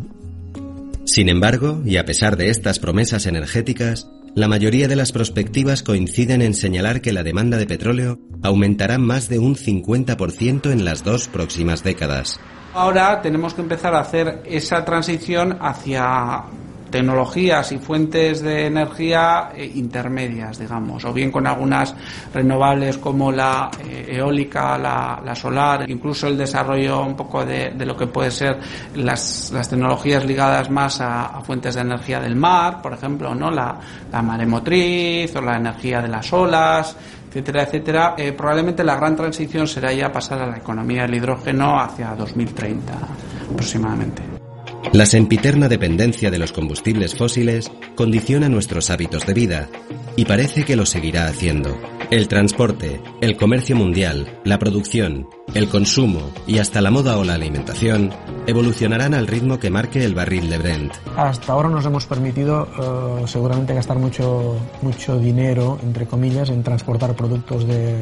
Sin 1.06 1.30
embargo, 1.30 1.82
y 1.86 1.98
a 1.98 2.06
pesar 2.06 2.38
de 2.38 2.50
estas 2.50 2.80
promesas 2.80 3.26
energéticas, 3.26 4.10
la 4.34 4.48
mayoría 4.48 4.88
de 4.88 4.96
las 4.96 5.12
perspectivas 5.12 5.84
coinciden 5.84 6.42
en 6.42 6.54
señalar 6.54 7.02
que 7.02 7.12
la 7.12 7.24
demanda 7.24 7.58
de 7.58 7.68
petróleo 7.68 8.20
aumentará 8.42 8.98
más 8.98 9.28
de 9.28 9.40
un 9.40 9.56
50% 9.56 10.72
en 10.72 10.86
las 10.86 11.04
dos 11.04 11.28
próximas 11.28 11.84
décadas. 11.84 12.40
Ahora 12.74 13.22
tenemos 13.22 13.54
que 13.54 13.62
empezar 13.62 13.94
a 13.94 14.00
hacer 14.00 14.42
esa 14.46 14.86
transición 14.86 15.58
hacia 15.60 16.44
tecnologías 16.92 17.72
y 17.72 17.80
fuentes 17.80 18.42
de 18.42 18.68
energía 18.68 19.52
eh, 19.56 19.72
intermedias, 19.76 20.60
digamos, 20.60 21.04
o 21.06 21.14
bien 21.14 21.32
con 21.32 21.48
algunas 21.48 21.96
renovables 22.34 22.98
como 22.98 23.32
la 23.32 23.72
eh, 23.84 24.18
eólica, 24.18 24.78
la, 24.78 25.22
la 25.24 25.34
solar, 25.34 25.90
incluso 25.90 26.28
el 26.28 26.38
desarrollo 26.38 27.02
un 27.02 27.16
poco 27.16 27.46
de, 27.46 27.74
lo 27.86 27.96
que 27.98 28.08
puede 28.08 28.30
ser 28.30 28.60
las, 28.96 29.52
tecnologías 29.70 30.26
ligadas 30.26 30.70
más 30.70 31.02
a, 31.02 31.38
a 31.38 31.42
fuentes 31.42 31.76
de 31.76 31.82
energía 31.82 32.20
del 32.20 32.36
mar, 32.36 32.82
por 32.82 32.94
ejemplo, 32.94 33.34
¿no? 33.34 33.50
la, 33.50 33.80
la 34.12 34.22
maremotriz 34.22 35.36
o 35.36 35.42
la 35.42 35.58
energía 35.58 36.02
de 36.02 36.10
las 36.10 36.32
olas, 36.34 36.96
etcétera, 37.32 37.64
etcétera, 37.64 38.16
eh, 38.18 38.34
probablemente 38.34 38.84
la 38.84 38.98
gran 38.98 39.16
transición 39.16 39.66
será 39.66 39.94
ya 39.94 40.12
pasar 40.12 40.42
a 40.42 40.48
la 40.48 40.58
economía 40.58 41.04
del 41.04 41.16
hidrógeno 41.16 41.80
hacia 41.80 42.14
2030 42.14 42.94
aproximadamente. 43.50 44.41
La 44.94 45.06
sempiterna 45.06 45.70
dependencia 45.70 46.30
de 46.30 46.38
los 46.38 46.52
combustibles 46.52 47.16
fósiles 47.16 47.72
condiciona 47.96 48.50
nuestros 48.50 48.90
hábitos 48.90 49.26
de 49.26 49.34
vida 49.34 49.70
y 50.18 50.26
parece 50.26 50.66
que 50.66 50.76
lo 50.76 50.86
seguirá 50.86 51.28
haciendo. 51.28 51.78
El 52.10 52.28
transporte, 52.28 53.00
el 53.22 53.38
comercio 53.38 53.78
mundial, 53.78 54.42
la 54.44 54.60
producción, 54.60 55.30
el 55.54 55.70
consumo 55.70 56.32
y 56.46 56.58
hasta 56.58 56.82
la 56.82 56.92
moda 56.92 57.18
o 57.18 57.24
la 57.24 57.36
alimentación 57.36 58.10
evolucionarán 58.48 59.14
al 59.14 59.28
ritmo 59.28 59.60
que 59.60 59.70
marque 59.70 60.04
el 60.04 60.14
barril 60.14 60.50
de 60.50 60.58
Brent. 60.58 60.94
Hasta 61.16 61.54
ahora 61.54 61.70
nos 61.70 61.86
hemos 61.86 62.06
permitido 62.06 62.68
eh, 62.68 63.28
seguramente 63.28 63.74
gastar 63.74 63.98
mucho, 63.98 64.58
mucho 64.82 65.18
dinero, 65.20 65.80
entre 65.84 66.06
comillas, 66.06 66.50
en 66.50 66.64
transportar 66.64 67.16
productos 67.16 67.66
de, 67.66 67.96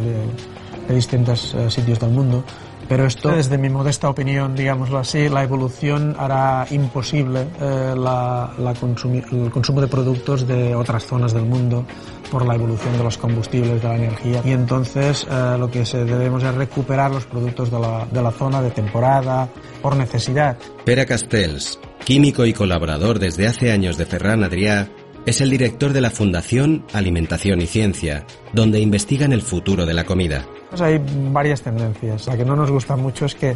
distintos 0.90 1.54
eh, 1.54 1.70
sitios 1.70 2.00
del 2.00 2.10
mundo 2.10 2.44
pero 2.90 3.06
esto, 3.06 3.30
desde 3.30 3.60
mi 3.60 3.70
modesta 3.70 4.10
opinión, 4.10 4.56
digámoslo 4.56 4.98
así, 4.98 5.30
la 5.30 5.44
evolución 5.44 6.16
hará 6.18 6.66
imposible 6.72 7.46
eh, 7.62 7.94
la, 7.96 8.52
la 8.58 8.72
el 8.72 9.52
consumo 9.52 9.80
de 9.80 9.88
productos 9.88 10.48
de 10.48 10.74
otras 10.74 11.06
zonas 11.06 11.32
del 11.32 11.46
mundo 11.46 11.86
por 12.32 12.48
la 12.48 12.56
evolución 12.56 12.98
de 12.98 13.04
los 13.04 13.18
combustibles, 13.20 13.80
de 13.82 13.88
la 13.88 13.96
energía. 13.96 14.42
Y 14.44 14.52
entonces 14.54 15.28
eh, 15.30 15.56
lo 15.60 15.70
que 15.70 15.86
se 15.86 16.04
debemos 16.04 16.44
es 16.44 16.56
recuperar 16.56 17.12
los 17.12 17.26
productos 17.26 17.70
de 17.70 17.80
la, 17.80 18.08
de 18.12 18.22
la 18.24 18.32
zona 18.32 18.60
de 18.60 18.72
temporada, 18.72 19.48
por 19.84 19.96
necesidad. 19.96 20.58
Pera 20.84 21.06
Castells, 21.06 21.80
químico 22.04 22.46
y 22.48 22.54
colaborador 22.54 23.20
desde 23.20 23.48
hace 23.48 23.72
años 23.72 23.98
de 23.98 24.08
Ferran 24.08 24.44
Adrià, 24.44 24.90
es 25.26 25.42
el 25.42 25.50
director 25.50 25.94
de 25.94 26.02
la 26.02 26.10
Fundación 26.10 26.86
Alimentación 26.94 27.62
y 27.62 27.68
Ciencia, 27.68 28.26
donde 28.54 28.80
investigan 28.80 29.34
el 29.34 29.42
futuro 29.42 29.86
de 29.86 29.94
la 29.94 30.06
comida. 30.06 30.46
Pues 30.70 30.82
hay 30.82 31.02
varias 31.32 31.62
tendencias. 31.62 32.28
La 32.28 32.38
que 32.38 32.46
no 32.46 32.56
nos 32.56 32.72
gusta 32.72 32.96
mucho 32.96 33.26
es 33.26 33.36
que 33.36 33.56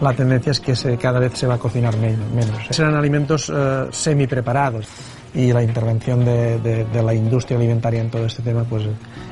la 0.00 0.12
tendencia 0.12 0.52
es 0.52 0.60
que 0.60 0.76
se, 0.76 0.96
cada 0.96 1.18
vez 1.18 1.32
se 1.34 1.46
va 1.46 1.54
a 1.54 1.58
cocinar 1.58 1.96
menos. 1.96 2.66
Serán 2.70 2.94
alimentos 2.94 3.50
eh, 3.54 3.86
semi 3.90 4.26
preparados 4.26 4.86
y 5.34 5.52
la 5.52 5.62
intervención 5.62 6.24
de, 6.24 6.58
de, 6.60 6.84
de, 6.84 7.02
la 7.02 7.14
industria 7.14 7.58
alimentaria 7.58 8.00
en 8.00 8.10
todo 8.10 8.26
este 8.26 8.42
tema, 8.42 8.64
pues 8.64 8.84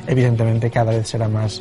evidentemente 0.07 0.71
cada 0.71 0.93
vez 0.93 1.09
será 1.09 1.29
más, 1.29 1.61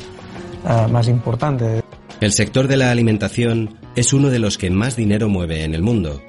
uh, 0.64 0.88
más 0.90 1.08
importante. 1.08 1.82
El 2.20 2.32
sector 2.32 2.68
de 2.68 2.76
la 2.76 2.90
alimentación 2.90 3.78
es 3.94 4.12
uno 4.12 4.28
de 4.28 4.38
los 4.38 4.58
que 4.58 4.70
más 4.70 4.96
dinero 4.96 5.28
mueve 5.28 5.64
en 5.64 5.74
el 5.74 5.82
mundo 5.82 6.20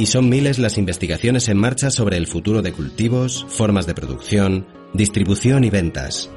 y 0.00 0.06
son 0.06 0.30
miles 0.30 0.58
las 0.58 0.78
investigaciones 0.78 1.48
en 1.50 1.58
marcha 1.58 1.90
sobre 1.90 2.16
el 2.16 2.26
futuro 2.26 2.62
de 2.62 2.72
cultivos, 2.72 3.44
formas 3.50 3.86
de 3.86 3.94
producción, 3.94 4.66
distribución 4.94 5.62
y 5.62 5.68
ventas. 5.68 6.30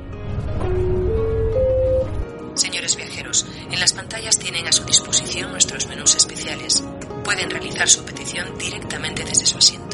Señores 2.56 2.98
viajeros, 2.98 3.48
en 3.72 3.80
las 3.80 3.94
pantallas 3.94 4.38
tienen 4.38 4.68
a 4.68 4.74
su 4.74 4.84
disposición 4.84 5.52
nuestros 5.52 5.88
menús 5.88 6.14
especiales. 6.14 6.84
Pueden 7.24 7.50
realizar 7.50 7.88
su 7.88 8.04
petición 8.04 8.50
directamente 8.58 9.24
desde 9.24 9.46
su 9.46 9.58
asiento. 9.58 9.93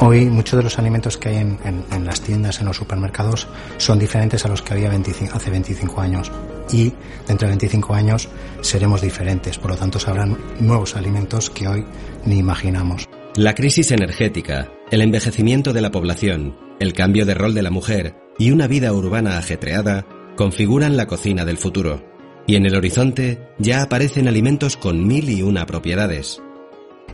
Hoy 0.00 0.26
muchos 0.26 0.58
de 0.58 0.62
los 0.62 0.78
alimentos 0.78 1.16
que 1.16 1.30
hay 1.30 1.36
en, 1.36 2.04
las 2.04 2.20
tiendas, 2.20 2.60
en 2.60 2.66
los 2.66 2.76
supermercados, 2.76 3.48
son 3.78 3.98
diferentes 3.98 4.44
a 4.44 4.48
los 4.48 4.62
que 4.62 4.74
había 4.74 4.88
25, 4.90 5.36
hace 5.36 5.50
25 5.50 6.00
años. 6.00 6.30
Y 6.70 6.92
dentro 7.26 7.48
de 7.48 7.52
25 7.52 7.94
años 7.94 8.28
seremos 8.60 9.00
diferentes, 9.00 9.58
por 9.58 9.70
lo 9.70 9.76
tanto 9.76 9.98
sabrán 9.98 10.36
nuevos 10.60 10.96
alimentos 10.96 11.50
que 11.50 11.66
hoy 11.66 11.84
ni 12.24 12.38
imaginamos. 12.38 13.08
La 13.36 13.54
crisis 13.54 13.90
energética, 13.90 14.70
el 14.90 15.00
envejecimiento 15.00 15.72
de 15.72 15.80
la 15.80 15.90
población, 15.90 16.56
el 16.78 16.92
cambio 16.92 17.26
de 17.26 17.34
rol 17.34 17.54
de 17.54 17.62
la 17.62 17.70
mujer 17.70 18.16
y 18.38 18.50
una 18.50 18.66
vida 18.66 18.92
urbana 18.92 19.38
ajetreada 19.38 20.06
configuran 20.36 20.96
la 20.96 21.06
cocina 21.06 21.44
del 21.44 21.58
futuro. 21.58 22.02
Y 22.46 22.56
en 22.56 22.66
el 22.66 22.76
horizonte 22.76 23.40
ya 23.58 23.82
aparecen 23.82 24.28
alimentos 24.28 24.76
con 24.76 25.06
mil 25.06 25.28
y 25.30 25.42
una 25.42 25.66
propiedades. 25.66 26.40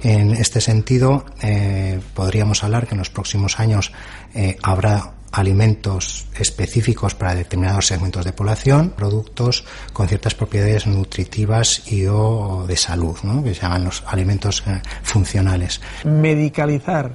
En 0.02 0.32
este 0.32 0.60
sentido, 0.60 1.24
eh, 1.42 2.00
podríamos 2.14 2.64
hablar 2.64 2.86
que 2.86 2.94
en 2.94 2.98
los 2.98 3.10
próximos 3.10 3.60
años 3.60 3.92
eh, 4.34 4.56
habrá 4.62 5.12
alimentos 5.32 6.26
específicos 6.38 7.14
para 7.14 7.34
determinados 7.34 7.86
segmentos 7.86 8.24
de 8.24 8.32
población, 8.32 8.90
productos 8.90 9.64
con 9.92 10.06
ciertas 10.06 10.34
propiedades 10.34 10.86
nutritivas 10.86 11.90
y 11.90 12.06
o 12.06 12.64
de 12.66 12.76
salud, 12.76 13.16
¿no? 13.22 13.42
que 13.42 13.54
se 13.54 13.62
llaman 13.62 13.84
los 13.84 14.04
alimentos 14.06 14.62
eh, 14.66 14.80
funcionales. 15.02 15.80
Medicalizar 16.04 17.10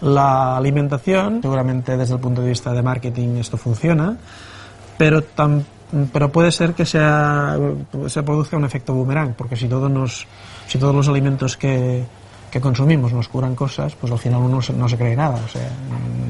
la 0.00 0.56
alimentación, 0.56 1.40
seguramente 1.42 1.96
desde 1.96 2.14
el 2.14 2.20
punto 2.20 2.42
de 2.42 2.48
vista 2.48 2.72
de 2.72 2.82
marketing 2.82 3.36
esto 3.36 3.56
funciona, 3.56 4.16
pero 4.96 5.22
pero 6.12 6.32
puede 6.32 6.50
ser 6.50 6.74
que 6.74 6.84
sea, 6.84 7.56
se 8.08 8.22
produzca 8.22 8.56
un 8.56 8.64
efecto 8.64 8.94
boomerang, 8.94 9.34
porque 9.34 9.54
si 9.54 9.68
todos 9.68 9.90
nos, 9.90 10.26
si 10.66 10.78
todos 10.78 10.94
los 10.94 11.08
alimentos 11.08 11.56
que, 11.56 12.04
que 12.50 12.60
consumimos 12.60 13.12
nos 13.12 13.28
curan 13.28 13.54
cosas, 13.54 13.94
pues 13.96 14.12
al 14.12 14.18
final 14.18 14.40
uno 14.40 14.60
no 14.76 14.88
se 14.88 14.96
cree 14.96 15.16
nada. 15.16 15.40
O 15.44 15.48
sea, 15.48 15.68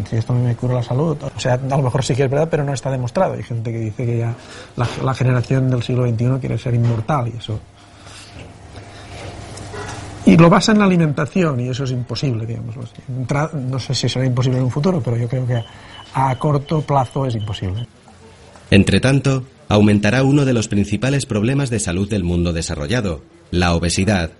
si 0.08 0.16
esto 0.16 0.32
me 0.32 0.56
cura 0.56 0.74
la 0.74 0.82
salud, 0.82 1.16
o 1.22 1.40
sea, 1.40 1.54
a 1.54 1.76
lo 1.76 1.82
mejor 1.82 2.04
sí 2.04 2.14
que 2.14 2.24
es 2.24 2.30
verdad, 2.30 2.48
pero 2.50 2.64
no 2.64 2.72
está 2.72 2.90
demostrado. 2.90 3.34
Hay 3.34 3.42
gente 3.42 3.70
que 3.70 3.78
dice 3.78 4.06
que 4.06 4.18
ya 4.18 4.34
la, 4.76 4.88
la 5.02 5.14
generación 5.14 5.68
del 5.70 5.82
siglo 5.82 6.08
XXI 6.08 6.38
quiere 6.40 6.58
ser 6.58 6.74
inmortal 6.74 7.28
y 7.28 7.36
eso. 7.36 7.60
Y 10.26 10.36
lo 10.38 10.48
basa 10.48 10.72
en 10.72 10.78
la 10.78 10.86
alimentación 10.86 11.60
y 11.60 11.68
eso 11.68 11.84
es 11.84 11.90
imposible, 11.90 12.46
digamos. 12.46 12.74
No 13.52 13.78
sé 13.78 13.94
si 13.94 14.08
será 14.08 14.24
imposible 14.24 14.58
en 14.58 14.64
un 14.64 14.70
futuro, 14.70 15.02
pero 15.04 15.18
yo 15.18 15.28
creo 15.28 15.46
que 15.46 15.62
a 16.14 16.38
corto 16.38 16.80
plazo 16.80 17.26
es 17.26 17.34
imposible. 17.34 17.86
Entre 18.70 19.00
tanto, 19.00 19.44
aumentará 19.68 20.22
uno 20.22 20.46
de 20.46 20.54
los 20.54 20.68
principales 20.68 21.26
problemas 21.26 21.68
de 21.68 21.80
salud 21.80 22.08
del 22.08 22.24
mundo 22.24 22.54
desarrollado, 22.54 23.20
la 23.58 23.74
obesidad, 23.74 24.32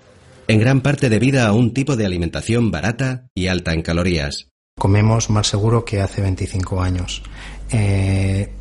en 0.47 0.59
gran 0.59 0.81
parte 0.81 1.09
debida 1.09 1.47
a 1.47 1.53
un 1.53 1.73
tipo 1.73 1.95
de 1.95 2.05
alimentación 2.05 2.69
barata 2.69 3.27
y 3.33 3.47
alta 3.47 3.73
en 3.73 3.81
calorías. 3.81 4.49
Comemos 4.77 5.29
más 5.29 5.47
seguro 5.47 5.85
que 5.85 6.01
hace 6.01 6.21
25 6.21 6.81
años. 6.81 7.23
Eh, 7.71 8.51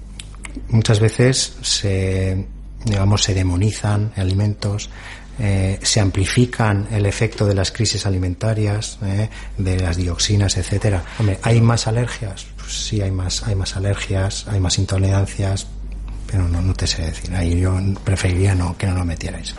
muchas 0.68 1.00
veces 1.00 1.56
se, 1.60 2.46
digamos, 2.84 3.22
se 3.22 3.34
demonizan 3.34 4.12
alimentos, 4.16 4.88
eh, 5.38 5.78
se 5.82 6.00
amplifican 6.00 6.86
el 6.92 7.04
efecto 7.04 7.44
de 7.44 7.54
las 7.54 7.72
crisis 7.72 8.06
alimentarias, 8.06 8.98
eh, 9.04 9.28
de 9.58 9.80
las 9.80 9.96
dioxinas, 9.96 10.56
etcétera. 10.56 11.04
Hombre, 11.18 11.38
¿hay 11.42 11.60
más 11.60 11.86
alergias? 11.86 12.46
Pues 12.56 12.72
sí, 12.72 13.00
hay 13.00 13.10
más, 13.10 13.42
hay 13.42 13.56
más 13.56 13.76
alergias, 13.76 14.46
hay 14.48 14.60
más 14.60 14.78
intolerancias, 14.78 15.66
pero 16.30 16.48
no, 16.48 16.62
no 16.62 16.72
te 16.74 16.86
sé 16.86 17.02
decir. 17.02 17.34
Ahí 17.34 17.60
yo 17.60 17.76
preferiría 18.04 18.54
no, 18.54 18.78
que 18.78 18.86
no 18.86 18.94
lo 18.94 19.04
metierais. 19.04 19.54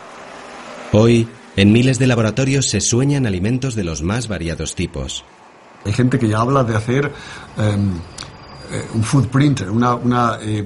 Hoy, 0.98 1.28
en 1.58 1.74
miles 1.74 2.00
de 2.00 2.08
laboratorios 2.08 2.70
se 2.70 2.80
sueñan 2.80 3.26
alimentos 3.26 3.76
de 3.76 3.84
los 3.84 4.02
más 4.02 4.30
variados 4.30 4.76
tipos. 4.76 5.26
Hay 5.84 5.92
gente 5.92 6.18
que 6.18 6.30
ya 6.30 6.40
habla 6.40 6.64
de 6.64 6.74
hacer 6.74 7.12
um, 7.58 8.00
un 8.94 9.04
food 9.04 9.28
printer, 9.28 9.70
una, 9.70 10.40
eh, 10.42 10.66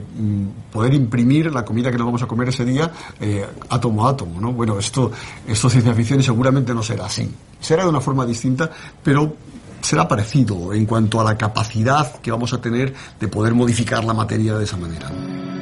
poder 0.71 0.93
imprimir 0.93 1.51
la 1.51 1.65
comida 1.65 1.89
que 1.89 1.97
nos 1.97 2.05
vamos 2.05 2.21
a 2.21 2.27
comer 2.27 2.49
ese 2.49 2.63
día 2.63 2.91
eh, 3.19 3.43
átomo 3.69 4.05
a 4.05 4.11
átomo, 4.11 4.39
¿no? 4.39 4.53
Bueno, 4.53 4.77
esto, 4.77 5.11
esto 5.47 5.65
es 5.65 5.73
ciencia 5.73 5.95
ficción 5.95 6.19
y 6.19 6.23
seguramente 6.23 6.75
no 6.75 6.83
será 6.83 7.07
así. 7.07 7.27
Será 7.59 7.81
de 7.85 7.89
una 7.89 7.99
forma 7.99 8.23
distinta, 8.23 8.69
pero 9.03 9.35
será 9.81 10.07
parecido 10.07 10.73
en 10.73 10.85
cuanto 10.85 11.19
a 11.19 11.23
la 11.23 11.37
capacidad 11.37 12.19
que 12.21 12.31
vamos 12.31 12.53
a 12.53 12.61
tener 12.61 12.93
de 13.19 13.27
poder 13.27 13.53
modificar 13.53 14.03
la 14.03 14.13
materia 14.13 14.55
de 14.55 14.63
esa 14.63 14.77
manera. 14.77 15.09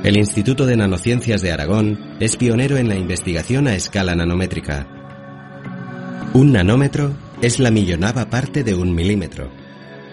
El 0.03 0.17
Instituto 0.17 0.65
de 0.65 0.77
Nanociencias 0.77 1.41
de 1.41 1.51
Aragón 1.51 2.15
es 2.19 2.37
pionero 2.37 2.77
en 2.77 2.87
la 2.87 2.95
investigación 2.95 3.67
a 3.67 3.75
escala 3.75 4.15
nanométrica. 4.15 4.87
Un 6.33 6.51
nanómetro 6.51 7.13
es 7.41 7.59
la 7.59 7.71
millonava 7.71 8.29
parte 8.29 8.63
de 8.63 8.75
un 8.75 8.93
milímetro. 8.93 9.49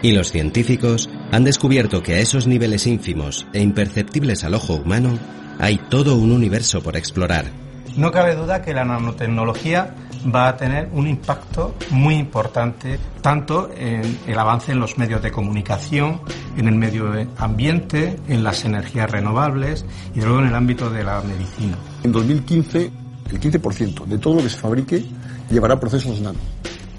Y 0.02 0.12
los 0.12 0.32
científicos 0.32 1.08
han 1.32 1.44
descubierto 1.44 2.02
que 2.02 2.14
a 2.14 2.18
esos 2.18 2.46
niveles 2.46 2.86
ínfimos 2.86 3.46
e 3.52 3.60
imperceptibles 3.60 4.44
al 4.44 4.54
ojo 4.54 4.74
humano 4.74 5.18
hay 5.58 5.78
todo 5.88 6.16
un 6.16 6.32
universo 6.32 6.82
por 6.82 6.96
explorar. 6.96 7.63
No 7.96 8.10
cabe 8.10 8.34
duda 8.34 8.60
que 8.60 8.74
la 8.74 8.84
nanotecnología 8.84 9.94
va 10.34 10.48
a 10.48 10.56
tener 10.56 10.88
un 10.92 11.06
impacto 11.06 11.74
muy 11.90 12.16
importante 12.16 12.98
tanto 13.20 13.70
en 13.76 14.18
el 14.26 14.38
avance 14.38 14.72
en 14.72 14.80
los 14.80 14.98
medios 14.98 15.22
de 15.22 15.30
comunicación, 15.30 16.20
en 16.56 16.66
el 16.66 16.74
medio 16.74 17.12
ambiente, 17.36 18.16
en 18.26 18.42
las 18.42 18.64
energías 18.64 19.10
renovables 19.10 19.84
y 20.14 20.20
luego 20.20 20.40
en 20.40 20.46
el 20.46 20.54
ámbito 20.54 20.90
de 20.90 21.04
la 21.04 21.20
medicina. 21.20 21.76
En 22.02 22.10
2015, 22.10 22.90
el 23.30 23.40
15% 23.40 24.06
de 24.06 24.18
todo 24.18 24.36
lo 24.36 24.42
que 24.42 24.48
se 24.48 24.58
fabrique 24.58 25.04
llevará 25.50 25.78
procesos 25.78 26.20
nano. 26.20 26.38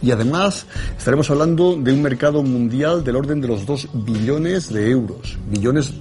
Y 0.02 0.12
además 0.12 0.66
estaremos 0.98 1.30
hablando 1.30 1.76
de 1.76 1.91
un 1.91 2.02
mercado 2.02 2.43
mundial 2.43 3.04
del 3.04 3.16
orden 3.16 3.41
de 3.41 3.48
los 3.48 3.66
2 3.66 3.89
billones 3.93 4.72
de 4.72 4.91
euros, 4.91 5.38
billones 5.50 5.93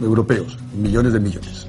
europeos, 0.00 0.58
millones 0.74 1.12
de 1.12 1.20
millones. 1.20 1.66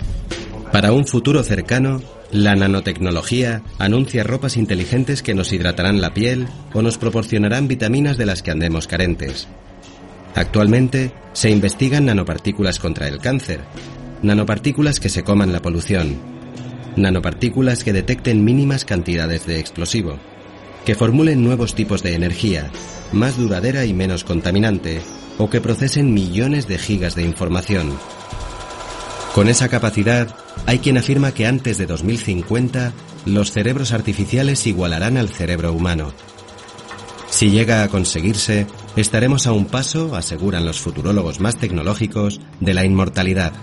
Para 0.71 0.91
un 0.91 1.05
futuro 1.05 1.43
cercano, 1.43 2.01
la 2.33 2.55
nanotecnología 2.55 3.61
anuncia 3.79 4.23
ropas 4.23 4.57
inteligentes 4.57 5.23
que 5.23 5.33
nos 5.33 5.53
hidratarán 5.53 6.01
la 6.01 6.13
piel 6.13 6.47
o 6.73 6.81
nos 6.81 6.97
proporcionarán 6.97 7.67
vitaminas 7.67 8.17
de 8.17 8.25
las 8.25 8.41
que 8.41 8.51
andemos 8.51 8.87
carentes. 8.87 9.47
Actualmente 10.35 11.13
se 11.33 11.51
investigan 11.51 12.05
nanopartículas 12.05 12.79
contra 12.79 13.07
el 13.07 13.19
cáncer 13.19 13.61
nanopartículas 14.23 14.99
que 15.01 15.09
se 15.09 15.23
coman 15.23 15.51
la 15.51 15.61
polución, 15.61 16.17
nanopartículas 16.95 17.83
que 17.83 17.93
detecten 17.93 18.43
mínimas 18.43 18.85
cantidades 18.85 19.45
de 19.45 19.59
explosivo, 19.59 20.17
que 20.85 20.95
formulen 20.95 21.43
nuevos 21.43 21.75
tipos 21.75 22.01
de 22.01 22.15
energía, 22.15 22.71
más 23.11 23.37
duradera 23.37 23.85
y 23.85 23.93
menos 23.93 24.23
contaminante, 24.23 25.01
o 25.37 25.49
que 25.49 25.61
procesen 25.61 26.13
millones 26.13 26.67
de 26.67 26.77
gigas 26.77 27.15
de 27.15 27.23
información. 27.23 27.91
Con 29.35 29.49
esa 29.49 29.67
capacidad, 29.67 30.33
hay 30.65 30.79
quien 30.79 30.97
afirma 30.97 31.33
que 31.33 31.45
antes 31.45 31.77
de 31.77 31.85
2050 31.85 32.93
los 33.25 33.51
cerebros 33.51 33.91
artificiales 33.91 34.65
igualarán 34.67 35.17
al 35.17 35.29
cerebro 35.29 35.73
humano. 35.73 36.13
Si 37.29 37.49
llega 37.49 37.83
a 37.83 37.89
conseguirse, 37.89 38.67
estaremos 38.95 39.47
a 39.47 39.53
un 39.53 39.65
paso, 39.65 40.15
aseguran 40.15 40.65
los 40.65 40.79
futurólogos 40.79 41.39
más 41.39 41.57
tecnológicos, 41.57 42.39
de 42.59 42.73
la 42.73 42.85
inmortalidad. 42.85 43.53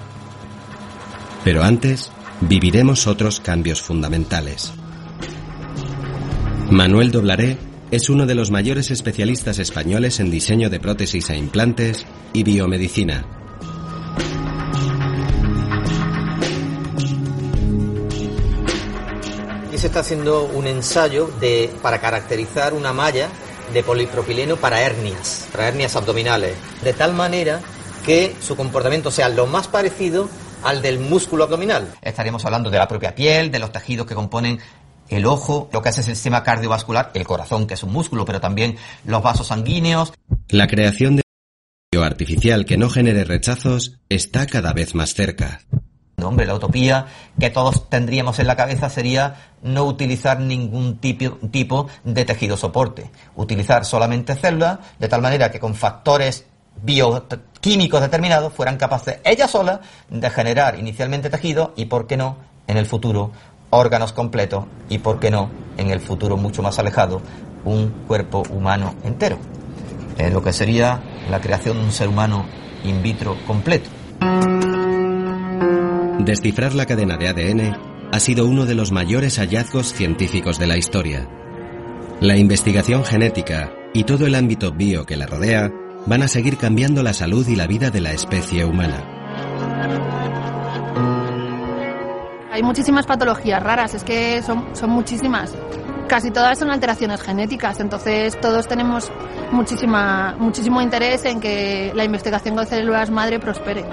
Pero 1.44 1.62
antes, 1.62 2.10
viviremos 2.40 3.06
otros 3.06 3.40
cambios 3.40 3.80
fundamentales. 3.80 4.72
Manuel 6.70 7.10
Doblaré 7.12 7.58
es 7.90 8.10
uno 8.10 8.26
de 8.26 8.34
los 8.34 8.50
mayores 8.50 8.90
especialistas 8.90 9.58
españoles 9.58 10.20
en 10.20 10.30
diseño 10.30 10.70
de 10.70 10.80
prótesis 10.80 11.30
e 11.30 11.36
implantes 11.36 12.06
y 12.32 12.42
biomedicina. 12.42 13.39
Se 19.80 19.86
está 19.86 20.00
haciendo 20.00 20.44
un 20.44 20.66
ensayo 20.66 21.28
de, 21.40 21.70
para 21.80 22.02
caracterizar 22.02 22.74
una 22.74 22.92
malla 22.92 23.30
de 23.72 23.82
polipropileno 23.82 24.56
para 24.56 24.82
hernias, 24.82 25.48
para 25.50 25.68
hernias 25.68 25.96
abdominales, 25.96 26.54
de 26.82 26.92
tal 26.92 27.14
manera 27.14 27.62
que 28.04 28.36
su 28.42 28.56
comportamiento 28.56 29.10
sea 29.10 29.30
lo 29.30 29.46
más 29.46 29.68
parecido 29.68 30.28
al 30.62 30.82
del 30.82 30.98
músculo 30.98 31.44
abdominal. 31.44 31.94
Estaríamos 32.02 32.44
hablando 32.44 32.68
de 32.68 32.76
la 32.76 32.86
propia 32.86 33.14
piel, 33.14 33.50
de 33.50 33.58
los 33.58 33.72
tejidos 33.72 34.06
que 34.06 34.14
componen 34.14 34.60
el 35.08 35.24
ojo, 35.24 35.70
lo 35.72 35.80
que 35.80 35.88
hace 35.88 36.02
el 36.02 36.08
sistema 36.08 36.42
cardiovascular, 36.42 37.10
el 37.14 37.26
corazón, 37.26 37.66
que 37.66 37.72
es 37.72 37.82
un 37.82 37.92
músculo, 37.94 38.26
pero 38.26 38.38
también 38.38 38.76
los 39.06 39.22
vasos 39.22 39.46
sanguíneos. 39.46 40.12
La 40.50 40.66
creación 40.66 41.16
de 41.16 41.22
un 41.96 42.04
artificial 42.04 42.66
que 42.66 42.76
no 42.76 42.90
genere 42.90 43.24
rechazos 43.24 43.98
está 44.10 44.46
cada 44.46 44.74
vez 44.74 44.94
más 44.94 45.14
cerca. 45.14 45.62
Hombre, 46.28 46.46
la 46.46 46.54
utopía 46.54 47.06
que 47.38 47.50
todos 47.50 47.88
tendríamos 47.88 48.38
en 48.38 48.46
la 48.46 48.56
cabeza 48.56 48.88
sería 48.90 49.52
no 49.62 49.84
utilizar 49.84 50.40
ningún 50.40 50.98
tipo, 50.98 51.36
tipo 51.48 51.88
de 52.04 52.24
tejido 52.24 52.56
soporte. 52.56 53.10
Utilizar 53.36 53.84
solamente 53.84 54.36
células, 54.36 54.78
de 54.98 55.08
tal 55.08 55.22
manera 55.22 55.50
que 55.50 55.60
con 55.60 55.74
factores 55.74 56.46
bioquímicos 56.82 58.00
determinados 58.00 58.52
fueran 58.52 58.76
capaces 58.76 59.18
ellas 59.24 59.50
solas 59.50 59.80
de 60.08 60.30
generar 60.30 60.78
inicialmente 60.78 61.28
tejido 61.28 61.72
y, 61.76 61.86
por 61.86 62.06
qué 62.06 62.16
no, 62.16 62.36
en 62.66 62.76
el 62.76 62.86
futuro 62.86 63.32
órganos 63.70 64.12
completos 64.12 64.64
y, 64.88 64.98
por 64.98 65.20
qué 65.20 65.30
no, 65.30 65.50
en 65.76 65.90
el 65.90 66.00
futuro 66.00 66.36
mucho 66.36 66.62
más 66.62 66.78
alejado, 66.78 67.20
un 67.64 67.90
cuerpo 68.06 68.42
humano 68.50 68.94
entero. 69.04 69.38
Lo 70.32 70.42
que 70.42 70.52
sería 70.52 71.00
la 71.30 71.40
creación 71.40 71.78
de 71.78 71.84
un 71.84 71.92
ser 71.92 72.08
humano 72.08 72.44
in 72.84 73.02
vitro 73.02 73.36
completo. 73.46 73.88
Descifrar 76.24 76.74
la 76.74 76.84
cadena 76.84 77.16
de 77.16 77.28
ADN 77.28 78.10
ha 78.12 78.20
sido 78.20 78.46
uno 78.46 78.66
de 78.66 78.74
los 78.74 78.92
mayores 78.92 79.38
hallazgos 79.38 79.94
científicos 79.94 80.58
de 80.58 80.66
la 80.66 80.76
historia. 80.76 81.26
La 82.20 82.36
investigación 82.36 83.06
genética 83.06 83.72
y 83.94 84.04
todo 84.04 84.26
el 84.26 84.34
ámbito 84.34 84.70
bio 84.70 85.06
que 85.06 85.16
la 85.16 85.26
rodea 85.26 85.72
van 86.04 86.22
a 86.22 86.28
seguir 86.28 86.58
cambiando 86.58 87.02
la 87.02 87.14
salud 87.14 87.48
y 87.48 87.56
la 87.56 87.66
vida 87.66 87.88
de 87.88 88.02
la 88.02 88.12
especie 88.12 88.66
humana. 88.66 89.02
Hay 92.52 92.62
muchísimas 92.62 93.06
patologías 93.06 93.62
raras, 93.62 93.94
es 93.94 94.04
que 94.04 94.42
son, 94.42 94.76
son 94.76 94.90
muchísimas. 94.90 95.54
Casi 96.06 96.30
todas 96.30 96.58
son 96.58 96.70
alteraciones 96.70 97.22
genéticas, 97.22 97.80
entonces 97.80 98.38
todos 98.42 98.68
tenemos 98.68 99.10
muchísima, 99.52 100.36
muchísimo 100.38 100.82
interés 100.82 101.24
en 101.24 101.40
que 101.40 101.92
la 101.94 102.04
investigación 102.04 102.56
con 102.56 102.66
células 102.66 103.08
madre 103.10 103.40
prospere. 103.40 103.86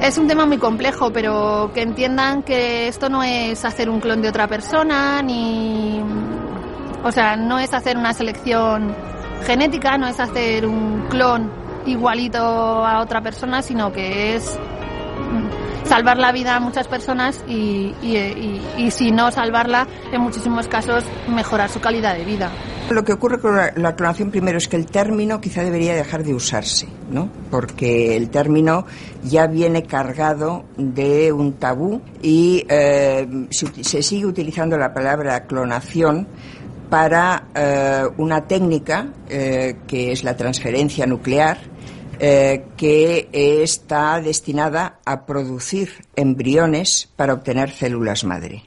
Es 0.00 0.18
un 0.18 0.28
tema 0.28 0.46
muy 0.46 0.58
complejo, 0.58 1.10
pero 1.10 1.70
que 1.74 1.82
entiendan 1.82 2.42
que 2.42 2.88
esto 2.88 3.08
no 3.08 3.22
es 3.22 3.64
hacer 3.64 3.88
un 3.88 4.00
clon 4.00 4.20
de 4.20 4.28
otra 4.28 4.46
persona, 4.46 5.22
ni. 5.22 6.00
O 7.02 7.10
sea, 7.12 7.36
no 7.36 7.58
es 7.58 7.72
hacer 7.72 7.96
una 7.96 8.12
selección 8.12 8.94
genética, 9.46 9.96
no 9.96 10.06
es 10.06 10.20
hacer 10.20 10.66
un 10.66 11.06
clon 11.08 11.50
igualito 11.86 12.38
a 12.38 13.00
otra 13.00 13.20
persona, 13.20 13.62
sino 13.62 13.92
que 13.92 14.36
es 14.36 14.58
salvar 15.88 16.18
la 16.18 16.32
vida 16.32 16.56
a 16.56 16.60
muchas 16.60 16.88
personas 16.88 17.40
y, 17.48 17.94
y, 18.02 18.90
si 18.90 19.10
no 19.10 19.30
salvarla, 19.30 19.86
en 20.12 20.20
muchísimos 20.20 20.68
casos 20.68 21.04
mejorar 21.28 21.70
su 21.70 21.80
calidad 21.80 22.16
de 22.16 22.24
vida. 22.24 22.50
Lo 22.90 23.04
que 23.04 23.12
ocurre 23.12 23.40
con 23.40 23.56
la, 23.56 23.96
clonación 23.96 24.30
primero 24.30 24.58
es 24.58 24.68
que 24.68 24.76
el 24.76 24.86
término 24.86 25.40
quizá 25.40 25.62
debería 25.62 25.94
dejar 25.94 26.22
de 26.22 26.34
usarse, 26.34 26.86
¿no? 27.10 27.28
Porque 27.50 28.16
el 28.16 28.30
término 28.30 28.86
ya 29.24 29.46
viene 29.46 29.82
cargado 29.82 30.64
de 30.76 31.32
un 31.32 31.54
tabú 31.54 32.00
y 32.22 32.64
eh, 32.68 33.26
se, 33.50 34.02
sigue 34.02 34.26
utilizando 34.26 34.78
la 34.78 34.94
palabra 34.94 35.46
clonación 35.46 36.28
para 36.88 37.48
eh, 37.54 38.04
una 38.18 38.46
técnica 38.46 39.08
eh, 39.28 39.78
que 39.88 40.12
es 40.12 40.22
la 40.22 40.36
transferencia 40.36 41.06
nuclear, 41.06 41.58
eh, 42.18 42.64
que 42.76 43.28
está 43.32 44.20
destinada 44.22 45.00
a 45.04 45.26
producir 45.26 45.90
embriones 46.14 47.08
para 47.14 47.34
obtener 47.34 47.70
células 47.70 48.24
madre. 48.24 48.62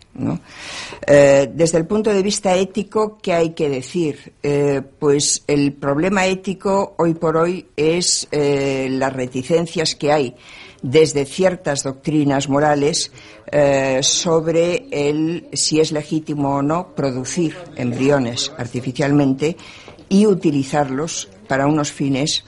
Eh, 1.08 1.50
desde 1.52 1.80
el 1.80 1.88
punto 1.88 2.14
de 2.14 2.22
vista 2.22 2.56
ético, 2.56 3.18
¿qué 3.22 3.34
hay 3.34 3.50
que 3.52 3.70
decir? 3.70 4.34
Eh, 4.44 4.82
pues 5.00 5.44
el 5.48 5.74
problema 5.74 6.28
ético 6.28 6.94
hoy 6.98 7.16
por 7.16 7.38
hoy 7.38 7.66
es 7.76 8.28
las 8.32 9.14
reticencias 9.14 9.96
que 9.96 10.12
hay 10.12 10.36
desde 10.84 11.26
ciertas 11.26 11.84
doctrinas 11.84 12.50
morales 12.50 13.12
sobre 14.02 14.88
el 14.92 15.48
si 15.54 15.80
es 15.80 15.92
legítimo 15.92 16.58
o 16.58 16.62
no 16.62 16.94
producir 16.96 17.56
embriones 17.76 18.52
artificialmente 18.58 19.58
y 20.08 20.26
utilizarlos 20.26 21.30
para 21.48 21.66
unos 21.68 21.92
fines 21.92 22.44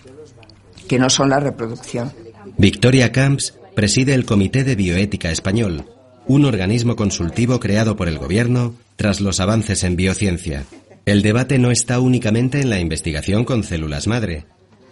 que 0.91 0.99
no 0.99 1.09
son 1.09 1.29
la 1.29 1.39
reproducción. 1.39 2.11
Victoria 2.57 3.13
Camps 3.13 3.53
preside 3.73 4.13
el 4.13 4.25
Comité 4.25 4.65
de 4.65 4.75
Bioética 4.75 5.31
Español, 5.31 5.85
un 6.27 6.43
organismo 6.43 6.97
consultivo 6.97 7.61
creado 7.61 7.95
por 7.95 8.09
el 8.09 8.17
Gobierno 8.17 8.75
tras 8.97 9.21
los 9.21 9.39
avances 9.39 9.85
en 9.85 9.95
biociencia. 9.95 10.65
El 11.05 11.21
debate 11.21 11.59
no 11.59 11.71
está 11.71 12.01
únicamente 12.01 12.59
en 12.59 12.69
la 12.69 12.81
investigación 12.81 13.45
con 13.45 13.63
células 13.63 14.07
madre. 14.07 14.43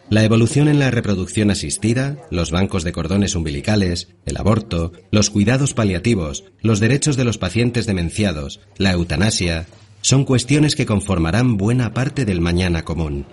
La 0.09 0.23
evolución 0.23 0.69
en 0.69 0.79
la 0.79 0.89
reproducción 0.89 1.51
asistida, 1.51 2.15
los 2.31 2.49
bancos 2.49 2.85
de 2.85 2.93
cordones 2.93 3.35
umbilicales, 3.35 4.07
el 4.25 4.37
aborto, 4.37 4.93
los 5.11 5.29
cuidados 5.29 5.73
paliativos, 5.73 6.45
los 6.61 6.79
derechos 6.79 7.17
de 7.17 7.25
los 7.25 7.37
pacientes 7.37 7.87
demenciados, 7.87 8.61
la 8.77 8.93
eutanasia, 8.93 9.67
son 9.99 10.23
cuestiones 10.23 10.77
que 10.77 10.85
conformarán 10.85 11.57
buena 11.57 11.93
parte 11.93 12.23
del 12.23 12.39
mañana 12.39 12.85
común 12.85 13.25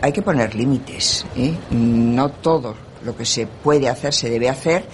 hay 0.00 0.12
que 0.12 0.22
poner 0.22 0.54
límites. 0.54 1.26
¿eh? 1.36 1.52
No 1.70 2.30
todo 2.30 2.74
lo 3.04 3.16
que 3.16 3.24
se 3.24 3.46
puede 3.46 3.88
hacer 3.88 4.12
se 4.12 4.28
debe 4.28 4.48
hacer 4.48 4.84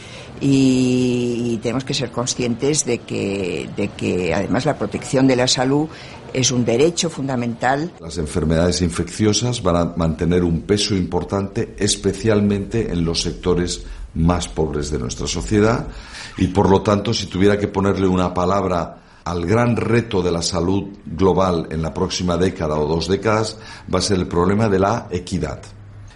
y, 0.40 1.58
tenemos 1.62 1.84
que 1.84 1.94
ser 1.94 2.10
conscientes 2.10 2.84
de 2.84 2.98
que, 2.98 3.68
de 3.76 3.88
que 3.88 4.34
además 4.34 4.66
la 4.66 4.78
protección 4.78 5.26
de 5.26 5.34
la 5.34 5.48
salud 5.48 5.88
es 6.32 6.50
un 6.50 6.64
derecho 6.64 7.08
fundamental. 7.08 7.92
Las 8.00 8.18
enfermedades 8.18 8.82
infecciosas 8.82 9.62
van 9.62 9.76
a 9.76 9.84
mantener 9.96 10.44
un 10.44 10.60
peso 10.62 10.94
importante, 10.94 11.74
especialmente 11.78 12.92
en 12.92 13.04
los 13.04 13.22
sectores 13.22 13.84
más 14.14 14.48
pobres 14.48 14.90
de 14.90 14.98
nuestra 14.98 15.26
sociedad 15.26 15.88
y 16.38 16.48
por 16.48 16.70
lo 16.70 16.82
tanto 16.82 17.12
si 17.12 17.26
tuviera 17.26 17.58
que 17.58 17.68
ponerle 17.68 18.06
una 18.06 18.32
palabra 18.32 19.05
al 19.26 19.44
gran 19.44 19.74
reto 19.76 20.22
de 20.22 20.30
la 20.30 20.40
salud 20.40 20.84
global 21.04 21.66
en 21.72 21.82
la 21.82 21.92
próxima 21.92 22.36
década 22.36 22.76
o 22.76 22.86
dos 22.86 23.08
décadas 23.08 23.58
va 23.92 23.98
a 23.98 24.02
ser 24.02 24.18
el 24.18 24.28
problema 24.28 24.68
de 24.68 24.78
la 24.78 25.08
equidad. 25.10 25.60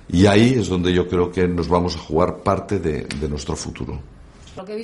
Y 0.08 0.26
ahí 0.26 0.54
es 0.56 0.68
donde 0.68 0.92
yo 0.92 1.08
creo 1.08 1.32
que 1.32 1.48
nos 1.48 1.68
vamos 1.68 1.96
a 1.96 1.98
jugar 1.98 2.44
parte 2.44 2.78
de, 2.78 3.02
de 3.02 3.28
nuestro 3.28 3.56
futuro. 3.56 4.00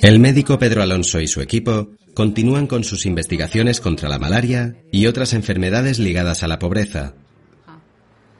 El 0.01 0.19
médico 0.19 0.59
Pedro 0.59 0.83
Alonso 0.83 1.21
y 1.21 1.27
su 1.27 1.39
equipo 1.39 1.91
continúan 2.13 2.67
con 2.67 2.83
sus 2.83 3.05
investigaciones 3.05 3.79
contra 3.79 4.09
la 4.09 4.19
malaria 4.19 4.75
y 4.91 5.05
otras 5.05 5.31
enfermedades 5.31 5.97
ligadas 5.97 6.43
a 6.43 6.47
la 6.47 6.59
pobreza. 6.59 7.13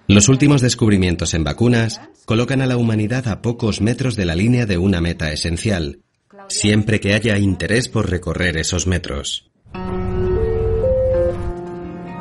Los 0.09 0.27
últimos 0.27 0.61
descubrimientos 0.61 1.33
en 1.33 1.45
vacunas 1.45 2.01
colocan 2.25 2.61
a 2.61 2.65
la 2.65 2.75
humanidad 2.75 3.29
a 3.29 3.41
pocos 3.41 3.79
metros 3.79 4.17
de 4.17 4.25
la 4.25 4.35
línea 4.35 4.65
de 4.65 4.77
una 4.77 4.99
meta 4.99 5.31
esencial, 5.31 6.01
siempre 6.49 6.99
que 6.99 7.13
haya 7.13 7.37
interés 7.37 7.87
por 7.87 8.09
recorrer 8.09 8.57
esos 8.57 8.85
metros. 8.85 9.47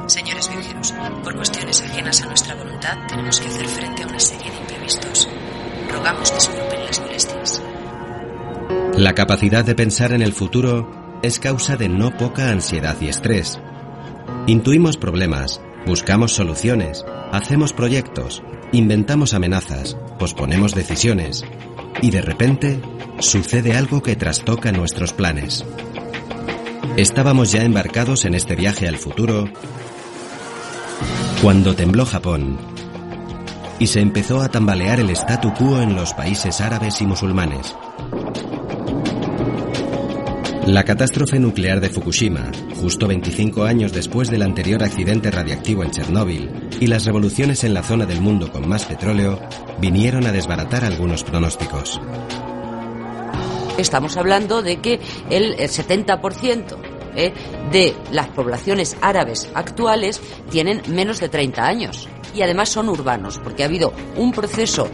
Señores 0.07 0.48
viajeros, 0.48 0.94
por 1.24 1.34
cuestiones 1.34 1.82
ajenas 1.82 2.22
a 2.22 2.26
nuestra 2.26 2.54
voluntad 2.54 2.96
tenemos 3.09 3.40
que 3.40 3.48
hacer 3.48 3.66
frente 3.66 4.02
a 4.02 4.07
una 4.07 4.20
serie 4.20 4.50
de 4.50 4.57
imprevistos. 4.59 5.28
Rogamos 5.90 6.28
se 6.28 6.52
las 6.52 7.00
molestias. 7.00 7.62
La 8.96 9.14
capacidad 9.14 9.64
de 9.64 9.74
pensar 9.74 10.12
en 10.12 10.22
el 10.22 10.32
futuro 10.32 11.18
es 11.22 11.40
causa 11.40 11.76
de 11.76 11.88
no 11.88 12.16
poca 12.16 12.50
ansiedad 12.50 12.96
y 13.00 13.09
estrés. 13.09 13.61
Intuimos 14.46 14.96
problemas, 14.96 15.61
buscamos 15.86 16.32
soluciones, 16.32 17.04
hacemos 17.32 17.72
proyectos, 17.72 18.42
inventamos 18.72 19.34
amenazas, 19.34 19.96
posponemos 20.18 20.74
decisiones 20.74 21.44
y 22.00 22.11
de 22.11 22.22
repente 22.22 22.80
sucede 23.18 23.76
algo 23.76 24.02
que 24.02 24.16
trastoca 24.16 24.72
nuestros 24.72 25.12
planes. 25.12 25.64
Estábamos 26.97 27.53
ya 27.53 27.62
embarcados 27.62 28.24
en 28.24 28.34
este 28.34 28.57
viaje 28.57 28.89
al 28.89 28.97
futuro 28.97 29.49
cuando 31.43 31.74
tembló 31.74 32.07
Japón 32.07 32.59
y 33.78 33.87
se 33.87 34.01
empezó 34.01 34.41
a 34.41 34.49
tambalear 34.49 35.01
el 35.01 35.11
statu 35.11 35.53
quo 35.53 35.80
en 35.80 35.95
los 35.95 36.14
países 36.14 36.61
árabes 36.61 37.01
y 37.01 37.07
musulmanes. 37.07 37.74
La 40.66 40.82
catástrofe 40.82 41.39
nuclear 41.39 41.80
de 41.80 41.91
Fukushima, 41.91 42.51
justo 42.80 43.07
25 43.07 43.64
años 43.64 43.93
después 43.93 44.30
del 44.30 44.43
anterior 44.43 44.82
accidente 44.82 45.30
radiactivo 45.30 45.84
en 45.84 45.93
Chernóbil, 45.93 46.51
y 46.80 46.89
las 46.89 47.05
revoluciones 47.05 47.62
en 47.62 47.72
la 47.72 47.84
zona 47.84 48.05
del 48.05 48.20
mundo 48.20 48.51
con 48.51 48.68
más 48.68 48.84
petróleo, 48.84 49.39
vinieron 49.80 50.26
a 50.26 50.32
desbaratar 50.32 50.84
algunos 50.84 51.22
pronósticos. 51.22 52.01
Estamos 53.78 54.16
hablando 54.16 54.62
de 54.62 54.78
que 54.78 55.00
el 55.30 55.56
70% 55.56 56.76
¿eh? 57.16 57.32
de 57.72 57.94
las 58.12 58.28
poblaciones 58.28 58.96
árabes 59.00 59.48
actuales 59.54 60.20
tienen 60.50 60.82
menos 60.88 61.20
de 61.20 61.28
30 61.28 61.64
años 61.64 62.08
y 62.34 62.42
además 62.42 62.68
son 62.68 62.88
urbanos, 62.88 63.38
porque 63.42 63.62
ha 63.62 63.66
habido 63.66 63.92
un 64.16 64.32
proceso 64.32 64.88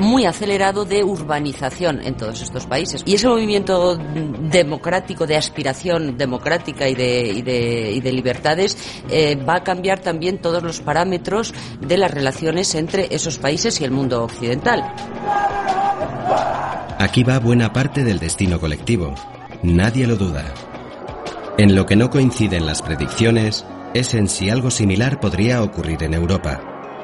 muy 0.00 0.26
acelerado 0.26 0.84
de 0.84 1.04
urbanización 1.04 2.02
en 2.02 2.16
todos 2.16 2.42
estos 2.42 2.66
países. 2.66 3.02
Y 3.06 3.14
ese 3.14 3.28
movimiento 3.28 3.96
democrático, 3.96 5.26
de 5.26 5.36
aspiración 5.36 6.16
democrática 6.16 6.88
y 6.88 6.94
de, 6.94 8.12
libertades, 8.12 8.76
eh, 9.10 9.36
va 9.36 9.56
a 9.56 9.64
cambiar 9.64 10.00
también 10.00 10.38
todos 10.38 10.62
los 10.62 10.80
parámetros 10.80 11.54
de 11.80 11.98
las 11.98 12.10
relaciones 12.10 12.74
entre 12.74 13.14
esos 13.14 13.38
países 13.38 13.80
y 13.80 13.84
el 13.84 13.90
mundo 13.90 14.24
occidental. 14.24 14.84
Aquí 16.98 17.24
va 17.24 17.38
buena 17.38 17.72
parte 17.72 18.04
del 18.04 18.18
destino 18.18 18.58
colectivo. 18.58 19.14
Nadie 19.62 20.06
lo 20.06 20.16
duda. 20.16 20.44
En 21.58 21.74
lo 21.74 21.86
que 21.86 21.96
no 21.96 22.10
coinciden 22.10 22.66
las 22.66 22.82
predicciones 22.82 23.64
es 23.94 24.12
en 24.12 24.28
si 24.28 24.50
algo 24.50 24.70
similar 24.70 25.18
podría 25.20 25.62
ocurrir 25.62 26.02
en 26.02 26.12
Europa. 26.12 26.60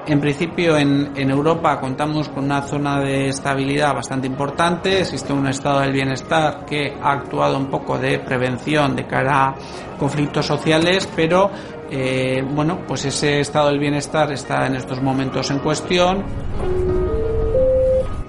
En 0.06 0.20
principio, 0.20 0.76
en, 0.76 1.12
en, 1.16 1.30
Europa 1.30 1.80
contamos 1.80 2.28
con 2.28 2.44
una 2.44 2.60
zona 2.60 3.00
de 3.00 3.28
estabilidad 3.28 3.94
bastante 3.94 4.26
importante. 4.26 5.00
Existe 5.00 5.32
un 5.32 5.46
estado 5.46 5.80
del 5.80 5.92
bienestar 5.92 6.66
que 6.66 6.92
ha 7.00 7.12
actuado 7.12 7.56
un 7.56 7.70
poco 7.70 7.96
de 7.98 8.18
prevención 8.18 8.94
de 8.94 9.06
cara 9.06 9.48
a 9.48 9.54
conflictos 9.98 10.44
sociales, 10.44 11.08
pero 11.16 11.50
eh, 11.90 12.44
bueno, 12.46 12.84
pues 12.86 13.06
ese 13.06 13.40
estado 13.40 13.68
del 13.68 13.78
bienestar 13.78 14.30
está 14.32 14.66
en 14.66 14.76
estos 14.76 15.00
momentos 15.00 15.50
en 15.50 15.60
cuestión. 15.60 16.24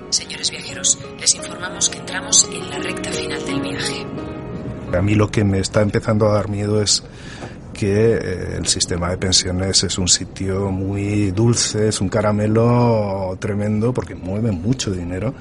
Señores 0.09 0.51
viajeros, 0.51 0.99
les 1.19 1.36
informamos 1.36 1.89
que 1.89 1.97
entramos 1.97 2.47
en 2.53 2.69
la 2.69 2.78
recta 2.78 3.11
final 3.11 3.45
del 3.45 3.59
viaje. 3.59 4.02
A 4.97 5.01
mí 5.01 5.15
lo 5.15 5.29
que 5.29 5.43
me 5.43 5.59
está 5.59 5.81
empezando 5.81 6.29
a 6.29 6.33
dar 6.33 6.49
miedo 6.49 6.81
es 6.81 7.03
que 7.73 8.13
eh, 8.13 8.57
el 8.57 8.67
sistema 8.67 9.09
de 9.09 9.17
pensiones 9.17 9.83
es 9.83 9.97
un 9.97 10.07
sitio 10.07 10.71
muy 10.71 11.31
dulce, 11.31 11.89
es 11.89 12.01
un 12.01 12.09
caramelo 12.09 13.35
tremendo 13.39 13.93
porque 13.93 14.15
mueve 14.15 14.51
mucho 14.51 14.91
dinero 14.91 15.33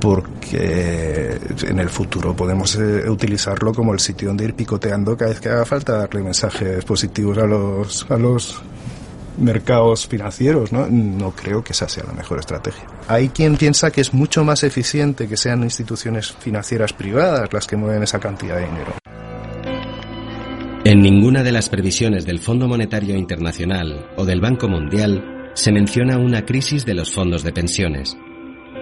porque 0.00 1.38
en 1.66 1.78
el 1.78 1.88
futuro 1.88 2.36
podemos 2.36 2.76
eh, 2.76 3.08
utilizarlo 3.08 3.72
como 3.72 3.92
el 3.94 4.00
sitio 4.00 4.28
donde 4.28 4.44
ir 4.44 4.54
picoteando 4.54 5.16
cada 5.16 5.30
vez 5.30 5.40
que 5.40 5.48
haga 5.48 5.64
falta 5.64 5.96
darle 5.96 6.22
mensajes 6.22 6.84
positivos 6.84 7.38
a 7.38 7.46
los 7.46 8.06
a 8.10 8.18
los 8.18 8.62
mercados 9.38 10.06
financieros, 10.06 10.72
¿no? 10.72 10.86
No 10.88 11.32
creo 11.32 11.62
que 11.62 11.72
esa 11.72 11.88
sea 11.88 12.04
la 12.04 12.12
mejor 12.12 12.38
estrategia. 12.38 12.84
Hay 13.08 13.28
quien 13.28 13.56
piensa 13.56 13.90
que 13.90 14.00
es 14.00 14.14
mucho 14.14 14.44
más 14.44 14.62
eficiente 14.64 15.28
que 15.28 15.36
sean 15.36 15.62
instituciones 15.62 16.32
financieras 16.32 16.92
privadas 16.92 17.52
las 17.52 17.66
que 17.66 17.76
mueven 17.76 18.02
esa 18.02 18.18
cantidad 18.18 18.56
de 18.56 18.66
dinero. 18.66 18.92
En 20.84 21.00
ninguna 21.00 21.42
de 21.42 21.52
las 21.52 21.70
previsiones 21.70 22.26
del 22.26 22.40
Fondo 22.40 22.68
Monetario 22.68 23.16
Internacional 23.16 24.10
o 24.16 24.26
del 24.26 24.40
Banco 24.40 24.68
Mundial 24.68 25.50
se 25.54 25.72
menciona 25.72 26.18
una 26.18 26.44
crisis 26.44 26.84
de 26.84 26.94
los 26.94 27.10
fondos 27.10 27.42
de 27.42 27.52
pensiones. 27.52 28.16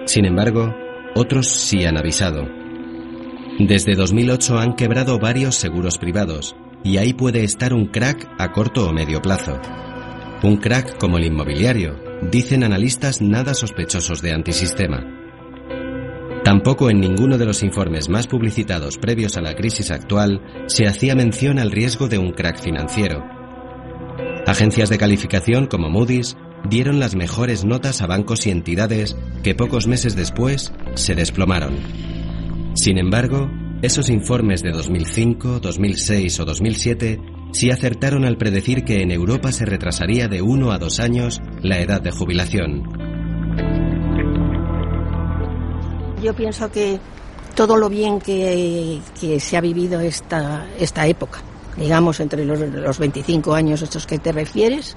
Sin 0.05 0.25
embargo, 0.25 0.75
otros 1.15 1.47
sí 1.47 1.85
han 1.85 1.97
avisado. 1.97 2.45
Desde 3.59 3.95
2008 3.95 4.57
han 4.57 4.75
quebrado 4.75 5.19
varios 5.19 5.55
seguros 5.55 5.97
privados 5.97 6.55
y 6.83 6.97
ahí 6.97 7.13
puede 7.13 7.43
estar 7.43 7.73
un 7.73 7.85
crack 7.85 8.27
a 8.37 8.51
corto 8.51 8.89
o 8.89 8.93
medio 8.93 9.21
plazo. 9.21 9.59
Un 10.43 10.57
crack 10.57 10.97
como 10.97 11.17
el 11.17 11.25
inmobiliario, 11.25 11.95
dicen 12.29 12.65
analistas 12.65 13.21
nada 13.21 13.53
sospechosos 13.53 14.21
de 14.21 14.33
antisistema. 14.33 15.01
Tampoco 16.43 16.89
en 16.89 16.99
ninguno 16.99 17.37
de 17.37 17.45
los 17.45 17.63
informes 17.63 18.09
más 18.09 18.27
publicitados 18.27 18.97
previos 18.97 19.37
a 19.37 19.41
la 19.41 19.55
crisis 19.55 19.89
actual 19.89 20.41
se 20.67 20.85
hacía 20.85 21.15
mención 21.15 21.59
al 21.59 21.71
riesgo 21.71 22.09
de 22.09 22.17
un 22.17 22.33
crack 22.33 22.61
financiero. 22.61 23.23
Agencias 24.45 24.89
de 24.89 24.97
calificación 24.97 25.67
como 25.67 25.89
Moody's 25.89 26.35
dieron 26.69 26.99
las 26.99 27.15
mejores 27.15 27.63
notas 27.63 28.01
a 28.01 28.07
bancos 28.07 28.45
y 28.45 28.51
entidades 28.51 29.15
que 29.43 29.55
pocos 29.55 29.87
meses 29.87 30.17
después 30.17 30.73
se 30.95 31.15
desplomaron. 31.15 31.77
Sin 32.73 32.97
embargo, 32.97 33.49
esos 33.81 34.09
informes 34.09 34.61
de 34.61 34.71
2005, 34.71 35.61
2006 35.61 36.39
o 36.41 36.45
2007 36.45 37.32
sí 37.53 37.71
acertaron 37.71 38.25
al 38.25 38.37
predecir 38.37 38.83
que 38.83 39.01
en 39.01 39.11
Europa 39.11 39.51
se 39.51 39.65
retrasaría 39.65 40.27
de 40.27 40.41
uno 40.41 40.71
a 40.71 40.79
dos 40.79 40.99
años 40.99 41.39
la 41.61 41.79
edad 41.79 42.01
de 42.01 42.11
jubilación. 42.11 42.83
Yo 46.21 46.33
pienso 46.33 46.71
que 46.71 46.99
todo 47.55 47.77
lo 47.77 47.89
bien 47.89 48.19
que, 48.19 48.99
que 49.19 49.39
se 49.39 49.57
ha 49.57 49.61
vivido 49.61 49.99
esta, 49.99 50.65
esta 50.79 51.05
época, 51.05 51.39
digamos 51.77 52.19
entre 52.19 52.43
los, 52.45 52.59
los 52.59 52.97
25 52.97 53.53
años 53.53 53.81
estos 53.81 54.07
que 54.07 54.17
te 54.19 54.31
refieres, 54.31 54.95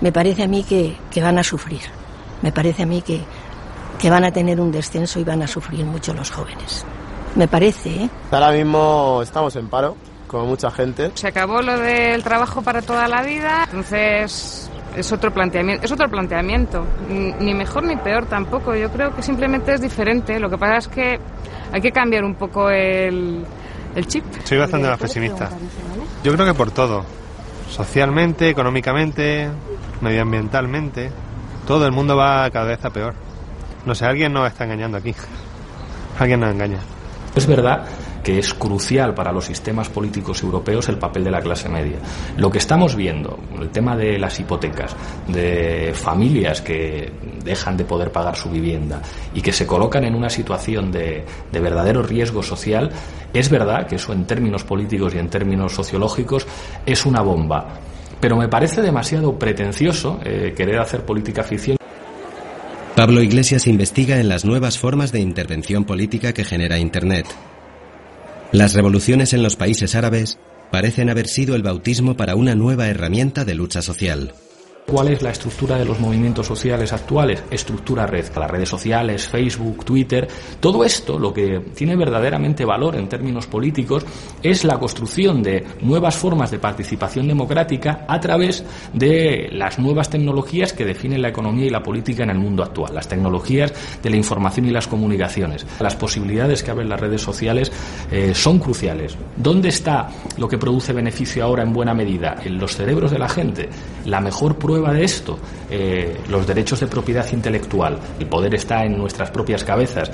me 0.00 0.12
parece 0.12 0.44
a 0.44 0.48
mí 0.48 0.62
que, 0.62 0.96
que 1.10 1.20
van 1.20 1.38
a 1.38 1.44
sufrir. 1.44 1.80
Me 2.40 2.52
parece 2.52 2.84
a 2.84 2.86
mí 2.86 3.02
que, 3.02 3.20
que 3.98 4.10
van 4.10 4.24
a 4.24 4.32
tener 4.32 4.60
un 4.60 4.70
descenso 4.70 5.18
y 5.18 5.24
van 5.24 5.42
a 5.42 5.48
sufrir 5.48 5.84
mucho 5.84 6.14
los 6.14 6.30
jóvenes. 6.30 6.84
Me 7.34 7.48
parece, 7.48 8.04
¿eh? 8.04 8.10
Ahora 8.30 8.52
mismo 8.52 9.20
estamos 9.22 9.54
en 9.56 9.68
paro, 9.68 9.96
como 10.28 10.46
mucha 10.46 10.70
gente. 10.70 11.10
Se 11.14 11.26
acabó 11.26 11.60
lo 11.60 11.76
del 11.78 12.22
trabajo 12.22 12.62
para 12.62 12.82
toda 12.82 13.08
la 13.08 13.22
vida, 13.22 13.64
entonces 13.64 14.70
es 14.96 15.12
otro 15.12 15.32
planteamiento, 15.32 15.84
es 15.84 15.90
otro 15.90 16.08
planteamiento, 16.08 16.84
ni 17.08 17.54
mejor 17.54 17.84
ni 17.84 17.96
peor 17.96 18.26
tampoco. 18.26 18.74
Yo 18.76 18.90
creo 18.90 19.14
que 19.14 19.22
simplemente 19.22 19.74
es 19.74 19.80
diferente. 19.80 20.38
Lo 20.38 20.48
que 20.48 20.58
pasa 20.58 20.76
es 20.76 20.88
que 20.88 21.18
hay 21.72 21.80
que 21.80 21.90
cambiar 21.90 22.24
un 22.24 22.34
poco 22.36 22.70
el, 22.70 23.44
el 23.96 24.06
chip. 24.06 24.24
Soy 24.44 24.58
bastante 24.58 24.88
más 24.88 24.98
pesimista. 24.98 25.50
Yo 26.22 26.32
creo 26.32 26.46
que 26.46 26.54
por 26.54 26.70
todo, 26.70 27.04
socialmente, 27.70 28.48
económicamente, 28.48 29.48
medioambientalmente, 30.00 31.10
todo 31.66 31.86
el 31.86 31.92
mundo 31.92 32.16
va 32.16 32.48
cada 32.50 32.66
vez 32.66 32.84
a 32.84 32.90
peor. 32.90 33.14
No 33.86 33.94
sé, 33.94 34.04
alguien 34.04 34.32
nos 34.32 34.46
está 34.46 34.64
engañando 34.64 34.98
aquí. 34.98 35.14
Alguien 36.18 36.40
nos 36.40 36.50
engaña. 36.50 36.78
Es 37.36 37.46
verdad 37.46 37.86
que 38.22 38.38
es 38.38 38.54
crucial 38.54 39.14
para 39.14 39.32
los 39.32 39.46
sistemas 39.46 39.88
políticos 39.88 40.42
europeos 40.42 40.88
el 40.88 40.98
papel 40.98 41.24
de 41.24 41.30
la 41.30 41.40
clase 41.40 41.68
media. 41.68 41.96
Lo 42.36 42.50
que 42.50 42.58
estamos 42.58 42.96
viendo, 42.96 43.38
el 43.60 43.70
tema 43.70 43.96
de 43.96 44.18
las 44.18 44.38
hipotecas, 44.40 44.94
de 45.28 45.92
familias 45.94 46.60
que 46.60 47.10
dejan 47.44 47.76
de 47.76 47.84
poder 47.84 48.12
pagar 48.12 48.36
su 48.36 48.50
vivienda 48.50 49.02
y 49.34 49.40
que 49.40 49.52
se 49.52 49.66
colocan 49.66 50.04
en 50.04 50.14
una 50.14 50.30
situación 50.30 50.90
de, 50.90 51.24
de 51.50 51.60
verdadero 51.60 52.02
riesgo 52.02 52.42
social, 52.42 52.90
es 53.32 53.50
verdad 53.50 53.86
que 53.86 53.96
eso 53.96 54.12
en 54.12 54.26
términos 54.26 54.64
políticos 54.64 55.14
y 55.14 55.18
en 55.18 55.28
términos 55.28 55.72
sociológicos 55.72 56.46
es 56.84 57.06
una 57.06 57.20
bomba. 57.20 57.80
Pero 58.20 58.36
me 58.36 58.48
parece 58.48 58.82
demasiado 58.82 59.38
pretencioso 59.38 60.18
eh, 60.24 60.52
querer 60.56 60.80
hacer 60.80 61.04
política 61.04 61.42
ficción. 61.44 61.78
Pablo 62.96 63.22
Iglesias 63.22 63.68
investiga 63.68 64.18
en 64.18 64.28
las 64.28 64.44
nuevas 64.44 64.76
formas 64.76 65.12
de 65.12 65.20
intervención 65.20 65.84
política 65.84 66.32
que 66.32 66.44
genera 66.44 66.78
Internet. 66.78 67.26
Las 68.52 68.72
revoluciones 68.72 69.34
en 69.34 69.42
los 69.42 69.56
países 69.56 69.94
árabes 69.94 70.38
parecen 70.70 71.10
haber 71.10 71.28
sido 71.28 71.54
el 71.54 71.62
bautismo 71.62 72.16
para 72.16 72.34
una 72.34 72.54
nueva 72.54 72.88
herramienta 72.88 73.44
de 73.44 73.54
lucha 73.54 73.82
social. 73.82 74.32
¿Cuál 74.90 75.08
es 75.08 75.20
la 75.20 75.32
estructura 75.32 75.76
de 75.76 75.84
los 75.84 76.00
movimientos 76.00 76.46
sociales 76.46 76.94
actuales? 76.94 77.44
Estructura 77.50 78.06
red. 78.06 78.24
Las 78.34 78.50
redes 78.50 78.70
sociales, 78.70 79.28
Facebook, 79.28 79.84
Twitter, 79.84 80.26
todo 80.60 80.82
esto 80.82 81.18
lo 81.18 81.30
que 81.34 81.60
tiene 81.74 81.94
verdaderamente 81.94 82.64
valor 82.64 82.96
en 82.96 83.06
términos 83.06 83.46
políticos 83.46 84.06
es 84.42 84.64
la 84.64 84.78
construcción 84.78 85.42
de 85.42 85.62
nuevas 85.82 86.16
formas 86.16 86.50
de 86.50 86.58
participación 86.58 87.28
democrática 87.28 88.06
a 88.08 88.18
través 88.18 88.64
de 88.94 89.50
las 89.52 89.78
nuevas 89.78 90.08
tecnologías 90.08 90.72
que 90.72 90.86
definen 90.86 91.20
la 91.20 91.28
economía 91.28 91.66
y 91.66 91.70
la 91.70 91.82
política 91.82 92.22
en 92.22 92.30
el 92.30 92.38
mundo 92.38 92.62
actual, 92.62 92.94
las 92.94 93.08
tecnologías 93.08 93.74
de 94.02 94.08
la 94.08 94.16
información 94.16 94.64
y 94.68 94.70
las 94.70 94.86
comunicaciones. 94.86 95.66
Las 95.80 95.96
posibilidades 95.96 96.62
que 96.62 96.70
abren 96.70 96.88
las 96.88 96.98
redes 96.98 97.20
sociales 97.20 97.70
eh, 98.10 98.32
son 98.34 98.58
cruciales. 98.58 99.18
¿Dónde 99.36 99.68
está 99.68 100.08
lo 100.38 100.48
que 100.48 100.56
produce 100.56 100.94
beneficio 100.94 101.44
ahora 101.44 101.62
en 101.62 101.74
buena 101.74 101.92
medida? 101.92 102.36
En 102.42 102.56
los 102.56 102.74
cerebros 102.74 103.10
de 103.10 103.18
la 103.18 103.28
gente. 103.28 103.68
La 104.06 104.22
mejor 104.22 104.56
prueba 104.56 104.77
de 104.86 105.04
esto? 105.04 105.38
Eh, 105.70 106.16
los 106.28 106.46
derechos 106.46 106.80
de 106.80 106.86
propiedad 106.86 107.26
intelectual. 107.32 107.98
El 108.18 108.26
poder 108.26 108.54
está 108.54 108.84
en 108.84 108.96
nuestras 108.96 109.30
propias 109.30 109.64
cabezas. 109.64 110.10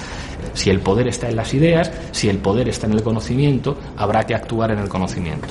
Si 0.55 0.71
el 0.71 0.81
poder 0.81 1.09
está 1.09 1.29
en 1.29 1.37
las 1.37 1.53
ideas, 1.55 1.91
si 2.13 2.29
el 2.29 2.39
poder 2.39 2.69
está 2.69 2.87
en 2.87 2.95
el 2.95 3.03
conocimiento, 3.03 3.79
habrá 3.97 4.25
que 4.25 4.35
actuar 4.35 4.71
en 4.71 4.79
el 4.79 4.89
conocimiento. 4.89 5.49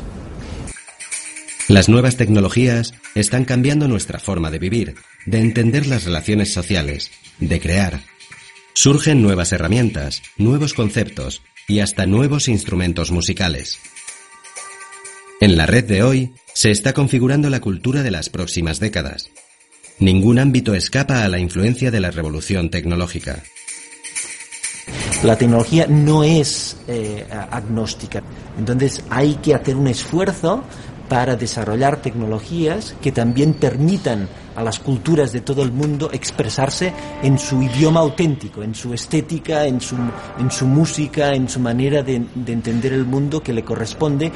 Las 1.69 1.87
nuevas 1.87 2.17
tecnologías 2.17 2.93
están 3.15 3.45
cambiando 3.45 3.87
nuestra 3.87 4.19
forma 4.19 4.51
de 4.51 4.59
vivir, 4.59 4.95
de 5.25 5.39
entender 5.39 5.87
las 5.87 6.03
relaciones 6.03 6.53
sociales, 6.53 7.11
de 7.39 7.59
crear. 7.61 8.01
Surgen 8.73 9.21
nuevas 9.21 9.53
herramientas, 9.53 10.21
nuevos 10.37 10.73
conceptos 10.73 11.41
y 11.67 11.79
hasta 11.79 12.05
nuevos 12.05 12.47
instrumentos 12.47 13.11
musicales. 13.11 13.79
En 15.43 15.57
la 15.57 15.65
red 15.65 15.83
de 15.83 16.03
hoy 16.03 16.31
se 16.53 16.71
está 16.71 16.93
configurando 16.93 17.49
la 17.49 17.59
cultura 17.59 18.01
de 18.01 18.11
las 18.11 18.29
próximas 18.29 18.79
décadas. 18.79 19.29
Ningún 19.99 20.39
ámbito 20.39 20.73
escapa 20.73 21.21
a 21.21 21.27
la 21.27 21.37
influencia 21.37 21.91
de 21.91 21.99
la 21.99 22.11
revolución 22.11 22.69
tecnológica. 22.69 23.43
La 25.21 25.37
tecnología 25.37 25.85
no 25.85 26.23
es 26.23 26.77
eh, 26.87 27.25
agnóstica, 27.51 28.23
entonces 28.57 29.03
hay 29.09 29.35
que 29.35 29.53
hacer 29.53 29.75
un 29.75 29.87
esfuerzo 29.87 30.63
para 31.09 31.35
desarrollar 31.35 32.01
tecnologías 32.01 32.95
que 33.01 33.11
también 33.11 33.53
permitan 33.53 34.29
a 34.55 34.63
las 34.63 34.79
culturas 34.79 35.33
de 35.33 35.41
todo 35.41 35.61
el 35.63 35.73
mundo 35.73 36.09
expresarse 36.13 36.93
en 37.21 37.37
su 37.37 37.61
idioma 37.61 37.99
auténtico, 37.99 38.63
en 38.63 38.73
su 38.73 38.93
estética, 38.93 39.65
en 39.65 39.81
su, 39.81 39.97
música, 40.65 41.33
en 41.33 41.49
su 41.49 41.59
manera 41.59 42.01
de 42.01 42.15
entender 42.15 42.93
el 42.93 43.03
mundo 43.03 43.43
que 43.43 43.51
le 43.51 43.65
corresponde. 43.65 44.31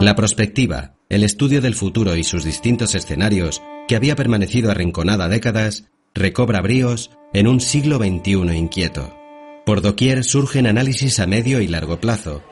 La 0.00 0.14
prospectiva, 0.16 0.94
el 1.08 1.24
estudio 1.24 1.60
del 1.60 1.74
futuro 1.74 2.16
y 2.16 2.24
sus 2.24 2.44
distintos 2.44 2.94
escenarios, 2.94 3.62
que 3.88 3.96
había 3.96 4.16
permanecido 4.16 4.70
arrinconada 4.70 5.28
décadas, 5.28 5.84
recobra 6.14 6.60
bríos 6.60 7.10
en 7.32 7.46
un 7.46 7.60
siglo 7.60 7.98
XXI 7.98 8.56
inquieto. 8.56 9.16
Por 9.64 9.80
doquier 9.80 10.24
surgen 10.24 10.66
análisis 10.66 11.20
a 11.20 11.26
medio 11.26 11.60
y 11.60 11.68
largo 11.68 12.00
plazo, 12.00 12.42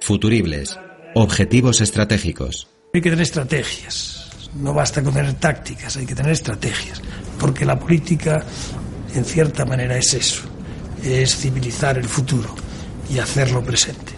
futuribles, 0.00 0.78
objetivos 1.14 1.80
estratégicos. 1.80 2.68
Hay 2.92 3.00
que 3.00 3.10
tener 3.10 3.22
estrategias, 3.22 4.48
no 4.54 4.74
basta 4.74 5.02
con 5.02 5.14
tener 5.14 5.34
tácticas, 5.34 5.96
hay 5.96 6.04
que 6.06 6.14
tener 6.14 6.32
estrategias, 6.32 7.00
porque 7.38 7.64
la 7.64 7.78
política 7.78 8.44
en 9.14 9.24
cierta 9.24 9.64
manera 9.64 9.96
es 9.96 10.14
eso, 10.14 10.42
es 11.02 11.36
civilizar 11.36 11.96
el 11.96 12.06
futuro 12.06 12.54
y 13.10 13.18
hacerlo 13.18 13.62
presente. 13.62 14.12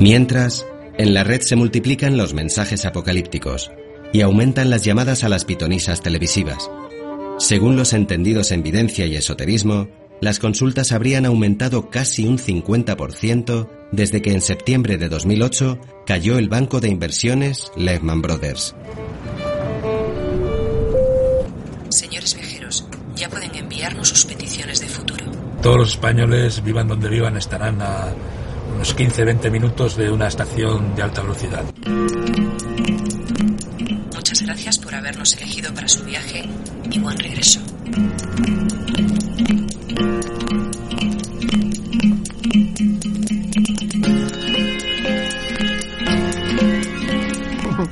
Mientras, 0.00 0.66
en 0.96 1.14
la 1.14 1.24
red 1.24 1.40
se 1.40 1.56
multiplican 1.56 2.16
los 2.16 2.34
mensajes 2.34 2.84
apocalípticos 2.84 3.70
y 4.12 4.20
aumentan 4.20 4.70
las 4.70 4.84
llamadas 4.84 5.24
a 5.24 5.28
las 5.28 5.44
pitonisas 5.44 6.02
televisivas. 6.02 6.70
Según 7.38 7.76
los 7.76 7.92
entendidos 7.92 8.52
en 8.52 8.62
videncia 8.62 9.06
y 9.06 9.16
esoterismo, 9.16 9.88
las 10.20 10.38
consultas 10.38 10.92
habrían 10.92 11.26
aumentado 11.26 11.90
casi 11.90 12.26
un 12.26 12.38
50% 12.38 13.68
desde 13.90 14.22
que 14.22 14.32
en 14.32 14.40
septiembre 14.40 14.96
de 14.96 15.08
2008 15.08 15.78
cayó 16.06 16.38
el 16.38 16.48
banco 16.48 16.80
de 16.80 16.88
inversiones 16.88 17.72
Lehman 17.76 18.22
Brothers. 18.22 18.76
Señores 21.88 22.34
viajeros, 22.36 22.86
ya 23.16 23.28
pueden 23.28 23.54
enviarnos 23.54 24.08
sus 24.08 24.24
peticiones 24.24 24.80
de 24.80 24.86
futuro. 24.86 25.24
Todos 25.60 25.76
los 25.76 25.88
españoles, 25.90 26.62
vivan 26.62 26.86
donde 26.86 27.08
vivan, 27.08 27.36
estarán 27.36 27.82
a 27.82 28.12
unos 28.74 28.96
15-20 28.96 29.50
minutos 29.50 29.96
de 29.96 30.10
una 30.10 30.28
estación 30.28 30.94
de 30.94 31.02
alta 31.02 31.22
velocidad. 31.22 31.64
Muchas 34.14 34.42
gracias 34.42 34.78
por 34.78 34.94
habernos 34.94 35.32
elegido 35.36 35.72
para 35.74 35.88
su 35.88 36.04
viaje 36.04 36.48
y 36.90 36.98
buen 36.98 37.18
regreso. 37.18 37.60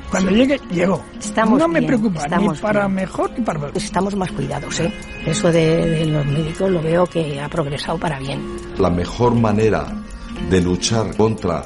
Cuando 0.09 0.29
llegue, 0.29 0.59
llegó. 0.71 1.03
Estamos 1.19 1.57
no 1.57 1.67
me 1.67 1.79
bien, 1.79 1.87
preocupa, 1.87 2.19
estamos 2.23 2.57
ni 2.57 2.61
para 2.61 2.81
bien. 2.81 2.95
mejor 2.95 3.31
ni 3.31 3.43
para 3.43 3.59
peor. 3.59 3.71
Estamos 3.75 4.15
más 4.15 4.31
cuidados, 4.31 4.79
¿eh? 4.79 4.93
Eso 5.25 5.51
de, 5.51 5.89
de 5.89 6.05
los 6.05 6.25
médicos 6.27 6.69
lo 6.69 6.81
veo 6.83 7.05
que 7.07 7.41
ha 7.41 7.49
progresado 7.49 7.97
para 7.97 8.19
bien. 8.19 8.39
La 8.77 8.91
mejor 8.91 9.33
manera 9.33 9.87
de 10.49 10.61
luchar 10.61 11.15
contra 11.15 11.63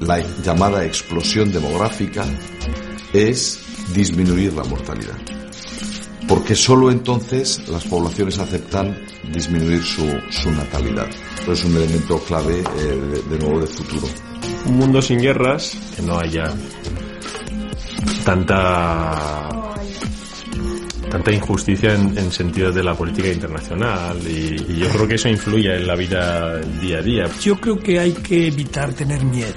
la 0.00 0.18
llamada 0.42 0.84
explosión 0.84 1.52
demográfica 1.52 2.24
es 3.12 3.60
disminuir 3.94 4.52
la 4.54 4.64
mortalidad. 4.64 5.16
Porque 6.28 6.54
solo 6.54 6.90
entonces 6.90 7.68
las 7.68 7.84
poblaciones 7.84 8.38
aceptan 8.38 8.96
disminuir 9.32 9.82
su, 9.82 10.06
su 10.30 10.50
natalidad. 10.50 11.08
Pero 11.40 11.52
es 11.52 11.64
un 11.64 11.76
elemento 11.76 12.18
clave 12.20 12.60
eh, 12.60 12.82
de, 12.82 13.22
de 13.22 13.38
nuevo 13.38 13.60
de 13.60 13.66
futuro. 13.66 14.06
Un 14.66 14.76
mundo 14.76 15.02
sin 15.02 15.18
guerras, 15.18 15.76
que 15.96 16.02
no 16.02 16.18
haya 16.18 16.44
tanta 18.24 19.71
tanta 21.12 21.30
injusticia 21.30 21.94
en, 21.94 22.16
en 22.16 22.32
sentido 22.32 22.72
de 22.72 22.82
la 22.82 22.94
política 22.94 23.28
internacional 23.28 24.16
y, 24.26 24.56
y 24.72 24.76
yo 24.78 24.88
creo 24.88 25.06
que 25.06 25.16
eso 25.16 25.28
influye 25.28 25.76
en 25.76 25.86
la 25.86 25.94
vida 25.94 26.58
día 26.80 26.98
a 27.00 27.02
día. 27.02 27.24
Yo 27.42 27.60
creo 27.60 27.78
que 27.78 28.00
hay 28.00 28.12
que 28.12 28.46
evitar 28.46 28.94
tener 28.94 29.22
miedo. 29.22 29.52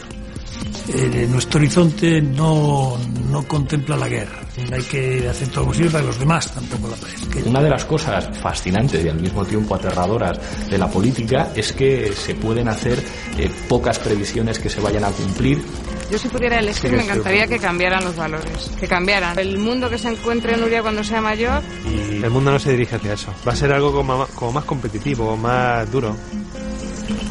Eh, 0.94 1.28
nuestro 1.32 1.60
horizonte 1.60 2.22
no, 2.22 2.98
no 3.32 3.48
contempla 3.48 3.96
la 3.96 4.10
guerra. 4.10 4.42
Hay 4.72 4.84
que 4.84 5.28
hacer 5.30 5.48
todo 5.48 5.62
lo 5.62 5.68
posible 5.68 5.92
para 5.92 6.02
que 6.02 6.08
los 6.08 6.20
demás 6.20 6.54
tampoco 6.54 6.90
la 6.90 6.96
padezcan. 6.98 7.48
Una 7.48 7.62
de 7.62 7.70
las 7.70 7.86
cosas 7.86 8.38
fascinantes 8.38 9.04
y 9.04 9.08
al 9.08 9.20
mismo 9.20 9.46
tiempo 9.46 9.76
aterradoras 9.76 10.38
de 10.70 10.78
la 10.78 10.90
política 10.90 11.52
es 11.56 11.72
que 11.72 12.12
se 12.14 12.36
pueden 12.36 12.68
hacer 12.68 13.02
eh, 13.38 13.50
pocas 13.70 13.98
previsiones 14.00 14.60
que 14.60 14.70
se 14.70 14.82
vayan 14.82 15.06
a 15.06 15.10
cumplir. 15.10 15.64
Yo 16.10 16.18
si 16.18 16.28
pudiera 16.28 16.60
elegir 16.60 16.92
me 16.92 17.04
encantaría 17.04 17.48
que 17.48 17.58
cambiaran 17.60 18.04
los 18.04 18.16
valores, 18.16 18.72
que 18.80 18.88
cambiaran. 18.88 19.38
El 19.40 19.58
mundo 19.58 19.90
que 19.90 19.98
se 19.98 20.10
encuentre 20.10 20.56
Nuria 20.56 20.82
cuando 20.82 21.04
sea 21.04 21.20
mayor 21.22 21.62
Y 21.86 22.24
el 22.24 22.30
mundo 22.30 22.52
no 22.52 22.60
se 22.60 22.72
dirige 22.72 22.96
hacia 22.96 23.14
eso. 23.14 23.34
Va 23.48 23.54
a 23.54 23.56
ser 23.56 23.74
algo 23.74 23.92
como 23.92 24.18
más, 24.18 24.30
como 24.30 24.52
más 24.54 24.66
competitivo, 24.66 25.36
más 25.36 25.92
duro, 25.92 26.16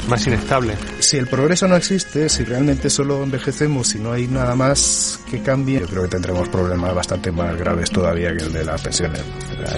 más 0.09 0.27
inestable. 0.27 0.75
Si 0.99 1.17
el 1.17 1.27
progreso 1.27 1.69
no 1.69 1.77
existe, 1.77 2.29
si 2.29 2.45
realmente 2.45 2.91
solo 2.91 3.23
envejecemos 3.23 3.95
y 3.95 3.99
no 3.99 4.13
hay 4.13 4.27
nada 4.27 4.55
más 4.55 5.21
que 5.31 5.41
cambie, 5.43 5.81
yo 5.81 5.87
creo 5.87 6.03
que 6.03 6.09
tendremos 6.09 6.49
problemas 6.49 6.95
bastante 6.95 7.31
más 7.31 7.57
graves 7.57 7.91
todavía 7.91 8.35
que 8.37 8.45
el 8.45 8.53
de 8.53 8.65
las 8.65 8.83
pensiones. 8.83 9.23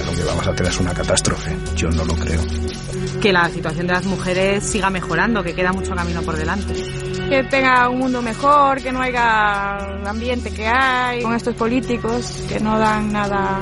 Lo 0.06 0.12
que 0.12 0.24
vamos 0.24 0.46
a 0.46 0.54
tener 0.54 0.72
es 0.72 0.80
una 0.80 0.94
catástrofe. 0.94 1.54
Yo 1.76 1.90
no 1.90 2.04
lo 2.04 2.14
creo. 2.14 2.40
que 3.20 3.32
la 3.32 3.48
situación 3.50 3.86
de 3.86 3.92
las 3.92 4.04
mujeres 4.04 4.64
siga 4.64 4.90
mejorando, 4.90 5.42
que 5.42 5.54
queda 5.54 5.72
mucho 5.72 5.94
camino 5.94 6.22
por 6.22 6.36
delante. 6.36 7.05
Que 7.28 7.42
tenga 7.44 7.88
un 7.88 7.98
mundo 7.98 8.22
mejor, 8.22 8.80
que 8.80 8.92
no 8.92 9.00
haya 9.00 9.78
el 10.00 10.06
ambiente 10.06 10.50
que 10.50 10.66
hay 10.66 11.22
con 11.22 11.34
estos 11.34 11.54
políticos 11.54 12.44
que 12.48 12.60
no 12.60 12.78
dan 12.78 13.12
nada 13.12 13.60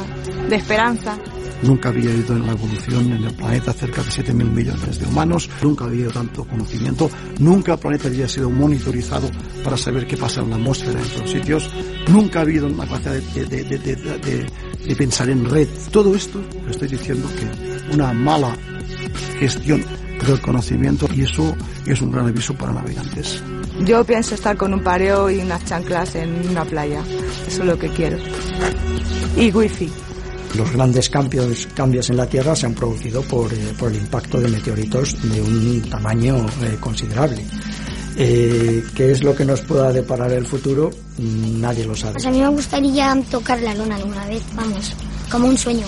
de 0.48 0.56
esperanza. 0.56 1.18
Nunca 1.62 1.88
había 1.88 2.10
habido 2.10 2.36
en 2.36 2.46
la 2.46 2.52
evolución 2.52 3.12
en 3.12 3.24
el 3.24 3.34
planeta 3.34 3.72
cerca 3.72 4.02
de 4.02 4.10
7.000 4.10 4.34
millones 4.34 4.98
de 4.98 5.06
humanos, 5.06 5.48
nunca 5.62 5.86
había 5.86 6.08
tanto 6.08 6.44
conocimiento, 6.44 7.10
nunca 7.38 7.72
el 7.72 7.78
planeta 7.78 8.08
había 8.08 8.28
sido 8.28 8.50
monitorizado 8.50 9.30
para 9.62 9.76
saber 9.78 10.06
qué 10.06 10.16
pasa 10.16 10.42
en 10.42 10.50
la 10.50 10.56
atmósfera 10.56 11.00
en 11.00 11.06
otros 11.06 11.30
sitios, 11.30 11.70
nunca 12.08 12.40
ha 12.40 12.42
habido 12.42 12.66
una 12.66 12.84
capacidad 12.84 13.14
de, 13.14 14.94
pensar 14.96 15.30
en 15.30 15.48
red. 15.48 15.68
Todo 15.90 16.14
esto, 16.14 16.42
estoy 16.68 16.88
diciendo 16.88 17.26
que 17.38 17.94
una 17.94 18.12
mala 18.12 18.54
gestión 19.38 19.82
del 20.26 20.40
conocimiento 20.40 21.08
y 21.14 21.22
eso 21.22 21.54
es 21.86 22.00
un 22.00 22.10
gran 22.10 22.26
aviso 22.26 22.54
para 22.54 22.72
navegantes. 22.72 23.42
Yo 23.84 24.04
pienso 24.04 24.34
estar 24.34 24.56
con 24.56 24.72
un 24.72 24.82
pareo 24.82 25.30
y 25.30 25.38
unas 25.38 25.64
chanclas 25.64 26.14
en 26.14 26.48
una 26.48 26.64
playa. 26.64 27.02
Eso 27.46 27.62
es 27.62 27.66
lo 27.66 27.78
que 27.78 27.88
quiero. 27.88 28.18
Y 29.36 29.50
wifi. 29.50 29.90
Los 30.56 30.70
grandes 30.72 31.10
cambios, 31.10 31.66
cambios 31.74 32.08
en 32.10 32.16
la 32.16 32.26
Tierra 32.26 32.54
se 32.54 32.66
han 32.66 32.74
producido 32.74 33.22
por, 33.22 33.52
eh, 33.52 33.74
por 33.76 33.90
el 33.90 33.98
impacto 33.98 34.40
de 34.40 34.48
meteoritos 34.48 35.16
de 35.28 35.42
un 35.42 35.82
tamaño 35.90 36.46
eh, 36.62 36.76
considerable. 36.78 37.44
Eh, 38.16 38.84
¿Qué 38.94 39.10
es 39.10 39.24
lo 39.24 39.34
que 39.34 39.44
nos 39.44 39.60
pueda 39.62 39.92
deparar 39.92 40.30
el 40.32 40.46
futuro? 40.46 40.90
Mm, 41.18 41.60
Nadie 41.60 41.84
lo 41.84 41.96
sabe. 41.96 42.14
Pues 42.14 42.26
a 42.26 42.30
mí 42.30 42.40
me 42.40 42.48
gustaría 42.48 43.20
tocar 43.28 43.60
la 43.60 43.74
luna 43.74 43.96
alguna 43.96 44.24
vez, 44.26 44.42
vamos, 44.54 44.92
como 45.28 45.48
un 45.48 45.58
sueño. 45.58 45.86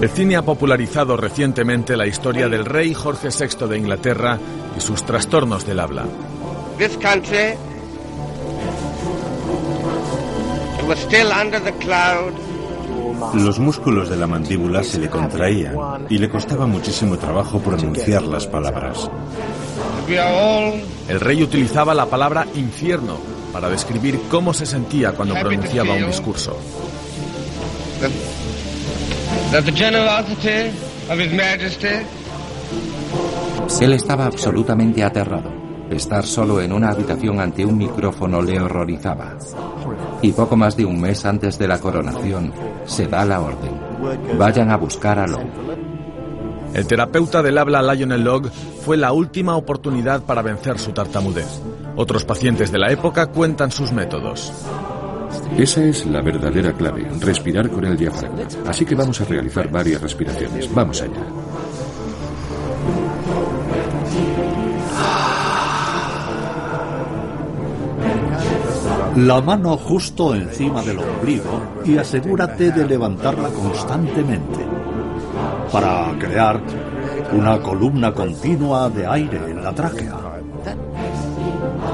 El 0.00 0.08
cine 0.08 0.36
ha 0.36 0.42
popularizado 0.42 1.16
recientemente 1.16 1.96
la 1.96 2.06
historia 2.06 2.48
del 2.48 2.64
rey 2.64 2.94
Jorge 2.94 3.28
VI 3.28 3.66
de 3.68 3.76
Inglaterra 3.76 4.38
y 4.76 4.80
sus 4.80 5.04
trastornos 5.04 5.66
del 5.66 5.80
habla. 5.80 6.06
this 6.78 6.96
country 6.96 7.54
was 10.88 10.98
still 11.00 11.30
under 11.30 11.60
the 11.62 11.72
cloud 11.74 12.32
Los 13.34 13.58
músculos 13.58 14.08
de 14.08 14.16
la 14.16 14.26
mandíbula 14.26 14.82
se 14.82 14.98
le 14.98 15.10
contraían 15.10 15.76
y 16.08 16.16
le 16.16 16.30
costaba 16.30 16.66
muchísimo 16.66 17.18
trabajo 17.18 17.58
pronunciar 17.58 18.22
las 18.22 18.46
palabras. 18.46 19.10
we 20.08 20.18
are 20.18 20.34
all 20.34 20.80
El 21.06 21.20
rey 21.20 21.42
utilizaba 21.42 21.92
la 21.92 22.06
palabra 22.06 22.46
infierno 22.54 23.39
para 23.52 23.68
describir 23.68 24.20
cómo 24.30 24.52
se 24.52 24.66
sentía 24.66 25.12
cuando 25.12 25.34
pronunciaba 25.34 25.94
un 25.94 26.06
discurso. 26.06 26.56
Él 33.80 33.92
estaba 33.92 34.26
absolutamente 34.26 35.02
aterrado. 35.02 35.50
Estar 35.90 36.24
solo 36.24 36.60
en 36.60 36.72
una 36.72 36.90
habitación 36.90 37.40
ante 37.40 37.64
un 37.64 37.76
micrófono 37.76 38.40
le 38.40 38.60
horrorizaba. 38.60 39.36
Y 40.22 40.32
poco 40.32 40.56
más 40.56 40.76
de 40.76 40.84
un 40.84 41.00
mes 41.00 41.24
antes 41.24 41.58
de 41.58 41.66
la 41.66 41.78
coronación, 41.78 42.52
se 42.84 43.08
da 43.08 43.24
la 43.24 43.40
orden. 43.40 43.72
Vayan 44.38 44.70
a 44.70 44.76
buscar 44.76 45.18
a 45.18 45.26
Lowe. 45.26 45.89
El 46.72 46.86
terapeuta 46.86 47.42
del 47.42 47.58
habla 47.58 47.82
Lionel 47.82 48.22
Logg 48.22 48.50
fue 48.84 48.96
la 48.96 49.12
última 49.12 49.56
oportunidad 49.56 50.22
para 50.22 50.42
vencer 50.42 50.78
su 50.78 50.92
tartamudez. 50.92 51.60
Otros 51.96 52.24
pacientes 52.24 52.70
de 52.70 52.78
la 52.78 52.92
época 52.92 53.26
cuentan 53.26 53.72
sus 53.72 53.92
métodos. 53.92 54.52
Esa 55.58 55.82
es 55.82 56.06
la 56.06 56.22
verdadera 56.22 56.72
clave, 56.72 57.08
respirar 57.20 57.68
con 57.70 57.84
el 57.84 57.96
diafragma. 57.96 58.42
Así 58.66 58.84
que 58.84 58.94
vamos 58.94 59.20
a 59.20 59.24
realizar 59.24 59.68
varias 59.70 60.00
respiraciones. 60.00 60.72
Vamos 60.72 61.02
allá. 61.02 61.20
La 69.16 69.40
mano 69.40 69.76
justo 69.76 70.36
encima 70.36 70.82
del 70.82 70.98
ombligo 71.00 71.82
y 71.84 71.98
asegúrate 71.98 72.70
de 72.70 72.86
levantarla 72.86 73.48
constantemente 73.48 74.69
para 75.72 76.16
crear 76.18 76.60
una 77.32 77.60
columna 77.60 78.12
continua 78.12 78.88
de 78.88 79.06
aire 79.06 79.38
en 79.48 79.62
la 79.62 79.74
tráquea. 79.74 80.16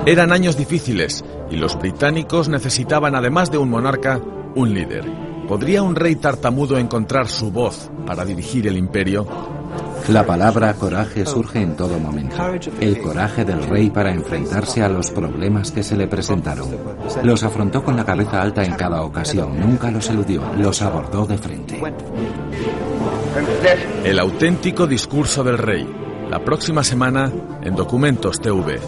Eran 0.07 0.33
años 0.33 0.57
difíciles 0.57 1.25
y 1.51 1.57
los 1.57 1.79
británicos 1.79 2.49
necesitaban, 2.49 3.15
además 3.15 3.51
de 3.51 3.59
un 3.59 3.71
monarca, 3.71 4.21
un 4.55 4.73
líder. 4.73 5.05
¿Podría 5.49 5.83
un 5.83 5.95
rey 5.95 6.17
tartamudo 6.17 6.79
encontrar 6.79 7.29
su 7.29 7.51
voz 7.53 7.91
para 8.07 8.25
dirigir 8.25 8.67
el 8.67 8.77
imperio? 8.77 9.27
La 10.09 10.25
palabra 10.25 10.73
coraje 10.75 11.27
surge 11.27 11.61
en 11.61 11.77
todo 11.77 11.99
momento. 11.99 12.37
El 12.81 13.01
coraje 13.01 13.45
del 13.45 13.63
rey 13.65 13.91
para 13.91 14.13
enfrentarse 14.13 14.83
a 14.83 14.89
los 14.89 15.11
problemas 15.11 15.73
que 15.73 15.83
se 15.83 15.97
le 15.97 16.07
presentaron. 16.07 16.69
Los 17.25 17.43
afrontó 17.43 17.83
con 17.83 17.97
la 17.97 18.05
cabeza 18.05 18.41
alta 18.41 18.65
en 18.65 18.75
cada 18.75 19.03
ocasión, 19.03 19.59
nunca 19.59 19.91
los 19.91 20.09
eludió, 20.09 20.43
los 20.57 20.81
abordó 20.83 21.27
de 21.27 21.39
frente. 21.39 21.81
El 24.05 24.19
auténtico 24.19 24.87
discurso 24.87 25.45
del 25.45 25.59
rey. 25.59 25.87
La 26.31 26.39
próxima 26.39 26.83
semana 26.83 27.31
en 27.63 27.75
Documentos 27.75 28.41
TV. 28.41 28.81